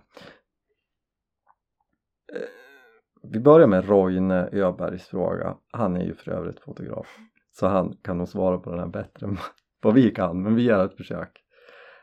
Eh, 2.32 2.48
vi 3.22 3.40
börjar 3.40 3.66
med 3.66 3.88
Roine 3.88 4.48
Öbergs 4.52 5.06
fråga 5.06 5.56
han 5.70 5.96
är 5.96 6.04
ju 6.04 6.14
för 6.14 6.30
övrigt 6.30 6.60
fotograf 6.60 7.18
så 7.52 7.66
han 7.66 7.96
kan 8.02 8.18
nog 8.18 8.28
svara 8.28 8.58
på 8.58 8.70
den 8.70 8.78
här 8.78 8.86
bättre 8.86 9.26
än 9.26 9.36
vad 9.82 9.94
vi 9.94 10.10
kan 10.10 10.42
men 10.42 10.54
vi 10.54 10.62
gör 10.62 10.84
ett 10.84 10.96
försök 10.96 11.38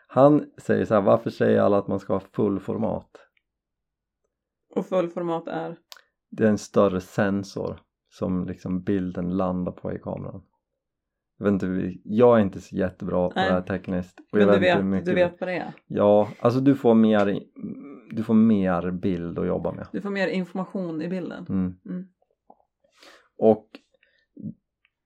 han 0.08 0.46
säger 0.58 0.86
så 0.86 0.94
här 0.94 1.02
varför 1.02 1.30
säger 1.30 1.62
alla 1.62 1.78
att 1.78 1.88
man 1.88 2.00
ska 2.00 2.14
ha 2.14 2.20
fullformat 2.20 3.10
Och 4.76 4.86
fullformat 4.86 5.48
är? 5.48 5.78
det 6.32 6.44
är 6.44 6.50
en 6.50 6.58
större 6.58 7.02
sensor 7.02 7.80
som 8.10 8.46
liksom 8.46 8.84
bilden 8.84 9.38
landar 9.38 9.72
på 9.72 9.94
i 9.94 10.00
kameran 10.00 10.42
jag 11.38 11.46
vet 11.46 11.54
inte, 11.54 11.94
jag 12.04 12.38
är 12.38 12.42
inte 12.42 12.62
så 12.62 12.76
jättebra 12.76 13.30
på 13.30 13.36
Nej. 13.36 13.48
det 13.48 13.54
här 13.54 13.62
tekniskt 13.62 14.20
och 14.20 14.26
Men 14.32 14.42
jag 14.42 14.56
du 14.56 14.60
vet 14.60 14.78
vet, 14.78 14.86
mycket 14.86 15.06
du 15.06 15.16
vet 15.16 15.40
vad 15.40 15.50
det 15.50 15.56
är. 15.56 15.74
Ja, 15.88 16.30
alltså 16.40 16.60
du 16.60 16.76
får 16.76 16.94
mer 16.94 17.40
du 18.12 18.24
får 18.24 18.34
mer 18.34 18.92
bild 18.92 19.40
att 19.40 19.48
jobba 19.48 19.72
med 19.72 19.88
Du 19.92 20.02
får 20.02 20.10
mer 20.10 20.28
information 20.28 21.02
i 21.02 21.08
bilden. 21.10 21.46
mm. 21.50 21.76
Mm. 21.86 22.08
och 23.38 23.70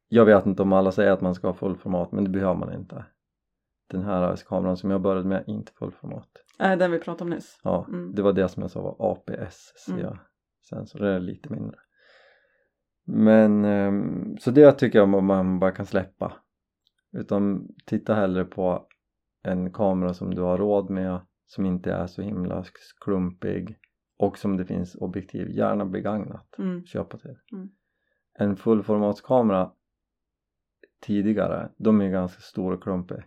jag 0.08 0.26
vet 0.26 0.46
inte 0.46 0.62
om 0.62 0.74
alla 0.74 0.92
säger 0.92 1.12
att 1.12 1.22
man 1.22 1.36
ska 1.36 1.48
ha 1.48 1.54
fullformat 1.54 2.12
men 2.12 2.24
det 2.24 2.30
behöver 2.30 2.56
man 2.56 2.74
inte 2.74 3.06
den 3.90 4.02
här 4.04 4.36
kameran 4.36 4.78
som 4.78 4.92
jag 4.92 5.02
började 5.02 5.28
med 5.28 5.38
är 5.48 5.50
inte 5.50 5.72
fullformat 5.72 6.30
Äh, 6.60 6.78
den 6.78 6.92
vi 6.92 7.00
pratade 7.00 7.24
om 7.24 7.30
nyss. 7.30 7.60
ja, 7.64 7.86
Mm. 7.90 8.16
det 8.16 8.22
var 8.22 8.34
det 8.34 8.50
som 8.50 8.62
jag 8.62 8.72
sa 8.72 8.82
var 8.82 9.12
APS 9.12 9.74
Mm. 9.90 10.18
det 10.94 11.08
är 11.10 11.20
lite 11.20 11.50
mindre 11.54 11.78
men 13.06 13.66
ehm, 13.66 14.38
så 14.38 14.52
det 14.52 14.72
tycker 14.72 15.00
jag 15.00 15.10
man 15.10 15.60
bara 15.60 15.72
kan 15.72 15.86
släppa 15.86 16.34
utan 17.18 17.68
titta 17.86 18.14
hellre 18.14 18.46
på 18.46 18.88
en 19.44 19.74
kamera 19.74 20.14
som 20.14 20.36
du 20.36 20.42
har 20.42 20.58
råd 20.58 20.90
med 20.90 21.20
som 21.54 21.66
inte 21.66 21.92
är 21.94 22.08
så 22.08 22.22
himla 22.22 22.64
klumpig 23.02 23.78
och 24.18 24.38
som 24.38 24.58
det 24.58 24.66
finns 24.66 24.96
objektiv, 24.96 25.50
gärna 25.50 25.86
begagnat 25.86 26.56
Mm. 26.60 26.86
köpa 26.86 27.18
till 27.18 27.36
Mm. 27.52 27.70
en 28.40 28.56
fullformatskamera 28.56 29.72
tidigare, 31.02 31.70
de 31.78 32.02
är 32.02 32.10
ganska 32.10 32.42
stora 32.42 32.76
och 32.76 32.84
klumpiga 32.84 33.24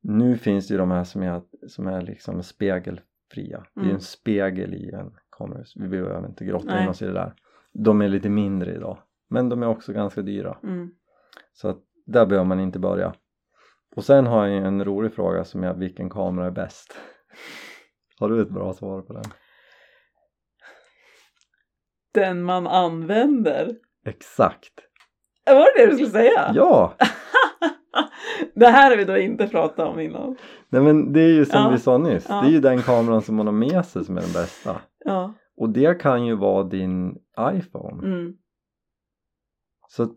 nu 0.00 0.36
finns 0.36 0.68
det 0.68 0.74
ju 0.74 0.78
de 0.78 0.90
här 0.90 1.04
som 1.04 1.22
är, 1.22 1.42
som 1.68 1.86
är 1.86 2.02
liksom 2.02 2.42
spegelfria 2.42 3.66
det 3.74 3.80
är 3.80 3.84
ju 3.84 3.90
Mm. 3.90 3.94
en 3.94 4.00
spegel 4.00 4.74
i 4.74 4.90
en 4.90 5.16
kamera 5.30 5.64
vi 5.76 5.88
behöver 5.88 6.26
inte 6.26 6.44
grotta 6.44 6.82
in 6.82 6.88
oss 6.88 7.02
i 7.02 7.06
det 7.06 7.12
där 7.12 7.34
de 7.72 8.00
är 8.02 8.08
lite 8.08 8.28
mindre 8.28 8.74
idag 8.74 8.98
men 9.28 9.48
de 9.48 9.62
är 9.62 9.66
också 9.66 9.92
ganska 9.92 10.22
dyra 10.22 10.58
Mm. 10.62 10.90
så 11.52 11.68
att 11.68 11.78
där 12.06 12.26
behöver 12.26 12.46
man 12.48 12.60
inte 12.60 12.78
börja 12.78 13.14
och 13.96 14.04
sen 14.04 14.26
har 14.26 14.46
jag 14.46 14.66
en 14.66 14.84
rolig 14.84 15.14
fråga 15.14 15.44
som 15.44 15.64
är 15.64 15.74
vilken 15.74 16.10
kamera 16.10 16.46
är 16.46 16.50
bäst? 16.50 16.96
Har 18.20 18.28
du 18.28 18.42
ett 18.42 18.50
bra 18.50 18.72
svar 18.72 19.02
på 19.02 19.12
den? 19.12 19.24
Den 22.14 22.42
man 22.42 22.66
använder. 22.66 23.76
Exakt! 24.06 24.72
Var 25.46 25.78
det 25.78 25.84
det 25.84 25.90
du 25.90 25.96
skulle 25.96 26.10
säga? 26.10 26.50
Ja! 26.54 26.94
det 28.54 28.66
här 28.66 28.90
har 28.90 28.96
vi 28.96 29.04
då 29.04 29.16
inte 29.18 29.48
pratat 29.48 29.88
om 29.88 30.00
innan. 30.00 30.36
Nej 30.68 30.82
men 30.82 31.12
det 31.12 31.20
är 31.20 31.32
ju 31.32 31.44
som 31.44 31.60
Ja. 31.62 31.70
vi 31.70 31.78
sa 31.78 31.98
nyss, 31.98 32.26
Ja. 32.28 32.40
det 32.40 32.48
är 32.48 32.52
ju 32.52 32.60
den 32.60 32.82
kameran 32.82 33.22
som 33.22 33.36
man 33.36 33.46
har 33.46 33.54
med 33.54 33.86
sig 33.86 34.04
som 34.04 34.16
är 34.16 34.20
den 34.22 34.32
bästa 34.32 34.80
Ja. 35.04 35.34
och 35.56 35.68
det 35.68 36.00
kan 36.00 36.26
ju 36.26 36.34
vara 36.36 36.62
din 36.64 37.18
iPhone 37.40 38.06
Mm. 38.06 38.36
så 39.88 40.02
att, 40.02 40.10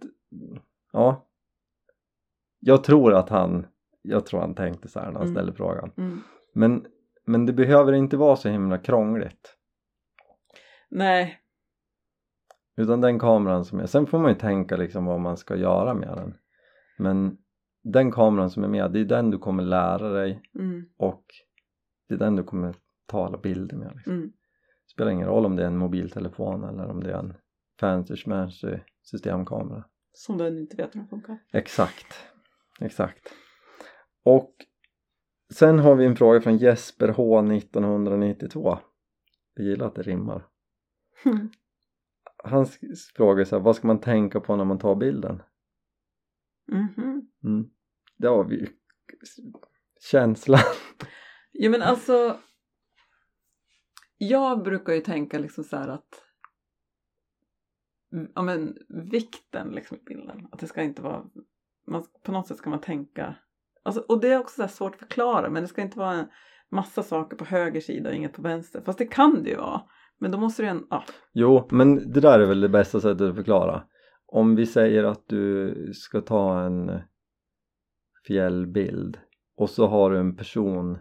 ja 0.91 1.26
jag 2.67 2.83
tror 2.83 3.13
att 3.13 3.29
han 3.29 3.65
jag 4.01 4.25
tror 4.25 4.39
han 4.39 4.55
tänkte 4.55 4.87
så 4.87 4.99
här 4.99 5.05
när 5.07 5.13
han 5.13 5.21
Mm. 5.21 5.35
ställde 5.35 5.53
frågan 5.53 5.91
Mm. 5.97 6.19
men, 6.53 6.85
men 7.25 7.45
det 7.45 7.53
behöver 7.53 7.93
inte 7.93 8.17
vara 8.17 8.35
så 8.35 8.49
himla 8.49 8.77
krångligt 8.77 9.57
Nej. 10.89 11.39
Utan 12.77 13.01
den 13.01 13.19
kameran 13.19 13.65
som 13.65 13.79
är, 13.79 13.85
sen 13.85 14.07
får 14.07 14.19
man 14.19 14.31
ju 14.31 14.37
tänka 14.37 14.77
liksom 14.77 15.05
vad 15.05 15.19
man 15.19 15.37
ska 15.37 15.55
göra 15.55 15.93
med 15.93 16.07
den 16.17 16.33
Men 16.97 17.37
den 17.83 18.11
kameran 18.11 18.49
som 18.49 18.63
är 18.63 18.67
med, 18.67 18.91
det 18.91 18.99
är 18.99 19.05
den 19.05 19.31
du 19.31 19.37
kommer 19.37 19.63
lära 19.63 20.09
dig 20.09 20.41
Mm. 20.59 20.85
och 20.97 21.23
det 22.07 22.13
är 22.15 22.19
den 22.19 22.35
du 22.35 22.43
kommer 22.43 22.75
ta 23.05 23.25
alla 23.25 23.37
bilder 23.37 23.77
med 23.77 23.91
liksom. 23.95 24.13
Mm. 24.13 24.31
Spelar 24.93 25.11
ingen 25.11 25.27
roll 25.27 25.45
om 25.45 25.55
det 25.55 25.63
är 25.63 25.67
en 25.67 25.77
mobiltelefon 25.77 26.63
eller 26.63 26.87
om 26.87 27.03
det 27.03 27.11
är 27.11 27.17
en 27.19 27.33
fancy 27.79 28.15
schmancy 28.15 28.77
systemkamera 29.01 29.83
Som 30.13 30.37
du 30.37 30.47
inte 30.47 30.75
vet 30.77 30.95
hur 30.95 30.99
den 30.99 31.07
funkar. 31.09 31.37
Exakt, 31.53 32.13
exakt 32.79 33.33
Och 34.23 34.55
sen 35.53 35.79
har 35.79 35.95
vi 35.95 36.05
en 36.05 36.15
fråga 36.15 36.41
från 36.41 36.57
Jesper 36.57 37.09
H 37.09 37.39
1992 37.39 38.77
Jag 39.53 39.65
gillar 39.65 39.87
att 39.87 39.95
det 39.95 40.01
rimmar 40.01 40.47
Mm. 41.25 41.49
Han 42.43 42.65
frågar 43.15 43.45
så 43.45 43.55
här, 43.55 43.63
vad 43.63 43.75
ska 43.75 43.87
man 43.87 44.01
tänka 44.01 44.39
på 44.39 44.55
när 44.55 44.65
man 44.65 44.79
tar 44.79 44.95
bilden? 44.95 45.41
Mhm. 46.71 47.29
Mm. 47.43 47.69
Det 48.17 48.27
har 48.27 48.43
vi 48.43 48.55
ju 48.55 48.67
känslan. 50.11 50.59
Jo 51.53 51.71
men 51.71 51.81
alltså 51.81 52.39
Jag 54.17 54.63
brukar 54.63 54.93
ju 54.93 55.01
tänka 55.01 55.39
liksom 55.39 55.63
så 55.63 55.77
här 55.77 55.87
att 55.87 56.23
ja 58.35 58.41
men 58.41 58.77
vikten 58.89 59.67
liksom 59.67 59.97
i 59.97 60.03
bilden 60.03 60.47
att 60.51 60.59
det 60.59 60.67
ska 60.67 60.81
inte 60.81 61.01
vara 61.01 61.29
man, 61.91 62.03
på 62.23 62.31
något 62.31 62.47
sätt 62.47 62.57
ska 62.57 62.69
man 62.69 62.81
tänka 62.81 63.35
alltså, 63.83 64.01
och 64.07 64.21
det 64.21 64.33
är 64.33 64.39
också 64.39 64.67
svårt 64.67 64.93
att 64.93 64.99
förklara 64.99 65.49
men 65.49 65.61
det 65.63 65.67
ska 65.67 65.81
inte 65.81 65.99
vara 65.99 66.13
en 66.13 66.27
massa 66.71 67.03
saker 67.03 67.37
på 67.37 67.45
höger 67.45 67.81
sida 67.81 68.09
och 68.09 68.15
inget 68.15 68.33
på 68.33 68.41
vänster 68.41 68.81
fast 68.81 68.99
det 68.99 69.05
kan 69.05 69.43
det 69.43 69.49
ju 69.49 69.55
vara 69.57 69.81
men 70.19 70.31
då 70.31 70.37
måste 70.37 70.63
det 70.63 70.69
en, 70.69 70.87
ja, 70.89 71.03
Jo, 71.33 71.67
men 71.71 72.11
det 72.11 72.19
där 72.19 72.39
är 72.39 72.45
väl 72.45 72.61
det 72.61 72.69
bästa 72.69 72.99
sättet 72.99 73.29
att 73.29 73.35
förklara. 73.35 73.83
Om 74.25 74.55
vi 74.55 74.65
säger 74.65 75.03
att 75.03 75.23
du 75.27 75.73
ska 75.93 76.21
ta 76.21 76.61
en 76.63 76.99
fjällbild 78.27 79.19
och 79.57 79.69
så 79.69 79.87
har 79.87 80.11
du 80.11 80.17
en 80.19 80.35
person 80.35 80.97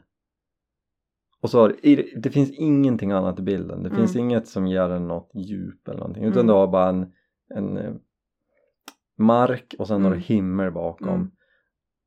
och 1.41 1.51
så 1.51 1.61
har, 1.61 1.76
det 2.22 2.30
finns 2.30 2.51
ingenting 2.51 3.12
annat 3.12 3.39
i 3.39 3.43
bilden 3.43 3.82
det 3.82 3.89
Mm. 3.89 3.97
finns 4.01 4.16
inget 4.16 4.49
som 4.49 4.66
ger 4.66 4.89
den 4.89 5.09
något 5.09 5.30
djup 5.34 5.89
eller 5.89 5.99
någonting 5.99 6.24
utan 6.24 6.37
Mm. 6.41 6.47
du 6.47 6.53
har 6.53 6.66
bara 6.66 6.89
en, 6.89 7.12
en 7.55 7.76
eh, 7.76 7.95
mark 9.19 9.75
och 9.79 9.87
sen 9.89 10.03
har 10.03 10.11
du 10.11 10.17
Mm. 10.17 10.25
himmel 10.27 10.73
bakom 10.73 11.09
Mm. 11.09 11.31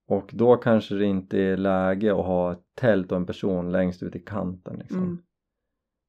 och 0.09 0.29
då 0.33 0.55
kanske 0.57 0.95
det 0.95 1.05
inte 1.05 1.39
är 1.39 1.57
läge 1.57 2.11
att 2.11 2.25
ha 2.25 2.51
ett 2.51 2.63
tält 2.75 3.11
och 3.11 3.17
en 3.17 3.25
person 3.25 3.71
längst 3.71 4.03
ut 4.03 4.15
i 4.15 4.19
kanten 4.19 4.75
liksom. 4.79 4.97
Mm. 5.03 5.17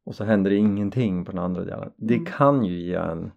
och 0.06 0.14
så 0.14 0.24
händer 0.24 0.50
det 0.50 0.56
ingenting 0.56 1.24
på 1.24 1.32
den 1.32 1.40
andra 1.44 1.64
delen 1.64 1.92
det 1.96 2.14
Mm. 2.14 2.26
kan 2.26 2.64
ju 2.64 2.80
ge 2.80 2.94
en 2.94 3.30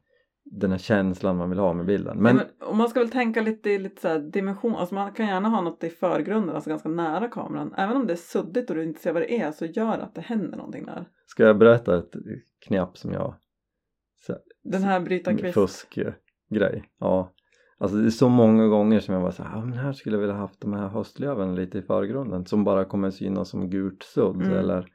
den 0.45 0.71
här 0.71 0.77
känslan 0.77 1.37
man 1.37 1.49
vill 1.49 1.59
ha 1.59 1.73
med 1.73 1.85
bilden 1.85 2.17
Men, 2.17 2.35
men, 2.35 2.45
och 2.69 2.75
man 2.75 2.89
ska 2.89 2.99
väl 2.99 3.09
tänka 3.09 3.41
lite 3.41 3.69
i 3.69 3.79
lite 3.79 4.01
så 4.01 4.17
dimension, 4.17 4.75
alltså 4.75 4.95
man 4.95 5.11
kan 5.13 5.27
gärna 5.27 5.49
ha 5.49 5.61
något 5.61 5.83
i 5.83 5.89
förgrunden, 5.89 6.55
alltså 6.55 6.69
ganska 6.69 6.89
nära 6.89 7.27
kameran. 7.27 7.73
Även 7.77 7.97
om 7.97 8.07
det 8.07 8.13
är 8.13 8.17
suddigt 8.17 8.69
och 8.69 8.75
du 8.75 8.83
inte 8.83 8.99
ser 9.01 9.13
vad 9.13 9.21
det 9.21 9.39
är 9.41 9.51
så 9.51 9.65
gör 9.65 9.97
att 9.97 10.15
det 10.15 10.21
händer 10.21 10.57
någonting 10.57 10.85
där. 10.85 11.05
ska 11.25 11.43
jag 11.43 11.57
berätta 11.57 11.97
ett 11.97 12.13
knep 12.67 12.97
som 12.97 13.11
jag 13.13 13.35
så, 14.25 14.35
Den 14.63 14.83
här 14.83 14.99
bryta 14.99 15.37
kvist. 15.37 15.53
fuskgrej 15.53 16.83
ja 16.99 17.31
alltså 17.77 17.97
det 17.97 18.05
är 18.05 18.09
så 18.09 18.29
många 18.29 18.67
gånger 18.67 18.99
som 18.99 19.13
jag 19.13 19.23
bara 19.23 19.31
såhär, 19.31 19.57
ah, 19.57 19.65
men 19.65 19.77
här 19.77 19.93
skulle 19.93 20.15
jag 20.15 20.21
vilja 20.21 20.35
haft 20.35 20.61
de 20.61 20.73
här 20.73 20.87
höstlöven 20.87 21.55
lite 21.55 21.77
i 21.77 21.81
förgrunden 21.81 22.45
som 22.45 22.63
bara 22.63 22.85
kommer 22.85 23.09
synas 23.09 23.49
som 23.49 23.69
gult 23.69 24.03
sudd 24.03 24.35
Mm. 24.41 24.57
eller 24.57 24.87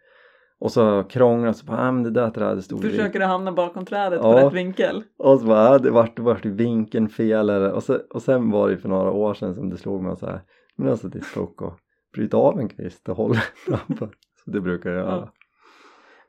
och 0.61 0.73
så 0.73 1.05
krånglat 1.05 1.57
så 1.57 1.67
bara, 1.67 1.89
ah, 1.89 1.93
men 1.93 2.03
det 2.03 2.11
där 2.11 2.31
trädet 2.31 2.65
stod 2.65 2.83
Försöker 2.83 3.19
du 3.19 3.25
hamna 3.25 3.53
bakom 3.53 3.85
trädet 3.85 4.21
Ja. 4.23 4.33
på 4.33 4.39
rätt 4.47 4.53
vinkel. 4.55 5.03
och 5.19 5.41
så 5.41 5.47
bara, 5.47 5.69
ah, 5.71 5.79
det 5.79 5.91
vart, 5.91 6.17
det 6.17 6.23
vart 6.23 6.45
vinkeln 6.45 7.09
fel 7.09 7.51
eller, 7.51 7.73
och, 7.73 7.83
så, 7.83 7.99
och 8.15 8.23
sen 8.23 8.51
var 8.51 8.69
det 8.69 8.77
för 8.79 8.89
några 8.89 9.11
år 9.11 9.35
sedan 9.35 9.55
som 9.55 9.71
det 9.71 9.77
slog 9.77 10.03
mig 10.03 10.17
så 10.17 10.27
här 10.27 10.41
men 10.77 10.89
alltså 10.89 11.09
det 11.09 11.19
är 11.19 11.23
fuck 11.23 11.63
och 11.63 11.79
bryta 12.15 12.37
av 12.37 12.61
en 12.61 12.69
kvist 12.69 13.09
och 13.09 13.17
hålla 13.17 13.41
framför 13.67 14.11
så 14.45 14.51
det 14.51 14.61
brukar 14.61 14.91
jag 14.91 14.99
göra 14.99 15.11
Ja. 15.11 15.33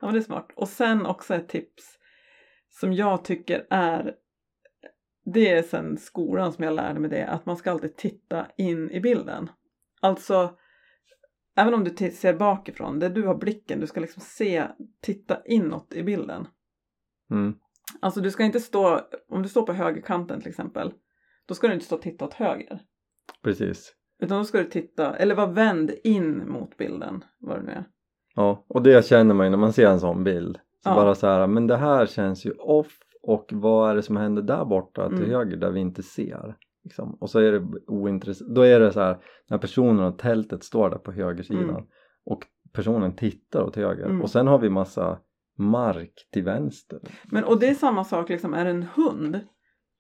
Ja 0.02 0.06
men 0.08 0.14
det 0.14 0.20
är 0.20 0.24
smart. 0.24 0.48
Och 0.56 0.68
sen 0.68 1.06
också 1.06 1.34
ett 1.34 1.50
tips 1.50 1.84
som 2.70 2.94
jag 2.94 3.24
tycker 3.24 3.66
är 3.70 4.14
det 5.26 5.50
är 5.50 5.64
sen 5.64 5.98
skolan 5.98 6.54
som 6.54 6.64
jag 6.64 6.74
lärde 6.74 7.00
mig 7.00 7.10
det 7.10 7.28
att 7.28 7.46
man 7.46 7.58
ska 7.58 7.72
alltid 7.72 7.96
titta 7.96 8.48
in 8.58 8.92
i 8.92 9.00
bilden. 9.02 9.50
Alltså 10.02 10.58
även 11.56 11.74
om 11.74 11.84
du 11.84 12.12
ser 12.12 12.34
bakifrån, 12.34 13.00
där 13.00 13.10
du 13.10 13.24
har 13.28 13.36
blicken, 13.36 13.80
du 13.80 13.88
ska 13.88 14.00
liksom 14.00 14.22
se, 14.22 14.64
titta 15.02 15.38
inåt 15.46 15.94
i 15.94 16.04
bilden. 16.04 16.48
mm. 17.32 17.54
Alltså 18.00 18.22
du 18.22 18.32
ska 18.32 18.44
inte 18.44 18.60
stå, 18.60 19.02
om 19.30 19.44
du 19.44 19.50
står 19.50 19.66
på 19.66 19.74
högerkanten 19.74 20.40
till 20.42 20.50
exempel, 20.50 20.94
då 21.46 21.54
ska 21.56 21.68
du 21.68 21.74
inte 21.74 21.86
stå 21.86 21.96
och 21.96 22.02
titta 22.02 22.26
åt 22.26 22.34
höger. 22.34 22.82
precis 23.44 23.96
Utan 24.22 24.38
då 24.38 24.44
ska 24.46 24.58
du 24.58 24.70
titta, 24.70 25.16
eller 25.16 25.36
vara 25.36 25.48
vänd 25.52 25.92
in 26.04 26.50
mot 26.50 26.78
bilden, 26.78 27.24
vad 27.40 27.60
det 27.60 27.64
nu 27.64 27.72
är. 27.72 27.86
Ja, 28.36 28.66
och 28.68 28.82
det 28.82 29.06
känner 29.06 29.34
man 29.36 29.46
ju 29.46 29.50
när 29.50 29.58
man 29.58 29.74
ser 29.74 29.88
en 29.88 30.00
sån 30.00 30.24
bild. 30.24 30.56
Så 30.84 30.90
Ja. 30.90 30.96
bara 30.96 31.16
så 31.16 31.28
här, 31.28 31.48
men 31.48 31.68
det 31.68 31.78
här 31.78 32.06
känns 32.06 32.46
ju 32.46 32.52
off 32.52 33.00
och 33.22 33.50
vad 33.54 33.92
är 33.92 33.96
det 33.96 34.02
som 34.04 34.18
händer 34.18 34.42
där 34.42 34.66
borta 34.66 35.08
till 35.10 35.18
Mm. 35.18 35.30
höger 35.30 35.58
där 35.58 35.72
vi 35.72 35.80
inte 35.80 36.04
ser? 36.04 36.56
Liksom. 36.84 37.18
Och 37.20 37.30
så 37.30 37.40
är 37.40 37.52
det 37.52 37.68
ointressant, 37.88 38.56
då 38.56 38.62
är 38.62 38.80
det 38.80 38.92
så 38.92 39.00
här 39.00 39.18
när 39.50 39.58
personen 39.58 40.06
och 40.06 40.18
tältet 40.20 40.64
står 40.64 40.90
där 40.90 40.98
på 40.98 41.12
högersidan 41.12 41.70
Mm. 41.70 41.84
och 42.26 42.46
personen 42.74 43.16
tittar 43.16 43.64
åt 43.64 43.76
höger 43.76 44.06
Mm. 44.06 44.22
och 44.22 44.30
sen 44.30 44.48
har 44.48 44.60
vi 44.60 44.70
massa 44.70 45.20
mark 45.58 46.14
till 46.34 46.44
vänster. 46.44 47.00
Men 47.32 47.44
och 47.44 47.60
det 47.60 47.68
är 47.68 47.74
samma 47.74 48.04
sak 48.04 48.30
liksom, 48.30 48.54
är 48.54 48.66
det 48.66 48.72
en 48.72 48.86
hund, 48.96 49.40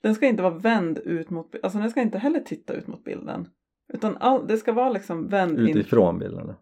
den 0.03 0.15
ska 0.15 0.25
inte 0.27 0.43
vara 0.43 0.57
vänd 0.57 0.97
ut 0.97 1.29
mot, 1.29 1.55
alltså 1.63 1.79
den 1.79 1.89
ska 1.89 2.01
inte 2.01 2.17
heller 2.17 2.39
titta 2.39 2.73
ut 2.73 2.87
mot 2.87 3.03
bilden. 3.03 3.47
Utan 3.93 4.17
all, 4.19 4.47
det 4.47 4.57
ska 4.57 4.73
vara 4.73 4.89
liksom 4.89 5.27
vänd 5.27 5.59
in. 5.59 5.77
Utifrån 5.77 6.19
bilderna. 6.19 6.55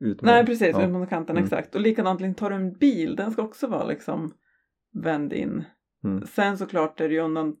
Ut 0.00 0.16
mot- 0.16 0.22
Nej 0.26 0.46
precis, 0.46 0.70
ja. 0.72 0.84
ut 0.86 0.90
mot 0.90 1.08
kanten, 1.08 1.36
Mm. 1.36 1.44
exakt. 1.44 1.74
Och 1.74 1.80
likadant, 1.80 2.36
tar 2.38 2.50
du 2.50 2.56
en 2.56 2.72
bil, 2.72 3.16
den 3.16 3.30
ska 3.30 3.42
också 3.42 3.66
vara 3.66 3.84
liksom 3.86 4.32
vänd 4.94 5.32
in. 5.32 5.64
Mm. 6.04 6.26
Sen 6.26 6.58
såklart 6.58 7.00
är 7.00 7.08
det 7.08 7.14
ju 7.14 7.20
undan, 7.20 7.56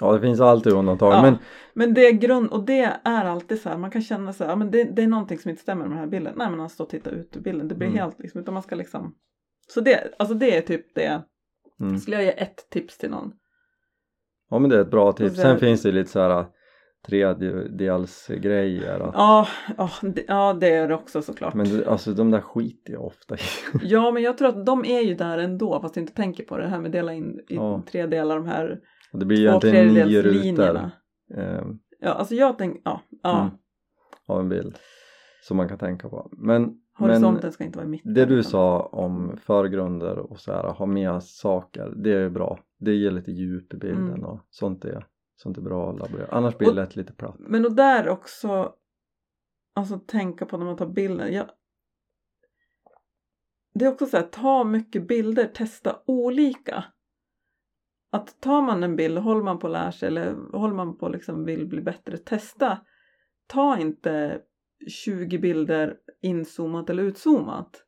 ja, 0.00 0.12
det 0.12 0.20
finns 0.20 0.40
alltid 0.40 0.72
undantag 0.72 1.12
Ja. 1.12 1.22
men 1.22 1.38
men 1.74 1.94
det 1.94 2.06
är 2.06 2.12
grund, 2.12 2.50
och 2.50 2.64
det 2.64 2.80
är 3.04 3.26
alltid 3.28 3.60
så 3.60 3.68
här, 3.68 3.76
man 3.78 3.90
kan 3.90 4.02
känna 4.02 4.32
så 4.32 4.44
här, 4.44 4.56
men 4.56 4.70
det, 4.70 4.84
det 4.84 5.02
är 5.02 5.06
någonting 5.06 5.38
som 5.38 5.50
inte 5.50 5.62
stämmer 5.62 5.82
med 5.82 5.90
den 5.90 5.98
här 5.98 6.06
bilden. 6.06 6.34
Nej 6.36 6.50
men 6.50 6.60
han 6.60 6.68
står 6.70 6.84
och 6.84 6.90
tittar 6.90 7.10
ut 7.12 7.36
ur 7.36 7.40
bilden, 7.40 7.68
det 7.68 7.74
blir 7.74 7.88
Mm. 7.88 7.98
helt 7.98 8.18
liksom, 8.20 8.40
utan 8.40 8.54
man 8.54 8.62
ska 8.62 8.74
liksom. 8.76 9.14
Så 9.68 9.80
det, 9.80 10.14
alltså 10.18 10.34
det 10.34 10.56
är 10.56 10.60
typ 10.62 10.94
det. 10.94 11.22
mm. 11.80 11.98
Skulle 11.98 12.16
jag 12.16 12.24
ge 12.24 12.42
ett 12.42 12.70
tips 12.70 12.98
till 12.98 13.10
någon? 13.10 13.32
ja 14.50 14.58
men 14.58 14.70
det 14.70 14.76
är 14.76 14.80
ett 14.80 14.90
bra 14.90 15.12
tips. 15.12 15.36
Sen 15.36 15.58
finns 15.58 15.82
det 15.82 15.92
lite 15.92 16.10
så 16.10 16.20
här 16.20 16.46
tredjedelsgrejer 17.06 19.00
att 19.00 19.14
Ja, 19.14 19.46
ja, 19.78 19.90
det, 20.02 20.24
ja 20.28 20.52
det 20.60 20.68
är 20.68 20.88
det 20.88 20.94
också 20.94 21.22
såklart. 21.22 21.54
Men 21.54 21.84
alltså 21.86 22.12
de 22.12 22.30
där 22.30 22.40
skiter 22.40 22.92
jag 22.92 23.04
ofta 23.04 23.34
i. 23.34 23.38
Ja, 23.82 24.10
men 24.10 24.22
jag 24.22 24.38
tror 24.38 24.48
att 24.48 24.66
de 24.66 24.84
är 24.84 25.00
ju 25.00 25.14
där 25.14 25.38
ändå 25.38 25.80
fast 25.80 25.94
du 25.94 26.00
inte 26.00 26.14
tänker 26.14 26.44
på 26.44 26.56
det. 26.56 26.62
Det 26.62 26.68
här 26.68 26.80
med 26.80 26.90
dela 26.92 27.12
in 27.14 27.40
i 27.48 27.54
Ja. 27.54 27.82
tre 27.90 28.06
delar, 28.06 28.36
de 28.36 28.46
här 28.46 28.80
det 29.12 29.24
blir 29.26 29.38
ju 29.38 29.44
egentligen 29.48 29.88
nio 29.94 30.22
rutor 30.22 30.90
eh, 31.36 31.62
Ja, 32.02 32.10
alltså 32.10 32.34
jag 32.34 32.58
tänker, 32.58 32.80
ja, 32.84 33.00
ja. 33.22 33.40
Mm. 33.40 33.52
av 34.26 34.40
en 34.40 34.48
bild 34.48 34.78
som 35.42 35.56
man 35.56 35.68
kan 35.68 35.78
tänka 35.78 36.08
på. 36.08 36.28
Men, 36.32 36.74
horisonten 36.98 37.40
men 37.42 37.52
ska 37.52 37.64
inte 37.64 37.78
vara 37.78 37.86
i 37.86 37.90
mitten. 37.90 38.14
det 38.14 38.24
du 38.24 38.42
sa 38.42 38.82
om 38.82 39.36
förgrunder 39.42 40.18
och 40.18 40.40
så 40.40 40.52
här, 40.52 40.62
ha 40.72 40.86
med 40.86 41.22
saker, 41.22 41.92
det 41.96 42.12
är 42.12 42.28
bra. 42.30 42.58
Det 42.78 42.94
ger 42.94 43.10
lite 43.10 43.30
djup 43.32 43.74
i 43.74 43.76
bilden 43.76 44.08
Mm. 44.08 44.24
och 44.24 44.40
sånt 44.50 44.84
är, 44.84 45.06
sånt 45.42 45.58
är 45.58 45.62
bra 45.62 45.90
att 45.90 45.98
laborera. 45.98 46.28
Annars 46.30 46.58
blir 46.58 46.66
det 46.66 46.70
Och- 46.70 46.76
lätt 46.76 46.96
lite 46.96 47.12
platt. 47.12 47.36
Men 47.38 47.64
och 47.64 47.74
där 47.74 48.08
också, 48.08 48.74
alltså 49.74 49.98
tänka 49.98 50.46
på 50.46 50.56
när 50.56 50.64
man 50.66 50.76
tar 50.76 50.86
bilder. 50.86 51.26
Jag, 51.26 51.50
det 53.74 53.84
är 53.84 53.88
också 53.88 54.06
så 54.06 54.16
här, 54.16 54.24
ta 54.24 54.64
mycket 54.64 55.08
bilder, 55.08 55.46
testa 55.46 56.02
olika. 56.06 56.84
Att 58.12 58.40
tar 58.40 58.62
man 58.62 58.82
en 58.82 58.96
bild, 58.96 59.18
håller 59.18 59.42
man 59.42 59.58
på 59.58 59.66
att 59.66 59.72
lära 59.72 59.92
sig 59.92 60.06
eller 60.06 60.34
håller 60.52 60.74
man 60.74 60.98
på 60.98 61.08
liksom 61.08 61.44
vill 61.44 61.66
bli 61.66 61.80
bättre, 61.80 62.16
testa. 62.16 62.78
Ta 63.46 63.78
inte 63.78 64.42
20 64.88 65.38
bilder 65.38 65.96
inzoomat 66.22 66.90
eller 66.90 67.02
utzoomat. 67.02 67.84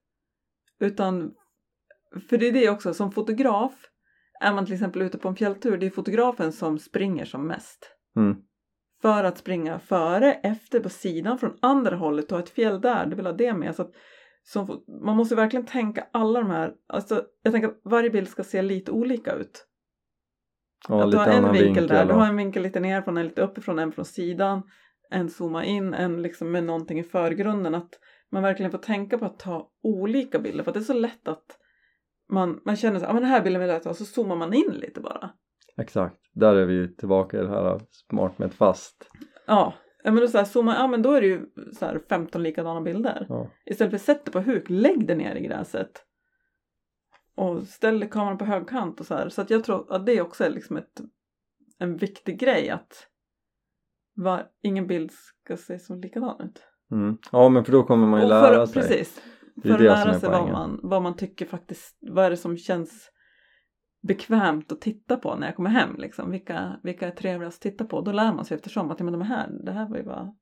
Utan, 0.79 1.35
för 2.29 2.39
det 2.39 2.49
är 2.49 2.53
det 2.53 2.71
också, 2.71 2.95
som 2.95 3.13
fotograf, 3.13 3.92
är 4.43 4.53
man 4.55 4.65
till 4.65 4.75
exempel 4.75 5.03
ute 5.03 5.19
på 5.19 5.29
en 5.29 5.37
fjälltur, 5.37 5.77
det 5.77 5.87
är 5.87 5.91
fotografen 5.91 6.53
som 6.53 6.79
springer 6.79 7.25
som 7.25 7.47
mest 7.47 7.89
Mm. 8.17 8.37
för 9.03 9.25
att 9.25 9.39
springa 9.39 9.79
före, 9.79 10.33
efter, 10.33 10.81
på 10.81 10.89
sidan, 10.89 11.39
från 11.39 11.59
andra 11.63 11.97
hållet, 11.97 12.29
ta 12.29 12.39
ett 12.39 12.51
fjäll 12.51 12.81
där, 12.81 13.07
du 13.07 13.17
vill 13.17 13.27
ha 13.27 13.33
det 13.33 13.55
med. 13.55 13.75
Så 13.75 13.83
att, 13.83 13.91
som, 14.43 14.85
man 15.05 15.17
måste 15.17 15.35
verkligen 15.35 15.67
tänka 15.67 16.07
alla 16.13 16.41
de 16.41 16.51
här, 16.51 16.75
alltså 16.89 17.25
jag 17.43 17.53
tänker 17.53 17.69
att 17.69 17.81
varje 17.85 18.11
bild 18.11 18.29
ska 18.29 18.45
se 18.45 18.63
lite 18.63 18.93
olika 18.93 19.33
ut. 19.33 19.67
Ja, 20.89 21.05
att 21.05 21.11
du 21.11 21.17
har 21.17 21.27
en 21.27 21.53
vinkel, 21.53 21.87
där, 21.87 22.07
du 22.07 22.13
har 22.13 22.27
en 22.27 22.37
vinkel 22.37 22.63
lite 22.63 22.81
nerifrån, 22.81 23.17
en 23.17 23.27
lite 23.27 23.43
uppifrån, 23.43 23.79
en 23.79 23.93
från 23.93 24.05
sidan, 24.05 24.63
en 25.11 25.31
zooma 25.31 25.65
in, 25.65 25.95
en 25.95 26.23
liksom 26.23 26.53
med 26.53 26.65
någonting 26.65 26.99
i 26.99 27.03
förgrunden. 27.03 27.75
Att 27.75 27.99
man 28.31 28.43
verkligen 28.43 28.71
får 28.71 28.79
tänka 28.79 29.19
på 29.19 29.25
att 29.25 29.39
ta 29.39 29.71
olika 29.83 30.39
bilder, 30.39 30.65
för 30.65 30.71
att 30.71 30.75
det 30.75 30.81
är 30.81 30.85
så 30.85 30.93
lätt 30.93 31.29
att 31.29 31.59
man, 32.29 32.61
man 32.65 32.77
känner 32.77 33.01
så 33.01 33.07
ah, 33.07 33.13
men 33.13 33.23
den 33.23 33.31
här 33.31 33.43
bilden 33.43 33.61
vill 33.61 33.71
jag 33.71 33.83
ta, 33.83 33.91
och 33.91 33.97
så 33.97 34.05
zoomar 34.05 34.37
man 34.37 34.55
in 34.55 34.73
lite 34.73 35.01
bara. 35.01 35.31
Exakt, 35.77 36.17
där 36.33 36.55
är 36.55 36.67
vi 36.67 36.97
tillbaka 36.97 37.39
i 37.39 37.43
det 37.43 37.49
här 37.49 37.81
smart 38.11 38.39
med 38.39 38.49
ett 38.49 38.55
fast. 38.55 39.11
Ja, 39.47 39.75
ja, 40.05 40.11
men 40.11 40.21
då, 40.21 40.29
så 40.29 40.39
här, 40.39 40.45
zooma, 40.45 40.75
ja 40.75 40.87
men 40.87 41.03
då 41.03 41.13
är 41.13 41.21
det 41.21 41.27
ju 41.27 41.47
så 41.79 41.87
här 41.87 42.01
15 42.09 42.43
likadana 42.43 42.81
bilder. 42.81 43.27
Ja. 43.29 43.51
Istället 43.67 43.91
för 43.91 43.97
att 43.97 44.03
sätta 44.03 44.31
på 44.31 44.41
huk, 44.41 44.65
lägg 44.69 45.07
det 45.07 45.15
ner 45.15 45.35
i 45.35 45.47
gräset. 45.47 46.05
Och 47.37 47.63
ställ 47.63 48.09
kameran 48.09 48.39
på 48.39 48.45
högkant 48.45 49.01
och 49.01 49.07
så 49.07 49.15
här. 49.15 49.29
Så 49.29 49.43
att 49.43 49.51
jag 49.51 49.65
tror 49.65 49.95
att 49.95 50.07
det 50.07 50.21
också 50.21 50.45
är 50.45 50.51
liksom 50.51 50.77
ett, 50.77 51.01
en 51.79 51.97
viktig 51.97 52.39
grej 52.39 52.71
att 52.71 53.09
var, 54.15 54.47
ingen 54.63 54.87
bild 54.87 55.13
ska 55.13 55.57
se 55.57 55.79
så 55.79 55.95
likadan 55.95 56.41
ut. 56.41 56.63
Mm. 56.91 57.19
ja 57.33 57.49
men 57.49 57.65
för 57.65 57.73
då 57.73 57.83
kommer 57.83 58.07
man 58.07 58.21
ju 58.21 58.25
Och 58.25 58.31
lära 58.31 58.67
för, 58.67 58.81
sig. 58.81 58.83
Precis. 58.83 59.23
För 59.63 59.75
att 59.75 59.81
lära 59.81 60.15
är 60.15 60.19
sig 60.19 60.31
vad 60.31 60.51
man, 60.51 60.81
vad 60.83 61.03
man 61.03 61.17
tycker 61.17 61.47
faktiskt, 61.47 61.99
vad 62.01 62.25
är 62.25 62.31
det 62.31 62.37
som 62.37 62.57
känns 62.57 63.11
bekvämt 64.03 64.73
att 64.73 64.81
titta 64.81 65.17
på 65.17 65.37
när 65.37 65.47
jag 65.47 65.57
kommer 65.57 65.71
hem 65.71 65.97
liksom. 65.99 66.31
Vilka, 66.31 66.81
vilka 66.83 67.07
är 67.07 67.11
trevligast 67.11 67.59
att 67.59 67.63
titta 67.73 67.85
på? 67.85 68.01
Då 68.01 68.13
lär 68.13 68.35
man 68.35 68.45
sig 68.45 68.55
eftersom 68.55 68.91
att 68.91 69.01
ja, 69.01 69.05
men 69.05 69.13
de 69.13 69.23
här, 69.23 69.49
det 69.65 69.73
här 69.73 69.89
var 69.89 69.97
ju 69.97 70.03
bara, 70.03 70.35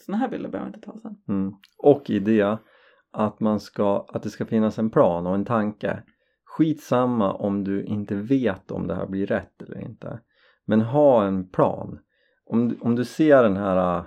sådana 0.00 0.18
här 0.18 0.28
bilder 0.28 0.48
behöver 0.48 0.70
jag 0.70 0.76
inte 0.76 0.86
ta 0.90 0.98
sen. 0.98 1.16
Mm. 1.28 1.52
Och 1.78 2.10
i 2.10 2.18
det 2.18 2.58
att 3.12 3.40
man 3.40 3.60
ska, 3.60 4.06
att 4.08 4.22
det 4.22 4.30
ska 4.30 4.46
finnas 4.46 4.78
en 4.78 4.90
plan 4.90 5.26
och 5.26 5.34
en 5.34 5.44
tanke. 5.44 6.02
Skitsamma 6.44 7.32
om 7.32 7.64
du 7.64 7.84
inte 7.84 8.14
vet 8.14 8.70
om 8.70 8.86
det 8.86 8.94
här 8.94 9.06
blir 9.06 9.26
rätt 9.26 9.62
eller 9.62 9.80
inte. 9.80 10.20
Men 10.64 10.80
ha 10.80 11.24
en 11.24 11.48
plan. 11.48 11.98
Om, 12.44 12.68
du- 12.68 12.78
om 12.80 12.96
du 12.96 13.04
ser 13.04 13.42
den 13.42 13.56
här 13.56 14.04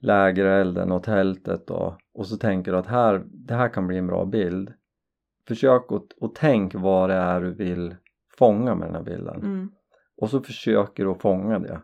lägerelden 0.00 0.92
och 0.92 1.02
tältet 1.02 1.70
och, 1.70 1.94
och 2.14 2.26
så 2.26 2.36
tänker 2.36 2.72
du 2.72 2.78
att 2.78 2.86
här, 2.86 3.24
det 3.26 3.54
här 3.54 3.68
kan 3.68 3.86
bli 3.86 3.98
en 3.98 4.06
bra 4.06 4.24
bild. 4.24 4.72
Försök 5.48 5.92
och, 5.92 6.06
och 6.20 6.34
tänk 6.34 6.74
vad 6.74 7.10
det 7.10 7.14
är 7.14 7.40
du 7.40 7.54
vill 7.54 7.96
fånga 8.38 8.74
med 8.74 8.88
den 8.88 8.94
här 8.94 9.02
bilden 9.02 9.36
Mm. 9.36 9.70
och 10.16 10.30
så 10.30 10.40
försöker 10.40 11.04
du 11.04 11.10
att 11.10 11.22
fånga 11.22 11.58
det 11.58 11.80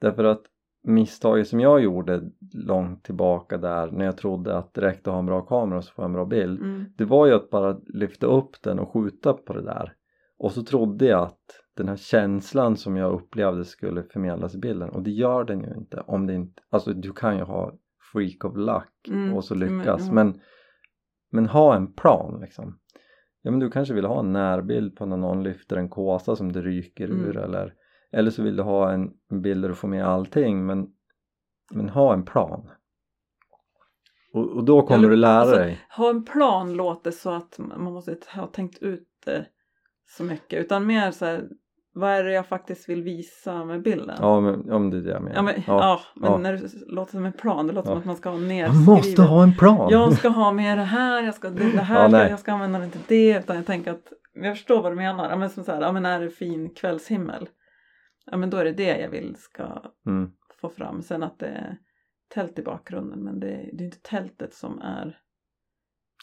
därför 0.00 0.24
att 0.24 0.42
misstaget 0.82 1.48
som 1.48 1.60
jag 1.60 1.80
gjorde 1.80 2.30
långt 2.54 3.04
tillbaka 3.04 3.58
där 3.58 3.90
när 3.90 4.04
jag 4.04 4.16
trodde 4.16 4.56
att 4.56 4.78
räckte 4.78 5.10
att 5.10 5.14
ha 5.14 5.18
en 5.18 5.26
bra 5.26 5.40
kamera 5.40 5.82
så 5.82 5.92
får 5.92 6.02
jag 6.02 6.08
en 6.08 6.12
bra 6.12 6.24
bild 6.24 6.60
Mm. 6.60 6.84
det 6.96 7.04
var 7.04 7.26
ju 7.26 7.34
att 7.34 7.50
bara 7.50 7.80
lyfta 7.86 8.26
upp 8.26 8.62
den 8.62 8.78
och 8.78 8.92
skjuta 8.92 9.32
på 9.32 9.52
det 9.52 9.62
där 9.62 9.94
och 10.40 10.52
så 10.52 10.62
trodde 10.62 11.06
jag 11.06 11.22
att 11.22 11.60
den 11.76 11.88
här 11.88 11.96
känslan 11.96 12.76
som 12.76 12.96
jag 12.96 13.12
upplevde 13.12 13.64
skulle 13.64 14.02
förmedlas 14.02 14.54
i 14.54 14.58
bilden 14.58 14.90
och 14.90 15.02
det 15.02 15.10
gör 15.10 15.44
den 15.44 15.60
ju 15.60 15.74
inte 15.74 16.00
om 16.00 16.26
det 16.26 16.34
inte, 16.34 16.62
alltså 16.70 16.92
du 16.92 17.12
kan 17.12 17.36
ju 17.36 17.42
ha 17.42 17.72
freak 18.12 18.44
of 18.44 18.56
luck 18.56 19.08
Mm, 19.08 19.34
och 19.34 19.44
så 19.44 19.54
lyckas 19.54 20.06
ja. 20.06 20.12
men, 20.12 20.40
men 21.30 21.46
ha 21.48 21.76
en 21.76 21.92
plan 21.92 22.40
liksom 22.40 22.78
ja 23.42 23.50
men 23.50 23.60
du 23.60 23.70
kanske 23.70 23.94
vill 23.94 24.04
ha 24.04 24.20
en 24.20 24.32
närbild 24.32 24.96
på 24.96 25.06
när 25.06 25.16
någon 25.16 25.42
lyfter 25.42 25.76
en 25.76 25.88
kåsa 25.88 26.36
som 26.36 26.52
det 26.52 26.62
ryker 26.62 27.04
Mm. 27.08 27.24
ur 27.24 27.36
eller 27.36 27.74
eller 28.12 28.30
så 28.30 28.42
vill 28.42 28.56
du 28.56 28.62
ha 28.62 28.92
en 28.92 29.10
en 29.30 29.42
bild 29.42 29.62
där 29.64 29.68
du 29.68 29.74
får 29.74 29.88
med 29.88 30.06
allting 30.06 30.66
men, 30.66 30.88
men 31.72 31.88
ha 31.88 32.12
en 32.14 32.24
plan 32.24 32.70
och, 34.32 34.50
och 34.56 34.64
då 34.64 34.82
kommer 34.82 34.98
Eller- 34.98 35.08
du 35.10 35.16
lära 35.16 35.32
alltså, 35.32 35.56
dig 35.56 35.80
Ha 35.96 36.10
en 36.10 36.24
plan 36.24 36.72
låter 36.74 37.10
så 37.10 37.30
att 37.30 37.58
man 37.58 37.92
måste 37.92 38.16
ha 38.34 38.46
tänkt 38.46 38.78
ut 38.82 39.08
det 39.24 39.46
så 40.16 40.24
mycket 40.24 40.60
utan 40.60 40.86
mer 40.86 41.10
så 41.10 41.24
här, 41.24 41.48
vad 41.94 42.10
är 42.10 42.24
det 42.24 42.32
jag 42.32 42.46
faktiskt 42.46 42.88
vill 42.88 43.02
visa 43.02 43.64
med 43.64 43.82
bilden? 43.82 44.16
ja 44.20 44.40
men 44.40 44.70
om 44.72 44.90
det 44.90 44.96
är 44.96 45.00
det 45.00 45.10
jag 45.10 45.22
menar 45.22 45.36
Ja, 45.36 45.42
men, 45.42 45.54
ja, 45.66 46.00
men 46.16 46.30
ja. 46.30 46.38
när 46.38 46.52
det 46.52 46.68
låter 46.86 47.12
som 47.12 47.24
en 47.24 47.32
plan, 47.32 47.66
det 47.66 47.72
låter 47.72 47.88
Ja. 47.90 47.92
som 47.94 47.98
att 48.00 48.04
man 48.06 48.16
ska 48.16 48.28
ha 48.30 48.38
Jag 48.38 48.48
nerskrivet. 48.48 48.86
måste 48.86 49.22
ha 49.22 49.42
en 49.42 49.56
plan! 49.56 49.88
Jag 49.90 50.12
ska 50.12 50.28
ha 50.28 50.52
med 50.52 50.78
det 50.78 50.84
här, 50.84 51.22
jag 51.22 51.34
ska, 51.34 51.50
det, 51.50 51.72
det 51.72 51.80
här 51.82 52.02
Ja, 52.02 52.08
nej. 52.08 52.30
jag 52.30 52.38
ska 52.38 52.52
använda 52.52 52.78
det 52.78 52.88
till 52.90 53.00
det. 53.08 53.38
Utan 53.38 53.56
jag 53.56 53.66
tänker 53.66 53.90
att, 53.90 54.12
jag 54.34 54.56
förstår 54.56 54.82
vad 54.82 54.92
du 54.92 54.96
menar. 54.96 55.30
Ja, 55.30 55.36
men 55.36 55.50
som 55.50 55.64
så 55.64 55.72
här, 55.72 55.80
ja, 55.80 55.92
men 55.92 56.06
är 56.06 56.20
det 56.20 56.30
fin 56.30 56.70
kvällshimmel? 56.74 57.48
Ja 58.26 58.36
men 58.36 58.50
då 58.50 58.56
är 58.56 58.64
det 58.64 58.72
det 58.72 58.98
jag 59.00 59.08
vill 59.10 59.36
ska 59.38 59.82
Mm. 60.06 60.30
få 60.60 60.68
fram. 60.68 61.02
Sen 61.02 61.22
att 61.22 61.38
det 61.38 61.46
är 61.46 61.76
tält 62.34 62.58
i 62.58 62.62
bakgrunden 62.62 63.18
men 63.24 63.40
det, 63.40 63.46
det 63.72 63.82
är 63.82 63.86
inte 63.86 64.00
tältet 64.02 64.54
som 64.54 64.78
är 64.78 65.18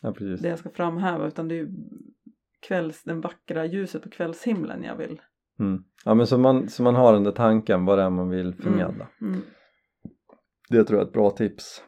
Ja 0.01 0.13
det 0.41 0.49
jag 0.49 0.59
ska 0.59 0.69
framhäva 0.69 1.27
utan 1.27 1.47
det 1.47 1.59
är 1.59 1.67
kvälls, 2.59 3.03
den 3.03 3.21
vackra 3.21 3.65
ljuset 3.65 4.03
på 4.03 4.09
kvällshimlen 4.09 4.83
jag 4.83 4.95
vill. 4.95 5.21
Mm. 5.59 5.83
Ja 6.05 6.13
men 6.13 6.27
så 6.27 6.37
man, 6.37 6.69
så 6.69 6.83
man 6.83 6.95
har 6.95 7.13
den 7.13 7.23
där 7.23 7.31
tanken 7.31 7.85
vad 7.85 7.97
det 7.97 8.03
är 8.03 8.09
man 8.09 8.29
vill 8.29 8.55
förmedla. 8.55 9.07
Mm. 9.21 9.41
Det 10.69 10.83
tror 10.83 10.99
jag 10.99 11.05
är 11.05 11.07
ett 11.07 11.13
bra 11.13 11.29
tips. 11.29 11.83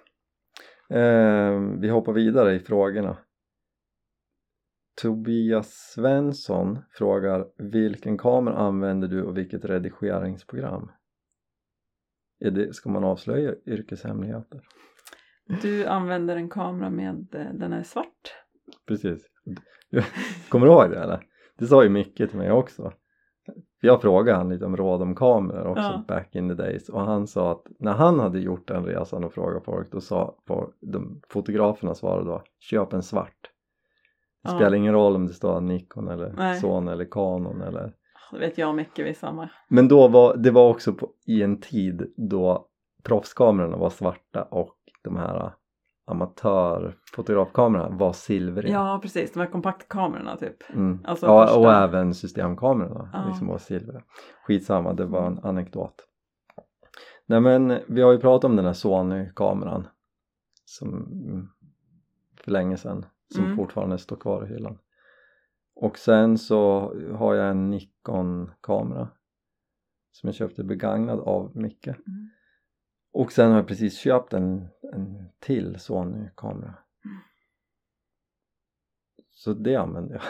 Eh, 0.89 1.59
vi 1.79 1.89
hoppar 1.89 2.13
vidare 2.13 2.55
i 2.55 2.59
frågorna. 2.59 3.17
Tobias 5.01 5.91
Svensson 5.95 6.79
frågar 6.91 7.47
vilken 7.57 8.17
kamera 8.17 8.55
använder 8.55 9.07
du 9.07 9.23
och 9.23 9.37
vilket 9.37 9.65
redigeringsprogram? 9.65 10.91
Är 12.39 12.51
det, 12.51 12.73
ska 12.73 12.89
man 12.89 13.03
avslöja 13.03 13.55
yrkeshemligheter? 13.65 14.61
Du 15.61 15.85
använder 15.85 16.35
en 16.35 16.49
kamera 16.49 16.89
med, 16.89 17.35
eh, 17.35 17.53
den 17.53 17.73
är 17.73 17.83
svart. 17.83 18.35
Precis. 18.87 19.29
Kommer 20.49 20.65
du 20.67 20.71
ihåg 20.71 20.89
det 20.89 20.99
eller? 20.99 21.19
Det 21.57 21.65
sa 21.67 21.83
ju 21.83 21.89
Micke 21.89 22.15
till 22.17 22.37
mig 22.37 22.51
också. 22.51 22.91
Jag 23.81 24.01
frågade 24.01 24.37
han 24.37 24.49
lite 24.49 24.65
om 24.65 24.77
råd 24.77 25.01
om 25.01 25.15
kameror 25.15 25.67
också 25.67 25.81
Ja. 25.83 26.03
back 26.07 26.35
in 26.35 26.49
the 26.49 26.55
days 26.55 26.89
och 26.89 27.01
han 27.01 27.27
sa 27.27 27.51
att 27.51 27.63
när 27.79 27.93
han 27.93 28.19
hade 28.19 28.39
gjort 28.39 28.67
den 28.67 28.85
resan 28.85 29.23
och 29.23 29.33
frågat 29.33 29.65
folk 29.65 29.91
då 29.91 30.01
sa 30.01 30.35
folk, 30.47 30.75
de, 30.81 31.21
fotograferna 31.29 31.95
svarade 31.95 32.25
då 32.29 32.43
köp 32.59 32.93
en 32.93 33.03
svart. 33.03 33.37
Det 34.43 34.49
Ja. 34.49 34.55
spelar 34.55 34.77
ingen 34.77 34.93
roll 34.93 35.15
om 35.15 35.27
det 35.27 35.33
står 35.33 35.61
Nikon 35.61 36.07
eller 36.07 36.33
Nej. 36.37 36.59
Sony 36.59 36.91
eller 36.91 37.05
Canon 37.05 37.61
eller 37.61 37.93
Det 38.31 38.39
vet 38.39 38.57
jag 38.57 38.75
mycket 38.75 39.05
vi 39.05 39.09
är 39.09 39.13
samma. 39.13 39.49
men 39.69 39.87
då 39.87 40.07
var 40.07 40.35
det 40.37 40.51
var 40.51 40.69
också 40.69 40.93
på, 40.93 41.09
i 41.25 41.41
en 41.43 41.59
tid 41.61 42.13
då 42.17 42.65
proffskamerorna 43.03 43.77
var 43.77 43.89
svarta 43.89 44.43
och 44.43 44.75
de 45.03 45.15
här 45.17 45.51
amatörfotografkamerorna 46.09 47.89
var 47.97 48.13
silvriga. 48.13 48.73
Ja 48.73 48.99
precis, 49.01 49.33
de 49.33 49.39
här 49.39 49.47
kompaktkamerorna 49.47 50.37
typ. 50.37 50.69
Mm. 50.73 50.99
Alltså 51.05 51.25
ja, 51.25 51.45
första- 51.47 51.59
och 51.59 51.73
även 51.73 52.13
systemkamerorna 52.13 53.09
Ja. 53.13 53.25
liksom 53.27 53.47
var 53.47 53.57
silvriga. 53.57 54.03
Skitsamma, 54.47 54.93
det 54.93 55.05
var 55.05 55.27
en 55.27 55.39
anekdot. 55.39 56.05
Nej 57.25 57.41
men 57.41 57.79
vi 57.87 58.01
har 58.01 58.11
ju 58.11 58.17
pratat 58.19 58.49
om 58.49 58.55
den 58.55 58.65
här 58.65 58.73
Sony-kameran 58.73 59.87
som 60.65 60.89
mm, 60.89 61.47
för 62.43 62.51
länge 62.51 62.77
sedan 62.77 63.05
som 63.35 63.43
Mm. 63.43 63.57
fortfarande 63.57 63.97
står 63.97 64.15
kvar 64.15 64.45
i 64.45 64.47
hyllan. 64.47 64.77
Och 65.75 65.97
sen 65.97 66.37
så 66.37 66.79
har 67.17 67.35
jag 67.35 67.49
en 67.49 67.69
Nikon-kamera 67.69 69.07
som 70.11 70.27
jag 70.27 70.35
köpte 70.35 70.63
begagnad 70.63 71.19
av 71.19 71.51
Micke. 71.57 71.87
Mm. 71.87 72.29
Och 73.13 73.31
sen 73.31 73.49
har 73.49 73.57
jag 73.57 73.67
precis 73.67 73.97
köpt 73.97 74.33
en, 74.33 74.67
en 74.93 75.29
till 75.39 75.79
Sony-kamera. 75.79 76.73
Så 79.31 79.53
det 79.53 79.75
använder 79.75 80.13
jag. 80.15 80.23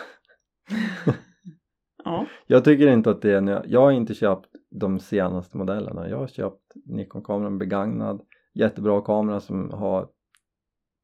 Ja. 2.03 2.25
Jag 2.47 2.63
tycker 2.63 2.87
inte 2.87 3.09
att 3.09 3.21
det 3.21 3.31
är, 3.33 3.63
jag 3.67 3.81
har 3.81 3.91
inte 3.91 4.13
köpt 4.13 4.49
de 4.69 4.99
senaste 4.99 5.57
modellerna. 5.57 6.09
Jag 6.09 6.17
har 6.17 6.27
köpt 6.27 6.73
Nikon-kameran 6.85 7.57
begagnad, 7.57 8.21
jättebra 8.53 9.01
kamera 9.01 9.39
som 9.39 9.69
har 9.71 10.09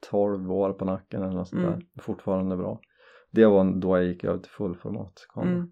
12 0.09 0.51
år 0.51 0.73
på 0.73 0.85
nacken 0.85 1.21
eller 1.23 1.33
något 1.33 1.47
sånt 1.47 1.63
Mm. 1.65 1.79
där. 1.79 2.01
Fortfarande 2.01 2.57
bra. 2.57 2.79
Det 3.31 3.45
var 3.45 3.81
då 3.81 3.97
jag 3.97 4.05
gick 4.05 4.23
över 4.23 4.39
till 4.39 4.51
fullformatskamera. 4.51 5.51
Mm. 5.55 5.71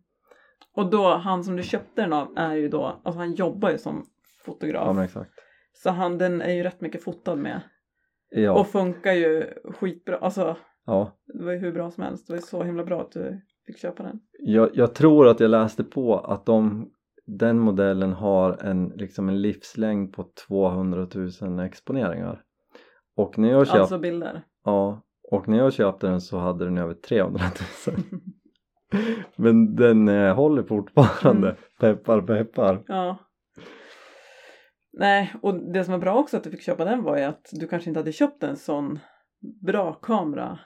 Och 0.75 0.89
då, 0.89 1.15
han 1.17 1.43
som 1.43 1.55
du 1.55 1.63
köpte 1.63 2.01
den 2.01 2.13
av 2.13 2.33
är 2.37 2.53
ju 2.55 2.69
då, 2.69 3.01
alltså 3.03 3.19
han 3.19 3.33
jobbar 3.33 3.69
ju 3.71 3.77
som 3.77 4.05
fotograf. 4.45 4.83
Ja 4.87 4.93
men 4.93 5.03
exakt. 5.03 5.31
Så 5.73 5.89
han, 5.89 6.17
den 6.17 6.41
är 6.41 6.53
ju 6.53 6.63
rätt 6.63 6.81
mycket 6.81 7.03
fotad 7.03 7.35
med. 7.35 7.61
Ja, 8.29 8.59
Och 8.59 8.67
funkar 8.67 9.13
ju 9.13 9.53
skitbra. 9.65 10.17
Alltså 10.17 10.57
ja. 10.85 11.11
det 11.25 11.45
var 11.45 11.51
ju 11.51 11.57
hur 11.57 11.71
bra 11.71 11.91
som 11.91 12.03
helst. 12.03 12.27
Det 12.27 12.33
var 12.33 12.37
ju 12.37 12.41
så 12.41 12.63
himla 12.63 12.83
bra 12.83 13.01
att 13.01 13.11
du 13.11 13.41
fick 13.65 13.77
köpa 13.77 14.03
den. 14.03 14.19
Jag, 14.39 14.69
jag 14.73 14.95
tror 14.95 15.27
att 15.27 15.39
jag 15.39 15.49
läste 15.51 15.83
på 15.83 16.17
att 16.19 16.45
de, 16.45 16.89
den 17.25 17.59
modellen 17.59 18.13
har 18.13 18.57
en, 18.61 18.87
liksom 18.95 19.29
en 19.29 19.41
livslängd 19.41 20.13
på 20.13 20.25
200 20.47 21.07
000 21.41 21.59
exponeringar. 21.59 22.43
Och 23.15 23.37
när 23.37 23.49
jag 23.51 23.67
köpte 23.67 23.81
Alltså 23.81 23.97
bilder. 23.99 24.43
Ja, 24.63 25.01
och 25.31 25.47
när 25.47 25.57
jag 25.57 25.73
köpte 25.73 26.07
den 26.07 26.21
så 26.21 26.37
hade 26.37 26.65
den 26.65 26.77
över 26.77 26.93
300 26.93 27.41
000 27.87 27.97
Men 29.35 29.75
den 29.75 30.07
eh, 30.07 30.35
håller 30.35 30.63
fortfarande, 30.63 31.47
Mm. 31.47 31.61
peppar 31.79 32.21
peppar 32.21 32.83
Ja. 32.87 33.17
Nej, 34.93 35.33
och 35.41 35.55
det 35.73 35.83
som 35.83 35.91
var 35.91 35.99
bra 35.99 36.15
också 36.15 36.37
att 36.37 36.43
du 36.43 36.51
fick 36.51 36.61
köpa 36.61 36.85
den 36.85 37.03
var 37.03 37.17
ju 37.17 37.23
att 37.23 37.49
du 37.51 37.67
kanske 37.67 37.89
inte 37.89 37.99
hade 37.99 38.11
köpt 38.11 38.43
en 38.43 38.57
sån 38.57 38.99
bra 39.61 39.93
kamera 39.93 40.59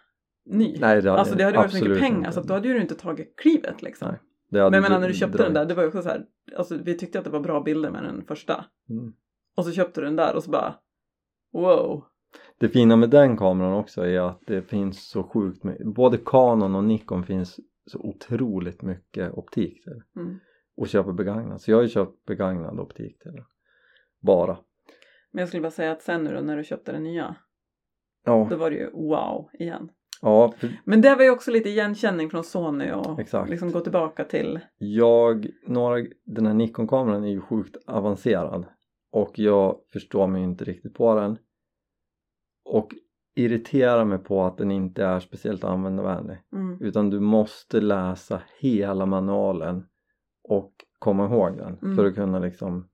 ny. 0.46 0.78
Nej 0.80 1.02
det 1.02 1.12
alltså 1.12 1.36
det 1.36 1.44
hade 1.44 1.58
varit 1.58 1.72
så 1.72 1.84
mycket 1.86 2.00
pengar 2.00 2.18
inte. 2.18 2.32
så 2.32 2.40
att 2.40 2.48
då 2.48 2.54
hade 2.54 2.68
ju 2.68 2.74
du 2.74 2.82
inte 2.82 2.96
tagit 2.96 3.34
klivet 3.38 3.82
liksom. 3.82 4.08
Nej, 4.08 4.20
det 4.50 4.60
hade 4.60 4.70
Men 4.72 4.84
jag 4.84 4.90
menar 4.90 5.02
när 5.02 5.08
du 5.08 5.14
köpte 5.14 5.38
dröjt. 5.38 5.48
den 5.48 5.54
där, 5.54 5.66
det 5.66 5.74
var 5.74 5.84
ju 5.84 5.88
också 5.88 6.02
så 6.02 6.10
här, 6.10 6.26
alltså 6.58 6.78
vi 6.78 6.98
tyckte 6.98 7.20
att 7.20 7.26
det 7.26 7.32
var 7.32 7.40
bra 7.40 7.62
bilder 7.62 7.92
med 7.92 8.04
den 8.04 8.26
första. 8.26 8.66
Mm. 8.90 9.14
Och 9.58 9.66
så 9.66 9.72
köpte 9.72 10.02
du 10.02 10.06
den 10.06 10.16
där 10.16 10.36
och 10.36 10.44
så 10.44 10.52
bara 10.52 10.76
wow. 11.54 12.04
Det 12.60 12.70
fina 12.70 12.96
med 12.96 13.10
den 13.10 13.38
kameran 13.38 13.74
också 13.74 14.02
är 14.06 14.20
att 14.20 14.42
det 14.48 14.62
finns 14.62 15.10
så 15.10 15.24
sjukt 15.24 15.64
mycket, 15.64 15.86
både 15.86 16.18
Canon 16.26 16.76
och 16.76 16.84
Nikon 16.84 17.24
finns 17.24 17.60
så 17.86 18.00
otroligt 18.00 18.82
mycket 18.82 19.34
optik 19.34 19.84
till 19.84 20.02
Mm. 20.16 20.40
och 20.78 20.88
köpa 20.88 21.14
begagnat. 21.14 21.62
Så 21.62 21.72
jag 21.72 21.78
har 21.78 21.84
ju 21.84 21.90
köpt 21.90 22.26
begagnad 22.26 22.80
optik 22.80 23.20
till. 23.20 23.44
Bara. 24.20 24.58
Men 25.32 25.40
jag 25.42 25.48
skulle 25.48 25.62
bara 25.62 25.72
säga 25.72 25.92
att 25.92 26.02
sen 26.02 26.24
nu 26.24 26.34
då 26.36 26.42
när 26.42 26.58
du 26.58 26.64
köpte 26.64 26.92
den 26.92 27.04
nya, 27.04 27.36
Ja, 28.26 28.48
då 28.50 28.56
var 28.56 28.70
det 28.70 28.76
ju 28.76 28.90
wow 28.92 29.50
igen. 29.54 29.90
ja 30.22 30.54
Men 30.84 31.02
det 31.02 31.16
var 31.16 31.24
ju 31.24 31.30
också 31.30 31.52
lite 31.52 31.70
igenkänning 31.70 32.30
från 32.30 32.44
Sony 32.44 32.92
och 32.92 33.20
Exakt. 33.20 33.50
liksom 33.50 33.72
gå 33.72 33.80
tillbaka 33.80 34.24
till 34.24 34.60
Jag, 34.78 35.48
några, 35.68 36.06
den 36.26 36.46
här 36.46 36.54
Nikon-kameran 36.54 37.24
är 37.24 37.28
ju 37.30 37.42
sjukt 37.42 37.78
avancerad 37.88 38.66
och 39.12 39.40
jag 39.40 39.80
förstår 39.94 40.28
mig 40.28 40.44
inte 40.44 40.64
riktigt 40.66 40.94
på 40.94 41.16
den 41.16 41.38
och 42.66 42.94
irriterar 43.36 44.06
mig 44.06 44.18
på 44.18 44.44
att 44.44 44.58
den 44.58 44.72
inte 44.72 45.04
är 45.06 45.20
speciellt 45.20 45.64
användarvänlig 45.64 46.38
mm, 46.54 46.78
utan 46.82 47.10
du 47.10 47.20
måste 47.20 47.82
läsa 47.82 48.42
hela 48.60 49.06
manualen 49.06 49.86
och 50.44 50.74
komma 51.00 51.26
ihåg 51.26 51.58
den 51.58 51.78
Mm. 51.82 51.96
för 51.96 52.06
att 52.06 52.16
kunna 52.16 52.40
liksom 52.40 52.90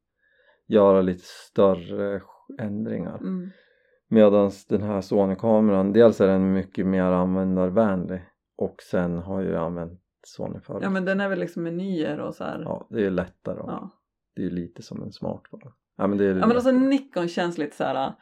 göra 0.67 1.01
lite 1.01 1.23
större 1.25 2.21
ändringar 2.59 3.17
mm, 3.17 3.49
medan 4.07 4.51
den 4.69 4.81
här 4.81 5.01
Sony-kameran 5.01 5.93
dels 5.93 6.21
är 6.21 6.27
den 6.27 6.53
mycket 6.53 6.85
mer 6.85 7.03
användarvänlig 7.03 8.21
och 8.57 8.75
sen 8.81 9.17
har 9.17 9.41
jag 9.41 9.51
ju 9.51 9.57
använt 9.57 9.99
Sony 10.25 10.59
förut 10.59 10.79
ja 10.83 10.89
men 10.89 11.05
den 11.05 11.21
är 11.21 11.29
väl 11.29 11.39
liksom 11.39 11.63
menyer 11.63 12.19
och 12.19 12.35
så 12.35 12.43
här. 12.43 12.61
Ja, 12.65 12.87
det 12.89 13.05
är 13.05 13.09
lättare 13.09 13.57
Ja. 13.57 13.89
det 14.35 14.45
är 14.45 14.49
lite 14.49 14.81
som 14.81 15.03
en 15.03 15.11
smartphone. 15.11 15.71
Ja 15.97 16.07
men 16.07 16.17
det 16.17 16.25
är 16.25 16.35
Ja 16.35 16.47
men 16.47 16.55
alltså 16.55 16.71
Nikon 16.71 17.27
känns 17.27 17.57
lite 17.57 17.75
så 17.75 17.83
här. 17.83 18.13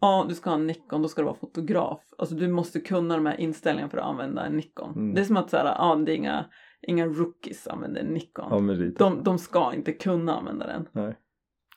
Ja 0.00 0.26
du 0.28 0.34
ska 0.34 0.50
ha 0.50 0.54
en 0.56 0.66
Nikon 0.66 1.02
då 1.02 1.08
ska 1.08 1.22
du 1.22 1.26
vara 1.26 1.36
fotograf. 1.36 2.00
Alltså 2.18 2.34
du 2.34 2.48
måste 2.48 2.80
kunna 2.80 3.16
de 3.16 3.26
här 3.26 3.40
inställningarna 3.40 3.90
för 3.90 3.98
att 3.98 4.04
använda 4.04 4.46
en 4.46 4.56
Nikon. 4.56 4.92
Mm. 4.94 5.14
Det 5.14 5.20
är 5.20 5.24
som 5.24 5.36
att 5.36 5.50
så 5.50 5.56
här, 5.56 5.64
ja 5.64 6.02
det 6.06 6.12
är 6.12 6.16
inga, 6.16 6.44
inga 6.82 7.06
rookies 7.06 7.68
använder 7.68 8.04
Nikon. 8.04 8.68
ja, 8.68 8.90
de, 8.98 9.22
de 9.22 9.38
ska 9.38 9.74
inte 9.74 9.92
kunna 9.92 10.36
använda 10.36 10.66
den. 10.66 10.88
Nej. 10.92 11.16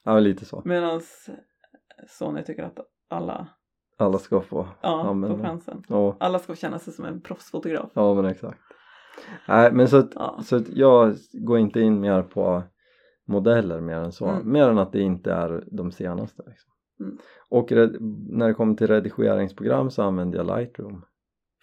Ja 0.04 0.14
men 0.14 0.24
lite 0.24 0.46
så. 0.46 0.62
Medan 0.66 1.02
Sony 2.08 2.44
tycker 2.44 2.64
att 2.64 2.80
alla 3.10 3.48
Alla 3.98 4.18
ska 4.18 4.42
få 4.42 4.68
ja, 4.82 5.04
får 5.04 5.10
använda. 5.10 5.48
chansen. 5.48 5.84
Ja, 5.88 6.16
Alla 6.20 6.40
ska 6.40 6.54
få 6.54 6.60
känna 6.60 6.80
sig 6.80 6.94
som 6.94 7.06
en 7.06 7.22
proffsfotograf. 7.22 7.92
ja 7.94 8.14
men 8.14 8.26
exakt. 8.26 8.60
Nej 9.48 9.72
men 9.72 9.88
så 9.88 9.98
att, 9.98 10.12
Ja. 10.16 10.40
så 10.44 10.56
att 10.56 10.70
jag 10.70 11.16
går 11.34 11.58
inte 11.60 11.80
in 11.82 12.00
mer 12.00 12.22
på 12.24 12.64
modeller 13.28 13.82
mer 13.82 13.96
än 13.98 14.12
så. 14.12 14.28
Mm. 14.28 14.52
Mer 14.52 14.70
än 14.70 14.78
att 14.78 14.92
det 14.92 15.02
inte 15.02 15.32
är 15.34 15.64
de 15.72 15.92
senaste. 15.92 16.44
Liksom. 16.48 16.72
Mm. 17.00 17.18
Och 17.50 17.72
när 18.30 18.48
det 18.48 18.54
kommer 18.54 18.76
till 18.76 18.88
redigeringsprogram 18.88 19.90
så 19.92 20.04
använder 20.04 20.38
jag 20.38 20.58
Lightroom. 20.60 21.06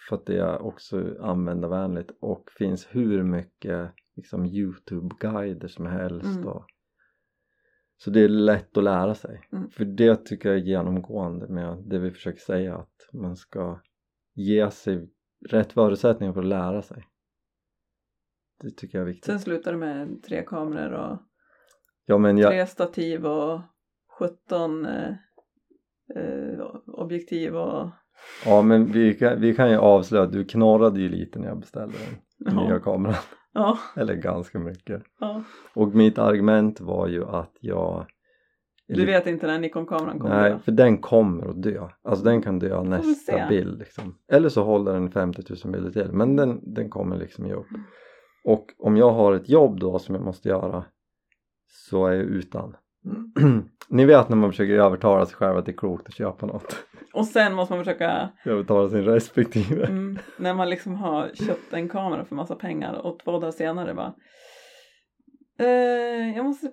För 0.09 0.16
att 0.16 0.26
det 0.26 0.39
är 0.39 0.62
också 0.62 1.05
användarvänligt 1.20 2.11
och 2.20 2.51
finns 2.59 2.86
hur 2.91 3.22
mycket 3.22 3.91
liksom, 4.16 4.47
Youtube-guider 4.47 5.68
som 5.68 5.86
helst. 5.86 6.36
Mm. 6.36 6.49
Och, 6.49 6.64
så 7.99 8.11
det 8.11 8.20
är 8.20 8.28
lätt 8.28 8.76
att 8.76 8.84
lära 8.84 9.14
sig. 9.14 9.49
Mm. 9.53 9.70
För 9.70 9.84
det 9.84 10.16
tycker 10.26 10.49
jag 10.49 10.59
är 10.59 10.62
genomgående 10.62 11.49
med 11.49 11.82
det 11.86 11.99
vi 11.99 12.11
försöker 12.11 12.40
säga 12.40 12.76
att 12.76 13.09
man 13.12 13.36
ska 13.36 13.80
ge 14.34 14.70
sig 14.70 15.11
rätt 15.49 15.72
förutsättningar 15.72 16.32
för 16.32 16.40
att 16.40 16.46
lära 16.46 16.82
sig. 16.82 17.05
Det 18.61 18.70
tycker 18.70 18.99
jag 18.99 19.03
är 19.03 19.07
viktigt. 19.07 19.24
Sen 19.24 19.40
slutar 19.40 19.72
det 19.72 19.78
med 19.78 20.22
tre 20.22 20.42
kameror 20.42 20.92
och 20.92 21.18
Ja 22.11 22.30
jag, 22.30 22.51
tre 22.51 22.66
stativ 22.66 23.26
och 23.26 23.61
17 24.18 24.86
eh, 24.86 25.09
eh, 26.16 26.61
objektiv 26.86 27.57
och 27.57 27.90
ja, 28.44 28.62
men 28.62 28.92
vi, 28.92 29.14
kan, 29.14 29.40
vi 29.40 29.55
kan 29.55 29.70
ju 29.70 29.76
avslöja 29.76 30.24
att 30.24 30.32
du 30.32 30.44
knorrade 30.44 31.01
ju 31.01 31.09
lite 31.09 31.38
när 31.38 31.49
jag 31.49 31.61
beställde 31.61 31.96
den 32.38 32.57
nya 32.57 32.68
ja, 32.68 32.78
kameran. 32.78 33.14
Ja, 33.55 33.78
Eller 33.96 34.14
ganska 34.14 34.59
mycket. 34.59 35.03
ja. 35.20 35.42
Och 35.74 35.94
mitt 35.94 36.18
argument 36.18 36.80
var 36.80 37.07
ju 37.07 37.24
att 37.24 37.57
jag 37.61 38.07
Du 38.86 39.07
vet 39.07 39.26
inte 39.26 39.46
när 39.46 39.59
Nikon-kameran 39.59 40.18
kommer? 40.18 40.40
Nej, 40.42 40.53
då? 40.53 40.59
för 40.59 40.72
den 40.72 40.99
kommer 40.99 41.46
att 41.49 41.62
dö. 41.62 41.88
Alltså 42.03 42.24
den 42.24 42.42
kan 42.42 42.59
dö 42.59 42.82
nästa 42.82 43.32
se. 43.32 43.46
bild 43.49 43.78
liksom. 43.78 44.18
Eller 44.32 44.49
så 44.49 44.64
håller 44.64 44.92
den 44.92 45.11
50 45.11 45.42
000 45.64 45.72
bilder 45.72 45.90
till. 45.90 46.12
Men 46.12 46.36
den, 46.36 46.74
den 46.74 46.90
kommer 46.90 47.16
liksom 47.16 47.46
ge 47.46 47.53
upp. 47.53 47.70
Mm. 47.70 47.82
Och 48.44 48.66
om 48.78 48.96
jag 48.96 49.11
har 49.11 49.32
ett 49.32 49.49
jobb 49.49 49.80
då 49.80 49.99
som 49.99 50.14
jag 50.14 50.24
måste 50.24 50.49
göra 50.49 50.84
så 51.66 52.07
är 52.07 52.12
jag 52.12 52.24
utan. 52.24 52.76
Ni 53.88 54.04
vet 54.04 54.28
när 54.28 54.36
man 54.36 54.50
försöker 54.50 54.72
övertala 54.74 55.26
sig 55.26 55.36
själv 55.36 55.56
att 55.56 55.66
det 55.66 55.72
är 55.72 55.76
klokt 55.76 56.09
att 56.09 56.14
köpa 56.14 56.46
något. 56.46 56.76
Och 57.14 57.26
sen 57.26 57.54
måste 57.54 57.74
man 57.74 57.84
försöka, 57.84 58.28
övertala 58.44 58.88
sin 58.88 59.04
respektive. 59.04 59.86
mm, 59.86 60.18
när 60.38 60.54
man 60.54 60.70
liksom 60.70 60.94
har 60.94 61.30
köpt 61.34 61.72
en 61.72 61.88
kamera 61.88 62.24
för 62.24 62.34
massa 62.36 62.54
pengar 62.54 62.94
och 62.94 63.18
två 63.18 63.30
dagar 63.32 63.50
senare 63.50 63.94
bara 63.94 64.14
eh, 65.61 66.36
Jag 66.36 66.44
måste 66.44 66.70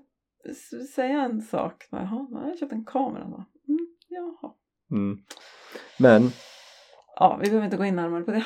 säga 0.96 1.22
en 1.22 1.42
sak. 1.42 1.84
Jaha, 1.92 2.28
jag 2.32 2.40
har 2.40 2.58
köpt 2.58 2.72
en 2.74 2.86
kamera. 2.86 3.26
Bara, 3.26 3.46
Mm, 3.68 3.88
jaha. 4.08 4.52
Mm. 4.92 5.18
Men, 6.00 6.30
Ja, 7.20 7.40
vi 7.42 7.46
behöver 7.50 7.66
inte 7.66 7.78
gå 7.78 7.86
in 7.86 7.96
närmare 7.96 8.24
på 8.24 8.32
det. 8.32 8.46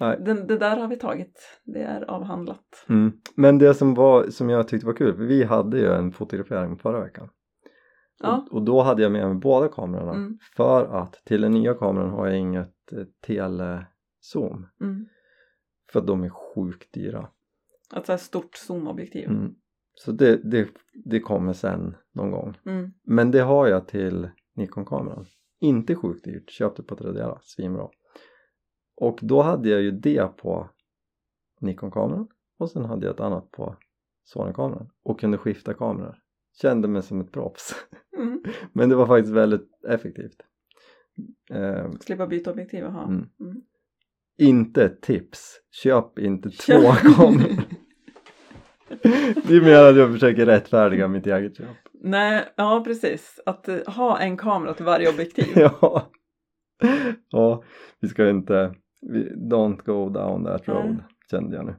Nej. 0.00 0.16
Den, 0.20 0.46
det 0.46 0.58
där 0.58 0.76
har 0.76 0.88
vi 0.88 0.96
tagit. 0.96 1.60
Det 1.64 1.82
är 1.82 2.10
avhandlat. 2.10 2.84
mm. 2.88 3.12
men 3.34 3.58
det 3.58 3.74
som, 3.74 3.94
var, 3.94 4.24
som 4.30 4.50
jag 4.50 4.68
tyckte 4.68 4.86
var 4.86 4.94
kul, 4.94 5.16
för 5.16 5.24
vi 5.24 5.44
hade 5.44 5.78
ju 5.78 5.86
en 5.86 6.12
fotografering 6.12 6.78
förra 6.78 7.00
veckan. 7.04 7.28
Ja. 8.22 8.46
Och, 8.50 8.56
och 8.56 8.62
då 8.64 8.82
hade 8.82 9.02
jag 9.02 9.12
med 9.12 9.28
mig 9.28 9.38
båda 9.38 9.68
kamerorna 9.68 10.12
Mm. 10.14 10.38
för 10.56 10.84
att 10.84 11.12
till 11.24 11.40
den 11.40 11.52
nya 11.52 11.74
kameran 11.74 12.10
har 12.10 12.26
jag 12.26 12.38
inget 12.38 12.92
eh, 12.92 13.04
telezoom 13.26 14.66
Mm. 14.80 15.06
för 15.92 16.00
att 16.00 16.06
de 16.06 16.24
är 16.24 16.30
sjukt 16.30 16.92
dyra. 16.94 17.28
Ett 17.96 18.06
så 18.06 18.12
här 18.12 18.16
stort 18.18 18.56
zoomobjektiv. 18.56 19.28
Mm. 19.28 19.54
Så 19.94 20.12
det, 20.12 20.50
det, 20.50 20.68
det 21.04 21.20
kommer 21.20 21.52
sen 21.52 21.96
någon 22.14 22.30
gång. 22.30 22.58
Mm. 22.66 22.90
Men 23.04 23.30
det 23.30 23.40
har 23.40 23.66
jag 23.66 23.88
till 23.88 24.28
Nikon-kameran. 24.56 25.26
Inte 25.60 25.94
sjukt 25.94 26.24
dyrt, 26.24 26.50
köpte 26.50 26.82
på 26.82 26.96
Tradera, 26.96 27.38
svinbra. 27.42 27.88
Och 29.00 29.18
då 29.22 29.42
hade 29.42 29.68
jag 29.68 29.82
ju 29.82 29.90
det 29.90 30.36
på 30.36 30.70
Nikon-kameran 31.60 32.28
och 32.58 32.70
sen 32.70 32.84
hade 32.84 33.06
jag 33.06 33.14
ett 33.14 33.20
annat 33.20 33.50
på 33.50 33.76
Sony-kameran 34.24 34.90
och 35.04 35.20
kunde 35.20 35.38
skifta 35.38 35.74
kameror. 35.74 36.18
Kände 36.62 36.88
mig 36.88 37.02
som 37.02 37.20
ett 37.20 37.32
proffs. 37.32 37.74
Mm. 38.16 38.42
Men 38.72 38.88
det 38.88 38.94
var 38.96 39.06
faktiskt 39.06 39.34
väldigt 39.34 39.84
effektivt. 39.88 40.36
Eh, 41.50 41.90
Slippa 42.00 42.26
byta 42.26 42.50
objektiv, 42.50 42.80
jaha. 42.80 43.04
Mm. 43.04 43.28
Mm. 43.40 43.62
inte 44.38 44.84
ett 44.84 45.00
tips, 45.02 45.60
köp 45.70 46.18
inte 46.18 46.50
Köp. 46.50 46.80
två 46.80 46.92
kameror. 47.14 47.62
det 49.48 49.56
är 49.56 49.60
mer 49.60 49.90
att 49.90 49.96
jag 49.96 50.12
försöker 50.12 50.46
rättfärdiga 50.46 51.08
mitt 51.08 51.26
eget 51.26 51.56
köp. 51.56 51.76
Nej, 51.92 52.44
ja 52.56 52.82
precis. 52.86 53.40
Att 53.46 53.68
eh, 53.68 53.78
ha 53.86 54.18
en 54.18 54.36
kamera 54.36 54.74
till 54.74 54.84
varje 54.84 55.08
objektiv. 55.08 55.46
ja. 55.56 56.10
ja, 57.30 57.62
vi 58.00 58.08
ska 58.08 58.30
inte, 58.30 58.74
don't 59.50 59.84
go 59.84 60.08
down 60.08 60.44
that 60.44 60.68
road 60.68 60.86
Nej. 60.86 61.04
kände 61.30 61.56
jag 61.56 61.66
nu. 61.66 61.74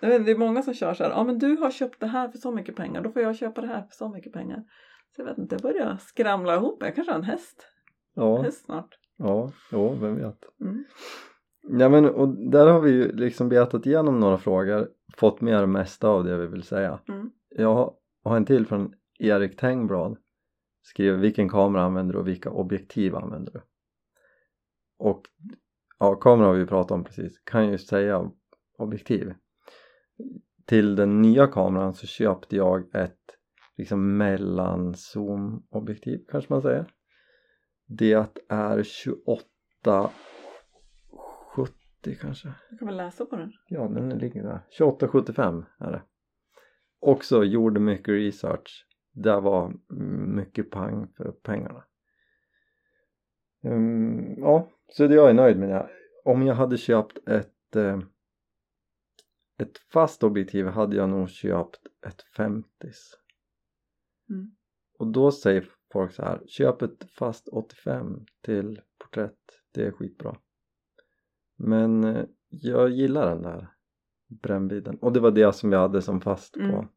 Vet, 0.00 0.24
det 0.26 0.30
är 0.30 0.36
många 0.38 0.62
som 0.62 0.74
kör 0.74 0.94
så 0.94 1.04
här, 1.04 1.10
ja 1.10 1.24
men 1.24 1.38
du 1.38 1.56
har 1.56 1.70
köpt 1.70 2.00
det 2.00 2.06
här 2.06 2.28
för 2.28 2.38
så 2.38 2.50
mycket 2.50 2.76
pengar, 2.76 3.02
då 3.02 3.10
får 3.10 3.22
jag 3.22 3.36
köpa 3.36 3.60
det 3.60 3.66
här 3.66 3.82
för 3.82 3.94
så 3.94 4.08
mycket 4.08 4.32
pengar. 4.32 4.64
Så 5.16 5.20
jag 5.20 5.26
vet 5.26 5.38
inte, 5.38 5.54
jag 5.54 5.62
börjar 5.62 5.96
skramla 6.00 6.54
ihop, 6.56 6.82
jag 6.82 6.94
kanske 6.94 7.12
har 7.12 7.18
en 7.18 7.24
häst, 7.24 7.66
Ja, 8.14 8.42
häst 8.42 8.64
snart. 8.64 8.98
ja, 9.16 9.52
ja, 9.70 9.88
vem 9.94 10.16
vet. 10.16 10.44
Mm. 10.60 10.84
Ja 11.80 11.88
men 11.88 12.04
och 12.04 12.28
där 12.28 12.66
har 12.66 12.80
vi 12.80 12.90
ju 12.90 13.12
liksom 13.12 13.48
betat 13.48 13.86
igenom 13.86 14.20
några 14.20 14.38
frågor, 14.38 14.88
fått 15.16 15.40
med 15.40 15.62
det 15.62 15.66
mesta 15.66 16.08
av 16.08 16.24
det 16.24 16.36
vi 16.38 16.46
vill 16.46 16.62
säga. 16.62 16.98
Mm. 17.08 17.30
Jag 17.48 17.94
har 18.24 18.36
en 18.36 18.44
till 18.44 18.66
från 18.66 18.94
Erik 19.18 19.56
Tengblad. 19.56 20.16
Skriver 20.82 21.18
vilken 21.18 21.48
kamera 21.48 21.82
använder 21.82 22.12
du 22.14 22.20
och 22.20 22.28
vilka 22.28 22.50
objektiv 22.50 23.16
använder 23.16 23.52
du? 23.52 23.60
Och 24.98 25.22
ja, 25.98 26.14
kamera 26.14 26.46
har 26.46 26.54
vi 26.54 26.66
pratat 26.66 26.90
om 26.90 27.04
precis. 27.04 27.38
Kan 27.44 27.70
ju 27.70 27.78
säga 27.78 28.30
objektiv. 28.78 29.34
Till 30.66 30.96
den 30.96 31.22
nya 31.22 31.46
kameran 31.46 31.94
så 31.94 32.06
köpte 32.06 32.56
jag 32.56 32.94
ett 32.94 33.18
liksom 33.76 34.16
mellanzoom 34.16 35.66
objektiv 35.70 36.24
kanske 36.28 36.52
man 36.52 36.62
säger. 36.62 36.86
Det 37.86 38.28
är 38.48 38.82
28 38.82 40.10
70 41.54 41.74
kanske. 42.20 42.52
Jag 42.70 42.78
kan 42.78 42.88
väl 42.88 42.96
läsa 42.96 43.26
på 43.26 43.36
den. 43.36 43.52
Ja, 43.68 43.88
den 43.88 44.18
ligger 44.18 44.42
där. 44.42 44.60
2875 44.78 45.64
är 45.78 45.92
det. 45.92 46.02
Också 47.00 47.44
gjorde 47.44 47.80
mycket 47.80 48.08
research. 48.08 48.86
Det 49.12 49.40
var 49.40 49.72
mycket 50.36 50.70
pang 50.70 51.08
för 51.16 51.30
pengarna. 51.30 51.84
Ehm, 53.64 54.38
ja, 54.38 54.70
så 54.92 55.06
det 55.06 55.14
jag 55.14 55.30
är 55.30 55.34
nöjd 55.34 55.58
med 55.58 55.68
det. 55.68 55.88
Om 56.24 56.46
jag 56.46 56.54
hade 56.54 56.76
köpt 56.76 57.28
ett 57.28 57.76
eh, 57.76 57.98
ett 59.58 59.78
fast 59.78 60.22
objektiv 60.22 60.66
hade 60.66 60.96
jag 60.96 61.08
nog 61.08 61.30
köpt 61.30 61.80
ett 62.06 62.24
50s. 62.36 62.64
Mm. 64.30 64.50
Och 64.98 65.06
då 65.06 65.30
säger 65.30 65.68
folk 65.92 66.12
så 66.12 66.22
här, 66.22 66.42
köp 66.46 66.82
ett 66.82 67.10
fast 67.18 67.48
85 67.48 68.26
till 68.44 68.80
porträtt, 68.98 69.38
det 69.74 69.86
är 69.86 69.92
skitbra. 69.92 70.36
Men 71.58 72.04
eh, 72.04 72.24
jag 72.48 72.90
gillar 72.90 73.30
den 73.30 73.42
där 73.42 73.68
brännvidden 74.42 74.98
och 74.98 75.12
det 75.12 75.20
var 75.20 75.30
det 75.30 75.52
som 75.52 75.72
jag 75.72 75.80
hade 75.80 76.02
som 76.02 76.20
fast 76.20 76.54
på. 76.54 76.60
Mm. 76.60 76.88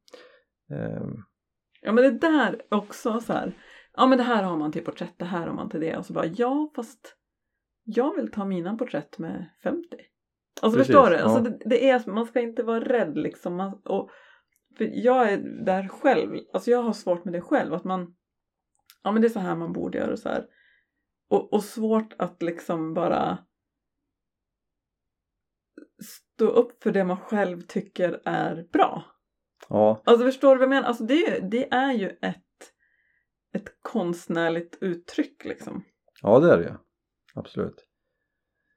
Ehm, 0.72 1.24
Ja 1.82 1.92
men 1.92 2.04
det 2.04 2.28
där 2.28 2.62
också 2.70 3.20
så 3.20 3.34
här, 3.34 3.58
ja 3.94 4.08
men 4.08 4.18
det 4.18 4.24
här 4.24 4.44
har 4.44 4.58
man 4.58 4.72
till 4.72 4.84
porträtt, 4.84 5.14
det 5.18 5.26
här 5.26 5.48
har 5.48 5.54
man 5.54 5.70
till 5.70 5.80
det 5.80 5.98
och 5.98 6.06
så 6.06 6.14
bara 6.14 6.26
ja 6.26 6.72
fast 6.76 7.18
jag 7.96 8.16
vill 8.16 8.32
ta 8.32 8.46
mina 8.46 8.78
porträtt 8.78 9.18
med 9.18 9.50
50. 9.64 9.88
Alltså 10.62 10.78
Precis, 10.78 10.96
förstår 10.96 11.10
du? 11.10 11.16
ja. 11.16 11.24
Alltså 11.24 11.44
det, 11.44 11.58
det 11.66 11.90
är, 11.90 12.12
man 12.12 12.26
ska 12.26 12.40
inte 12.42 12.64
vara 12.64 12.80
rädd 12.80 13.18
liksom. 13.18 13.56
Man, 13.56 13.82
och, 13.86 14.10
för 14.78 14.90
jag 14.94 15.32
är 15.32 15.38
där 15.66 15.88
själv, 15.88 16.40
alltså 16.54 16.72
jag 16.72 16.84
har 16.84 16.94
svårt 16.94 17.26
med 17.26 17.34
det 17.34 17.42
själv 17.42 17.74
att 17.74 17.84
man, 17.84 18.16
ja 19.04 19.12
men 19.12 19.22
det 19.22 19.28
är 19.28 19.30
så 19.30 19.40
här 19.40 19.56
man 19.56 19.74
borde 19.74 19.98
göra 19.98 20.12
och 20.12 20.20
så 20.20 20.30
här. 20.30 20.46
Och, 21.30 21.54
och 21.54 21.64
svårt 21.64 22.14
att 22.18 22.42
liksom 22.42 22.94
bara 22.94 23.38
stå 26.04 26.48
upp 26.48 26.84
för 26.84 26.92
det 26.92 27.04
man 27.04 27.18
själv 27.18 27.62
tycker 27.62 28.22
är 28.26 28.68
bra. 28.74 29.04
ja, 29.70 30.02
Alltså 30.06 30.26
förstår 30.26 30.56
du 30.56 30.60
vad 30.60 30.64
jag 30.64 30.70
menar? 30.70 30.88
Alltså 30.88 31.04
det, 31.04 31.40
det 31.52 31.74
är 31.74 31.94
ju 31.94 32.10
ett, 32.22 32.74
ett 33.54 33.82
konstnärligt 33.82 34.78
uttryck 34.82 35.46
liksom. 35.46 35.84
ja 36.22 36.40
det 36.40 36.54
är 36.54 36.58
det. 36.58 36.78
Absolut. 37.34 37.88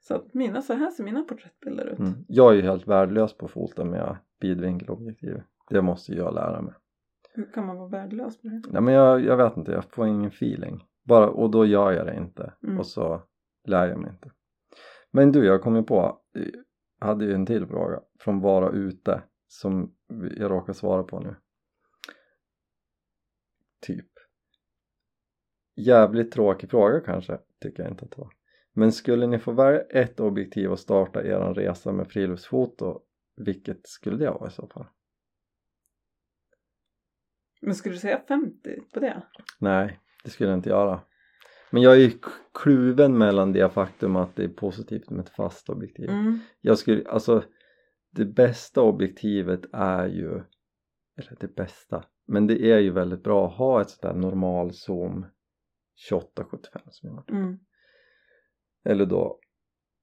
Så 0.01 0.15
att 0.15 0.35
mina, 0.35 0.63
så 0.63 0.73
här 0.73 0.91
ser 0.91 1.05
mina 1.05 1.23
porträttbilder 1.23 1.87
ut. 1.87 1.99
Mm. 1.99 2.25
Jag 2.29 2.53
är 2.53 2.57
ju 2.57 2.63
helt 2.63 2.89
värdelös 2.89 3.37
på 3.37 3.47
att 3.47 3.53
fota 3.53 3.85
med 3.85 4.17
vidvinkelobjektiv. 4.41 5.43
Det 5.71 5.83
måste 5.83 6.13
jag 6.13 6.35
lära 6.35 6.63
mig. 6.63 6.75
Hur 7.33 7.53
kan 7.53 7.67
man 7.67 7.77
vara 7.77 7.89
värdelös 7.89 8.43
på 8.43 8.49
det? 8.49 8.63
Nej 8.71 8.83
men 8.83 8.95
jag, 8.95 9.25
jag 9.25 9.37
vet 9.37 9.57
inte, 9.57 9.73
jag 9.73 9.85
får 9.85 10.07
ingen 10.07 10.31
feeling. 10.31 10.85
Bara, 11.03 11.29
och 11.29 11.51
då 11.51 11.67
gör 11.67 11.93
jag 11.93 12.07
det 12.07 12.17
inte. 12.17 12.55
Mm. 12.63 12.79
Och 12.79 12.87
så 12.87 13.23
lär 13.65 13.89
jag 13.89 13.99
mig 13.99 14.11
inte. 14.11 14.31
Men 15.11 15.33
du, 15.33 15.45
jag 15.45 15.63
kom 15.63 15.77
ju 15.77 15.83
på, 15.83 16.21
jag 17.01 17.07
hade 17.07 17.25
ju 17.25 17.33
en 17.33 17.47
till 17.47 17.67
fråga 17.67 18.01
från 18.19 18.41
Vara 18.41 18.71
Ute 18.71 19.23
som 19.47 19.95
jag 20.37 20.51
råkar 20.51 20.73
svara 20.73 21.03
på 21.03 21.21
nu. 21.21 21.37
Typ. 23.81 24.09
jävligt 25.77 26.33
tråkig 26.33 26.71
fråga 26.71 27.01
kanske, 27.01 27.39
tycker 27.61 27.83
jag 27.83 27.93
inte 27.93 28.05
att 28.05 28.11
det 28.11 28.21
var. 28.21 28.33
Men 28.75 28.93
skulle 28.93 29.27
ni 29.27 29.39
få 29.39 29.53
välja 29.53 29.81
ett 29.81 30.21
objektiv 30.21 30.71
och 30.71 30.79
starta 30.79 31.25
er 31.25 31.55
resa 31.55 31.93
med 31.93 32.09
friluftsfoto, 32.09 33.01
vilket 33.37 33.89
skulle 33.89 34.17
det 34.17 34.31
vara 34.31 34.49
i 34.49 34.53
så 34.53 34.67
fall? 34.67 34.87
Men 37.61 37.75
skulle 37.75 37.95
du 37.95 37.99
säga 37.99 38.21
50 38.29 38.81
på 38.95 39.01
det? 39.01 39.23
Nej, 39.59 40.01
det 40.25 40.31
skulle 40.31 40.51
jag 40.51 40.59
inte 40.59 40.69
göra. 40.69 41.01
Men 41.71 41.83
jag 41.83 42.03
är 42.03 42.13
kluven 42.55 43.19
mellan 43.19 43.53
det 43.53 43.71
faktum 43.73 44.17
att 44.17 44.37
det 44.37 44.45
är 44.45 44.49
positivt 44.49 45.11
med 45.11 45.21
ett 45.21 45.35
fast 45.35 45.69
objektiv. 45.69 46.11
Mm. 46.11 46.39
Jag 46.61 46.79
skulle, 46.79 47.09
alltså 47.09 47.45
det 48.11 48.25
bästa 48.25 48.83
objektivet 48.83 49.61
är 49.73 50.07
ju, 50.07 50.31
eller 51.17 51.37
det 51.41 51.55
bästa, 51.57 52.05
men 52.27 52.47
det 52.47 52.71
är 52.73 52.79
ju 52.79 52.91
väldigt 52.91 53.23
bra 53.23 53.47
att 53.47 53.57
ha 53.57 53.81
ett 53.81 53.91
sånt 53.91 54.03
där 54.03 54.15
normal 54.15 54.73
zoom 54.73 55.27
2875 56.11 56.83
som 56.91 57.09
jag 57.09 57.15
har. 57.17 57.25
Mm. 57.31 57.59
Eller 58.85 59.07
då 59.07 59.39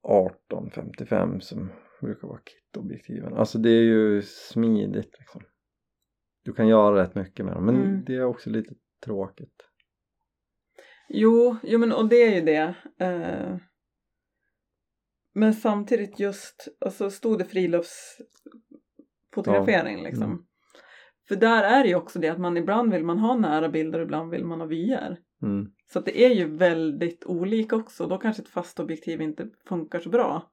1855 0.08 1.40
som 1.40 1.72
brukar 2.00 2.28
vara 2.28 2.40
kitobjektiven. 2.44 3.34
Alltså 3.34 3.58
det 3.58 3.70
är 3.70 3.82
ju 3.82 4.22
smidigt 4.22 5.18
liksom. 5.18 5.42
Du 6.44 6.52
kan 6.52 6.68
göra 6.68 7.02
rätt 7.02 7.14
mycket 7.14 7.46
med 7.46 7.54
dem 7.54 7.66
men 7.66 7.76
Mm. 7.76 8.04
det 8.04 8.14
är 8.14 8.24
också 8.24 8.50
lite 8.50 8.74
tråkigt. 9.04 9.68
Jo, 11.08 11.56
jo 11.62 11.78
men 11.78 11.92
och 11.92 12.08
det 12.08 12.22
är 12.22 12.34
ju 12.34 12.40
det. 12.40 12.74
Eh, 12.98 13.56
men 15.34 15.54
samtidigt 15.54 16.20
just, 16.20 16.68
alltså 16.80 17.10
stod 17.10 17.38
det 17.38 17.44
friluftsfotografering 17.44 20.02
liksom. 20.02 20.24
Mm. 20.24 20.44
För 21.28 21.36
där 21.36 21.64
är 21.64 21.82
det 21.82 21.88
ju 21.88 21.94
också 21.94 22.18
det 22.18 22.28
att 22.28 22.38
man 22.38 22.56
ibland 22.56 22.92
vill 22.92 23.04
man 23.04 23.18
ha 23.18 23.36
nära 23.36 23.68
bilder 23.68 23.98
och 23.98 24.04
ibland 24.04 24.30
vill 24.30 24.44
man 24.44 24.60
ha 24.60 24.66
vyer. 24.66 25.20
Mm. 25.42 25.70
Så 25.92 26.00
det 26.00 26.24
är 26.24 26.30
ju 26.34 26.56
väldigt 26.56 27.24
olika 27.26 27.76
också. 27.76 28.06
Då 28.06 28.18
kanske 28.18 28.42
ett 28.42 28.48
fast 28.48 28.80
objektiv 28.80 29.20
inte 29.20 29.48
funkar 29.68 30.00
så 30.00 30.08
bra. 30.08 30.48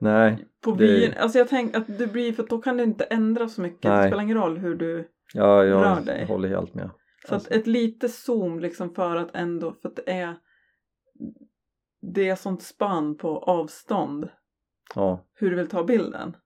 Nej, 0.00 0.46
På 0.60 0.70
Det- 0.70 0.86
vyn, 0.86 1.14
alltså 1.18 1.38
jag 1.38 1.48
tänker 1.48 1.78
att 1.78 1.98
det 1.98 2.06
blir, 2.06 2.32
för 2.32 2.46
då 2.46 2.58
kan 2.62 2.76
det 2.76 2.82
inte 2.82 3.04
ändra 3.04 3.48
så 3.48 3.60
mycket. 3.60 3.82
Det 3.82 3.88
Nej. 3.88 4.08
spelar 4.08 4.22
ingen 4.22 4.36
roll 4.36 4.58
hur 4.58 4.74
du 4.74 5.08
ja, 5.34 5.64
jag 5.64 5.84
Rör 5.84 6.00
dig. 6.04 6.26
håller 6.26 6.48
helt 6.48 6.74
med. 6.74 6.90
Så 7.28 7.34
Alltså. 7.34 7.50
att 7.50 7.56
ett 7.56 7.66
litet 7.66 8.10
zoom 8.14 8.60
liksom 8.60 8.94
för 8.94 9.16
att 9.16 9.30
ändå, 9.36 9.72
för 9.72 9.88
att 9.88 9.96
det 9.96 10.10
är 10.12 10.36
det 12.14 12.28
är 12.28 12.36
sånt 12.36 12.62
spann 12.62 13.16
på 13.16 13.38
avstånd 13.38 14.28
Ja, 14.94 15.26
hur 15.34 15.50
du 15.50 15.56
vill 15.56 15.68
ta 15.68 15.84
bilden. 15.84 16.36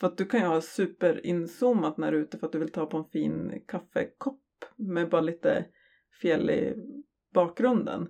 För 0.00 0.06
att 0.06 0.16
du 0.16 0.24
kan 0.24 0.40
ju 0.40 0.46
ha 0.46 0.60
superinzoomat 0.60 1.96
när 1.98 2.12
du 2.12 2.18
är 2.18 2.22
ute 2.22 2.38
för 2.38 2.46
att 2.46 2.52
du 2.52 2.58
vill 2.58 2.72
ta 2.72 2.86
på 2.86 2.96
en 2.96 3.04
fin 3.04 3.62
kaffekopp 3.68 4.40
med 4.76 5.08
bara 5.10 5.20
lite 5.20 5.64
fjäll 6.22 6.50
i 6.50 6.74
bakgrunden. 7.34 8.08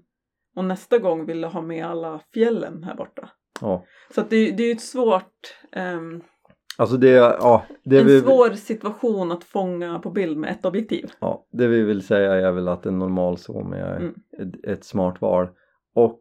Och 0.56 0.64
nästa 0.64 0.98
gång 0.98 1.26
vill 1.26 1.40
du 1.40 1.46
ha 1.48 1.62
med 1.62 1.86
alla 1.86 2.20
fjällen 2.34 2.84
här 2.84 2.94
borta. 2.94 3.30
ja. 3.60 3.84
Så 4.14 4.20
att 4.20 4.30
det, 4.30 4.50
det 4.50 4.62
är 4.62 4.66
ju 4.66 4.72
ett 4.72 4.80
svårt, 4.80 5.56
ehm, 5.72 6.22
Alltså 6.78 6.96
det, 6.96 7.08
ja, 7.10 7.64
det 7.84 7.98
en 8.00 8.06
vi, 8.06 8.20
svår 8.20 8.50
situation 8.50 9.32
att 9.32 9.44
fånga 9.44 9.98
på 9.98 10.10
bild 10.10 10.38
med 10.38 10.50
ett 10.50 10.64
objektiv. 10.66 11.10
ja, 11.20 11.46
det 11.52 11.66
vi 11.66 11.82
vill 11.82 12.02
säga 12.06 12.34
är 12.34 12.52
väl 12.52 12.68
att 12.68 12.86
en 12.86 12.98
normal 12.98 13.38
zoom 13.38 13.72
är 13.72 13.96
Mm. 13.96 14.14
ett, 14.38 14.64
ett 14.64 14.84
smart 14.84 15.20
val 15.20 15.48
och 15.94 16.20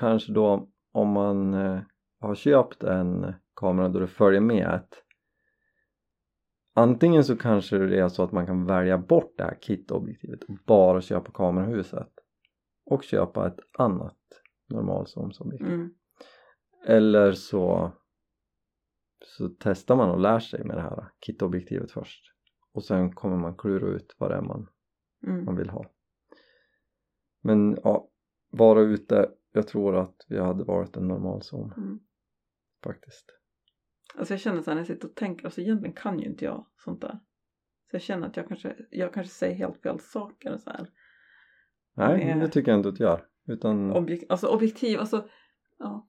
kanske 0.00 0.32
då 0.32 0.68
om 0.92 1.08
man 1.08 1.54
eh, 1.54 1.78
har 2.20 2.34
köpt 2.34 2.82
en 2.82 3.34
kamera 3.60 3.88
då 3.88 3.98
det 3.98 4.06
följer 4.06 4.40
med 4.40 4.74
ett 4.74 5.02
antingen 6.76 7.24
så 7.24 7.36
kanske 7.36 7.78
det 7.78 7.98
är 8.00 8.08
så 8.08 8.22
att 8.22 8.32
man 8.32 8.46
kan 8.46 8.66
välja 8.66 8.98
bort 8.98 9.34
det 9.36 9.44
här 9.44 9.58
kitobjektivet 9.60 10.42
och 10.44 10.58
bara 10.66 11.00
köpa 11.00 11.30
kamerahuset 11.32 12.08
och 12.86 13.02
köpa 13.02 13.46
ett 13.46 13.58
annat 13.78 14.18
normalzoomsobjektiv 14.68 15.72
Mm. 15.72 15.90
eller 16.86 17.32
så 17.32 17.92
så 19.24 19.48
testar 19.48 19.96
man 19.96 20.10
och 20.10 20.20
lär 20.20 20.38
sig 20.38 20.64
med 20.64 20.76
det 20.76 20.82
här 20.82 21.08
kitobjektivet 21.26 21.90
först 21.90 22.22
och 22.72 22.84
sen 22.84 23.12
kommer 23.14 23.36
man 23.36 23.56
klura 23.56 23.86
ut 23.88 24.14
vad 24.18 24.30
det 24.30 24.36
är 24.36 24.42
man, 24.42 24.68
Mm. 25.26 25.44
man 25.44 25.56
vill 25.56 25.70
ha 25.70 25.84
men 27.42 27.78
ja, 27.84 28.08
vara 28.50 28.80
ute 28.80 29.30
jag 29.52 29.68
tror 29.68 29.96
att 29.96 30.16
vi 30.28 30.38
hade 30.38 30.64
varit 30.64 30.96
en 30.96 31.08
normal 31.08 31.42
zoom 31.42 31.72
Mm. 31.76 31.98
faktiskt 32.84 33.24
Alltså 34.18 34.32
jag 34.34 34.40
känner 34.40 34.62
så 34.62 34.70
här 34.70 34.74
när 34.74 34.80
jag 34.80 34.86
sitter 34.86 35.08
och 35.08 35.14
tänker, 35.14 35.44
alltså 35.44 35.60
egentligen 35.60 35.94
kan 35.94 36.18
ju 36.18 36.26
inte 36.26 36.44
jag 36.44 36.66
sånt 36.84 37.00
där. 37.00 37.18
Så 37.90 37.94
jag 37.96 38.02
känner 38.02 38.26
att 38.26 38.36
jag 38.36 38.48
kanske, 38.48 38.76
jag 38.90 39.12
kanske 39.14 39.32
säger 39.32 39.54
helt 39.54 39.82
fel 39.82 40.00
saker 40.00 40.52
och 40.52 40.60
så 40.60 40.70
här. 40.70 40.86
nej 41.96 42.26
men 42.26 42.38
det 42.38 42.48
tycker 42.48 42.70
jag 42.70 42.78
inte 42.78 42.88
att 42.88 42.96
du 42.96 43.04
gör 43.04 43.24
utan, 43.48 43.92
Objek- 43.92 44.26
alltså 44.28 44.46
objektiv, 44.46 44.98
alltså 45.00 45.28
ja. 45.78 46.08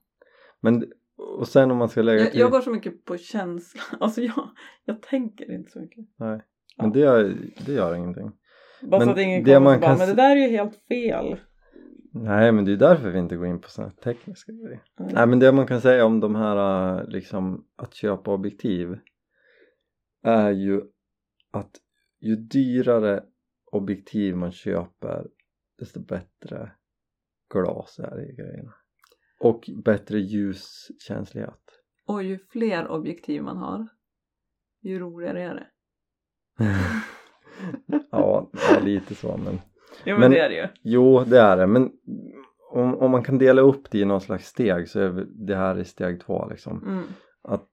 men 0.60 0.92
och 1.40 1.48
sen 1.48 1.70
om 1.70 1.76
man 1.78 1.88
ska 1.88 2.02
lägga 2.02 2.20
Jag, 2.20 2.30
till 2.30 2.40
jag 2.40 2.50
går 2.50 2.60
så 2.60 2.70
mycket 2.70 3.04
på 3.04 3.16
känsla, 3.16 3.80
alltså 4.00 4.20
jag, 4.22 4.50
jag 4.84 5.02
tänker 5.02 5.52
inte 5.52 5.70
så 5.70 5.80
mycket. 5.80 6.04
nej, 6.16 6.40
Ja. 6.76 6.82
men 6.84 6.92
det, 6.92 6.98
gör- 7.00 7.36
det 7.66 7.72
gör 7.72 7.94
ingenting 7.94 8.32
Bara 8.82 8.98
Men 8.98 9.06
så 9.06 9.10
att 9.12 9.18
ingen 9.18 9.44
det 9.44 9.54
kommer 9.54 9.60
man 9.64 9.74
och 9.74 9.80
bara, 9.80 9.86
kan 9.90 9.98
men 9.98 10.08
det 10.08 10.14
där 10.22 10.36
är 10.36 10.40
ju 10.40 10.48
helt 10.48 10.76
fel. 10.88 11.40
Nej 12.22 12.52
men 12.52 12.64
det 12.64 12.72
är 12.72 12.76
därför 12.76 13.10
vi 13.10 13.18
inte 13.18 13.36
går 13.36 13.46
in 13.46 13.60
på 13.60 13.68
sådana 13.68 13.92
tekniska 13.92 14.52
grejer 14.52 14.82
Mm. 15.00 15.12
Nej 15.14 15.26
men 15.26 15.38
det 15.38 15.52
man 15.52 15.66
kan 15.66 15.80
säga 15.80 16.04
om 16.04 16.20
de 16.20 16.34
här 16.34 16.98
äh, 16.98 17.08
liksom 17.08 17.66
att 17.76 17.94
köpa 17.94 18.30
objektiv 18.30 18.98
är 20.22 20.50
ju 20.50 20.82
att 21.50 21.70
ju 22.20 22.36
dyrare 22.36 23.24
objektiv 23.72 24.36
man 24.36 24.52
köper 24.52 25.26
desto 25.78 26.00
bättre 26.00 26.72
glas 27.54 27.98
är 27.98 28.16
det 28.16 28.26
i 28.26 28.34
grejerna 28.34 28.74
och 29.40 29.70
bättre 29.84 30.18
ljuskänslighet 30.18 31.82
Och 32.06 32.22
ju 32.22 32.38
fler 32.38 32.88
objektiv 32.88 33.42
man 33.42 33.56
har, 33.56 33.88
ju 34.80 34.98
roligare 34.98 35.42
är 35.42 35.54
det. 35.54 35.66
ja, 38.10 38.50
det 38.52 38.76
är 38.76 38.80
lite 38.80 39.14
så 39.14 39.36
men 39.36 39.60
Jo 40.04 40.12
men, 40.14 40.20
Men- 40.20 40.30
det 40.30 40.38
är 40.40 40.48
det 40.48 40.54
ju. 40.54 40.66
jo 40.82 41.24
det 41.24 41.38
är 41.40 41.56
det 41.56 41.66
men 41.66 41.90
om, 42.70 42.94
om 42.98 43.10
man 43.10 43.22
kan 43.22 43.38
dela 43.38 43.62
upp 43.62 43.90
det 43.90 43.98
i 43.98 44.04
någon 44.04 44.20
slags 44.20 44.46
steg 44.46 44.88
så 44.88 45.00
är 45.00 45.26
det 45.46 45.56
här 45.56 45.78
i 45.78 45.84
steg 45.84 46.20
två 46.20 46.48
liksom 46.50 46.82
Mm. 46.86 47.04
att 47.42 47.66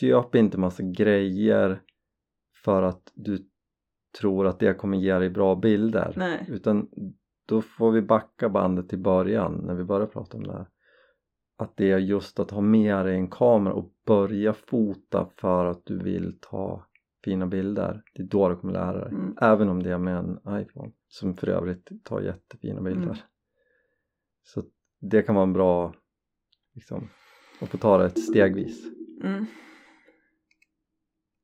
köp 0.00 0.34
inte 0.34 0.58
massa 0.58 0.82
grejer 0.82 1.80
för 2.64 2.82
att 2.82 3.12
du 3.14 3.38
tror 4.20 4.46
att 4.46 4.58
det 4.58 4.74
kommer 4.74 4.98
ge 4.98 5.18
dig 5.18 5.30
bra 5.30 5.54
bilder 5.54 6.12
Nej. 6.16 6.46
utan 6.48 6.88
då 7.48 7.62
får 7.62 7.90
vi 7.90 8.02
backa 8.02 8.48
bandet 8.48 8.88
till 8.88 8.98
början 8.98 9.52
när 9.66 9.74
vi 9.74 9.84
började 9.84 10.12
prata 10.12 10.36
om 10.36 10.42
det 10.44 10.52
här 10.52 10.66
att 11.58 11.76
det 11.76 11.92
är 11.92 11.98
just 11.98 12.40
att 12.40 12.50
ha 12.50 12.60
med 12.60 13.06
dig 13.06 13.14
en 13.14 13.28
kamera 13.30 13.74
och 13.74 13.92
börja 14.06 14.52
fota 14.52 15.28
för 15.36 15.64
att 15.64 15.80
du 15.84 15.98
vill 16.02 16.38
ta 16.40 16.86
fina 17.24 17.46
bilder 17.46 18.02
det 18.14 18.22
är 18.22 18.26
då 18.26 18.48
du 18.48 18.56
kommer 18.56 18.72
lära 18.72 18.98
dig 19.04 19.08
Mm. 19.12 19.36
även 19.40 19.68
om 19.68 19.82
det 19.82 19.90
är 19.90 19.98
med 19.98 20.16
en 20.16 20.38
iPhone 20.48 20.92
som 21.08 21.36
för 21.36 21.48
övrigt 21.48 22.04
tar 22.04 22.20
jättefina 22.20 22.80
bilder 22.80 23.02
Mm. 23.04 23.16
så 24.42 24.62
det 25.00 25.22
kan 25.22 25.34
vara 25.34 25.42
en 25.42 25.52
bra 25.52 25.94
liksom 26.74 27.08
och 27.60 27.68
få 27.68 27.76
ta 27.78 27.98
det 27.98 28.04
ett 28.06 28.18
stegvis 28.24 28.84
Mm. 29.22 29.46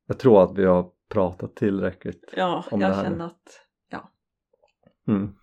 jag 0.06 0.18
tror 0.18 0.42
att 0.42 0.58
vi 0.58 0.64
har 0.64 0.90
pratat 1.08 1.56
tillräckligt 1.56 2.24
Ja, 2.36 2.64
Om 2.70 2.80
det 2.80 2.86
jag 2.86 2.94
här 2.94 3.04
känner 3.04 3.16
nu. 3.18 3.24
att 3.24 3.66
mm. 5.08 5.34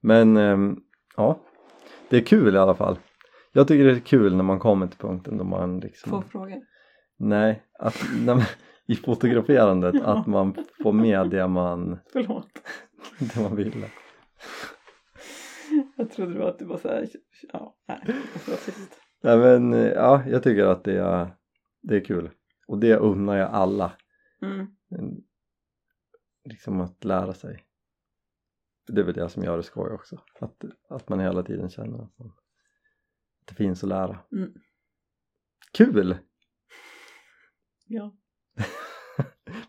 men 0.00 0.36
ehm, 0.36 0.76
ja 1.16 1.40
det 2.08 2.16
är 2.16 2.22
kul 2.24 2.54
i 2.54 2.58
alla 2.58 2.74
fall 2.74 2.98
jag 3.52 3.68
tycker 3.68 3.84
det 3.84 3.92
är 3.92 4.00
kul 4.00 4.36
när 4.36 4.44
man 4.44 4.58
kommer 4.58 4.86
till 4.86 4.98
punkten 4.98 5.38
då 5.38 5.44
man 5.44 5.80
liksom 5.80 6.10
få 6.10 6.28
frågor. 6.28 6.62
nej, 7.16 7.62
att, 7.78 7.94
man, 8.26 8.42
i 8.90 8.96
fotograferandet 8.96 9.94
Ja. 9.98 10.04
att 10.18 10.26
man 10.26 10.54
får 10.82 10.92
med 10.92 11.30
det 11.30 11.48
man, 11.48 11.98
Förlåt. 12.12 12.48
det 13.18 13.40
man 13.42 13.56
ville 13.56 13.90
Jag 15.96 16.10
trodde 16.10 16.32
det 16.32 16.38
var 16.38 16.48
att 16.48 16.58
du 16.58 16.64
var 16.64 16.78
såhär, 16.78 17.08
ja, 17.52 17.76
nej, 17.88 18.00
tyst. 18.64 19.00
nej 19.22 19.38
men 19.38 19.72
ja, 19.72 20.22
jag 20.28 20.42
tycker 20.42 20.64
att 20.64 20.84
det 20.84 20.98
är, 20.98 21.36
det 21.82 21.96
är 21.96 22.04
kul 22.04 22.30
och 22.66 22.78
det 22.78 22.96
unnar 22.96 23.36
jag 23.36 23.50
alla 23.50 23.92
Mm. 24.42 24.66
Liksom 26.44 26.80
att 26.80 27.04
lära 27.04 27.32
sig 27.34 27.64
det 28.86 29.00
är 29.00 29.04
väl 29.04 29.14
det 29.14 29.28
som 29.28 29.44
gör 29.44 29.56
det 29.56 29.62
skoj 29.62 29.90
också 29.92 30.20
att, 30.40 30.64
att 30.88 31.08
man 31.08 31.20
hela 31.20 31.42
tiden 31.42 31.70
känner 31.70 31.98
att, 32.02 32.18
man, 32.18 32.28
att 33.40 33.46
det 33.46 33.54
finns 33.54 33.82
att 33.82 33.88
lära 33.88 34.18
Mm. 34.32 34.52
kul! 35.72 36.16
Ja. 37.86 38.16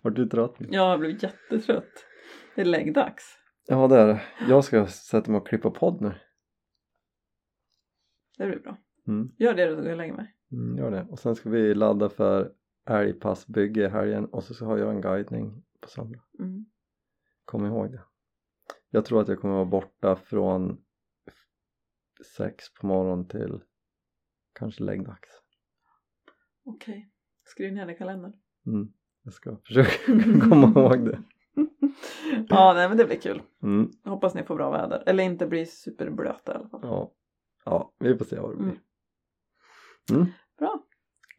Vart 0.02 0.16
du 0.16 0.26
trött? 0.30 0.56
Jag 0.60 1.00
blev 1.00 1.24
jättetrött. 1.24 2.06
Det 2.56 2.62
är 2.62 2.66
läggdags. 2.66 3.38
Ja 3.68 3.88
det 3.88 3.96
är 3.98 4.08
det, 4.08 4.22
jag 4.50 4.64
ska 4.64 4.88
sätta 4.88 5.32
mig 5.32 5.38
och 5.42 5.48
klippa 5.48 5.72
podd 5.72 6.02
nu 6.02 6.14
Det 8.38 8.48
blir 8.48 8.60
bra. 8.60 8.78
mm. 9.08 9.32
Gör 9.38 9.54
det 9.54 9.66
då 9.66 9.76
så 9.76 9.82
går 9.82 9.92
och 9.92 9.98
lägger 9.98 10.14
mig. 10.14 10.36
Mm, 10.52 10.78
gör 10.78 10.92
det 10.92 11.04
och 11.10 11.20
sen 11.20 11.36
ska 11.36 11.50
vi 11.50 11.76
ladda 11.76 12.10
för 12.10 12.54
älgpassbygge 12.90 13.86
i 13.86 13.90
helgen 13.90 14.26
och 14.26 14.44
så 14.44 14.66
har 14.66 14.78
jag 14.78 14.90
en 14.96 15.02
guidning 15.02 15.64
på 15.82 15.88
söndag 15.90 16.20
Mm. 16.40 16.66
kom 17.46 17.66
ihåg 17.66 17.92
det 17.92 18.04
Jag 18.90 19.06
tror 19.06 19.22
att 19.22 19.28
jag 19.28 19.40
kommer 19.42 19.54
vara 19.54 19.66
borta 19.66 20.16
från 20.16 20.84
sex 22.38 22.74
på 22.74 22.88
morgonen 22.88 23.28
till 23.28 23.62
kanske 24.54 24.84
läggdags. 24.84 25.30
Okej, 26.64 27.12
skriv 27.44 27.74
ner 27.74 27.86
det 27.86 27.94
i 27.94 27.98
kalendern. 27.98 28.34
Mm. 28.66 28.94
Jag 29.24 29.34
ska 29.34 29.56
försöka 29.66 29.90
komma 30.50 30.68
ihåg 30.68 31.06
det. 31.06 31.20
ja, 32.50 32.74
nej 32.74 32.90
men 32.90 32.98
det 32.98 33.06
blir 33.06 33.20
kul. 33.20 33.42
Mm. 33.64 33.90
Hoppas 34.06 34.34
ni 34.34 34.44
får 34.44 34.56
bra 34.56 34.72
väder. 34.72 35.04
Eller 35.06 35.24
inte 35.24 35.48
blir 35.48 35.66
superblöta 35.66 36.52
i 36.52 36.56
alla 36.56 36.70
fall. 36.70 36.80
Ja. 36.84 37.12
ja, 37.66 37.94
vi 38.00 38.18
får 38.18 38.26
se 38.26 38.40
vad 38.40 38.52
det 38.52 38.58
blir. 38.58 38.68
Mm. 38.68 38.80
Mm. 40.12 40.26
Bra. 40.60 40.80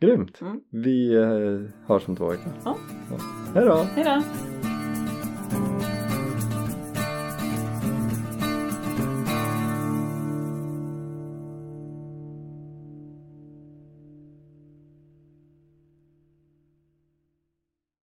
Grymt! 0.00 0.40
Mm. 0.40 0.60
Vi 0.70 1.14
eh, 1.14 1.86
hörs 1.86 2.08
om 2.08 2.16
två 2.16 2.28
veckor. 2.28 2.52
Ja. 2.64 2.76
Hej 3.54 3.64
då! 3.64 3.76
Hej 3.76 4.04
då! 4.04 4.51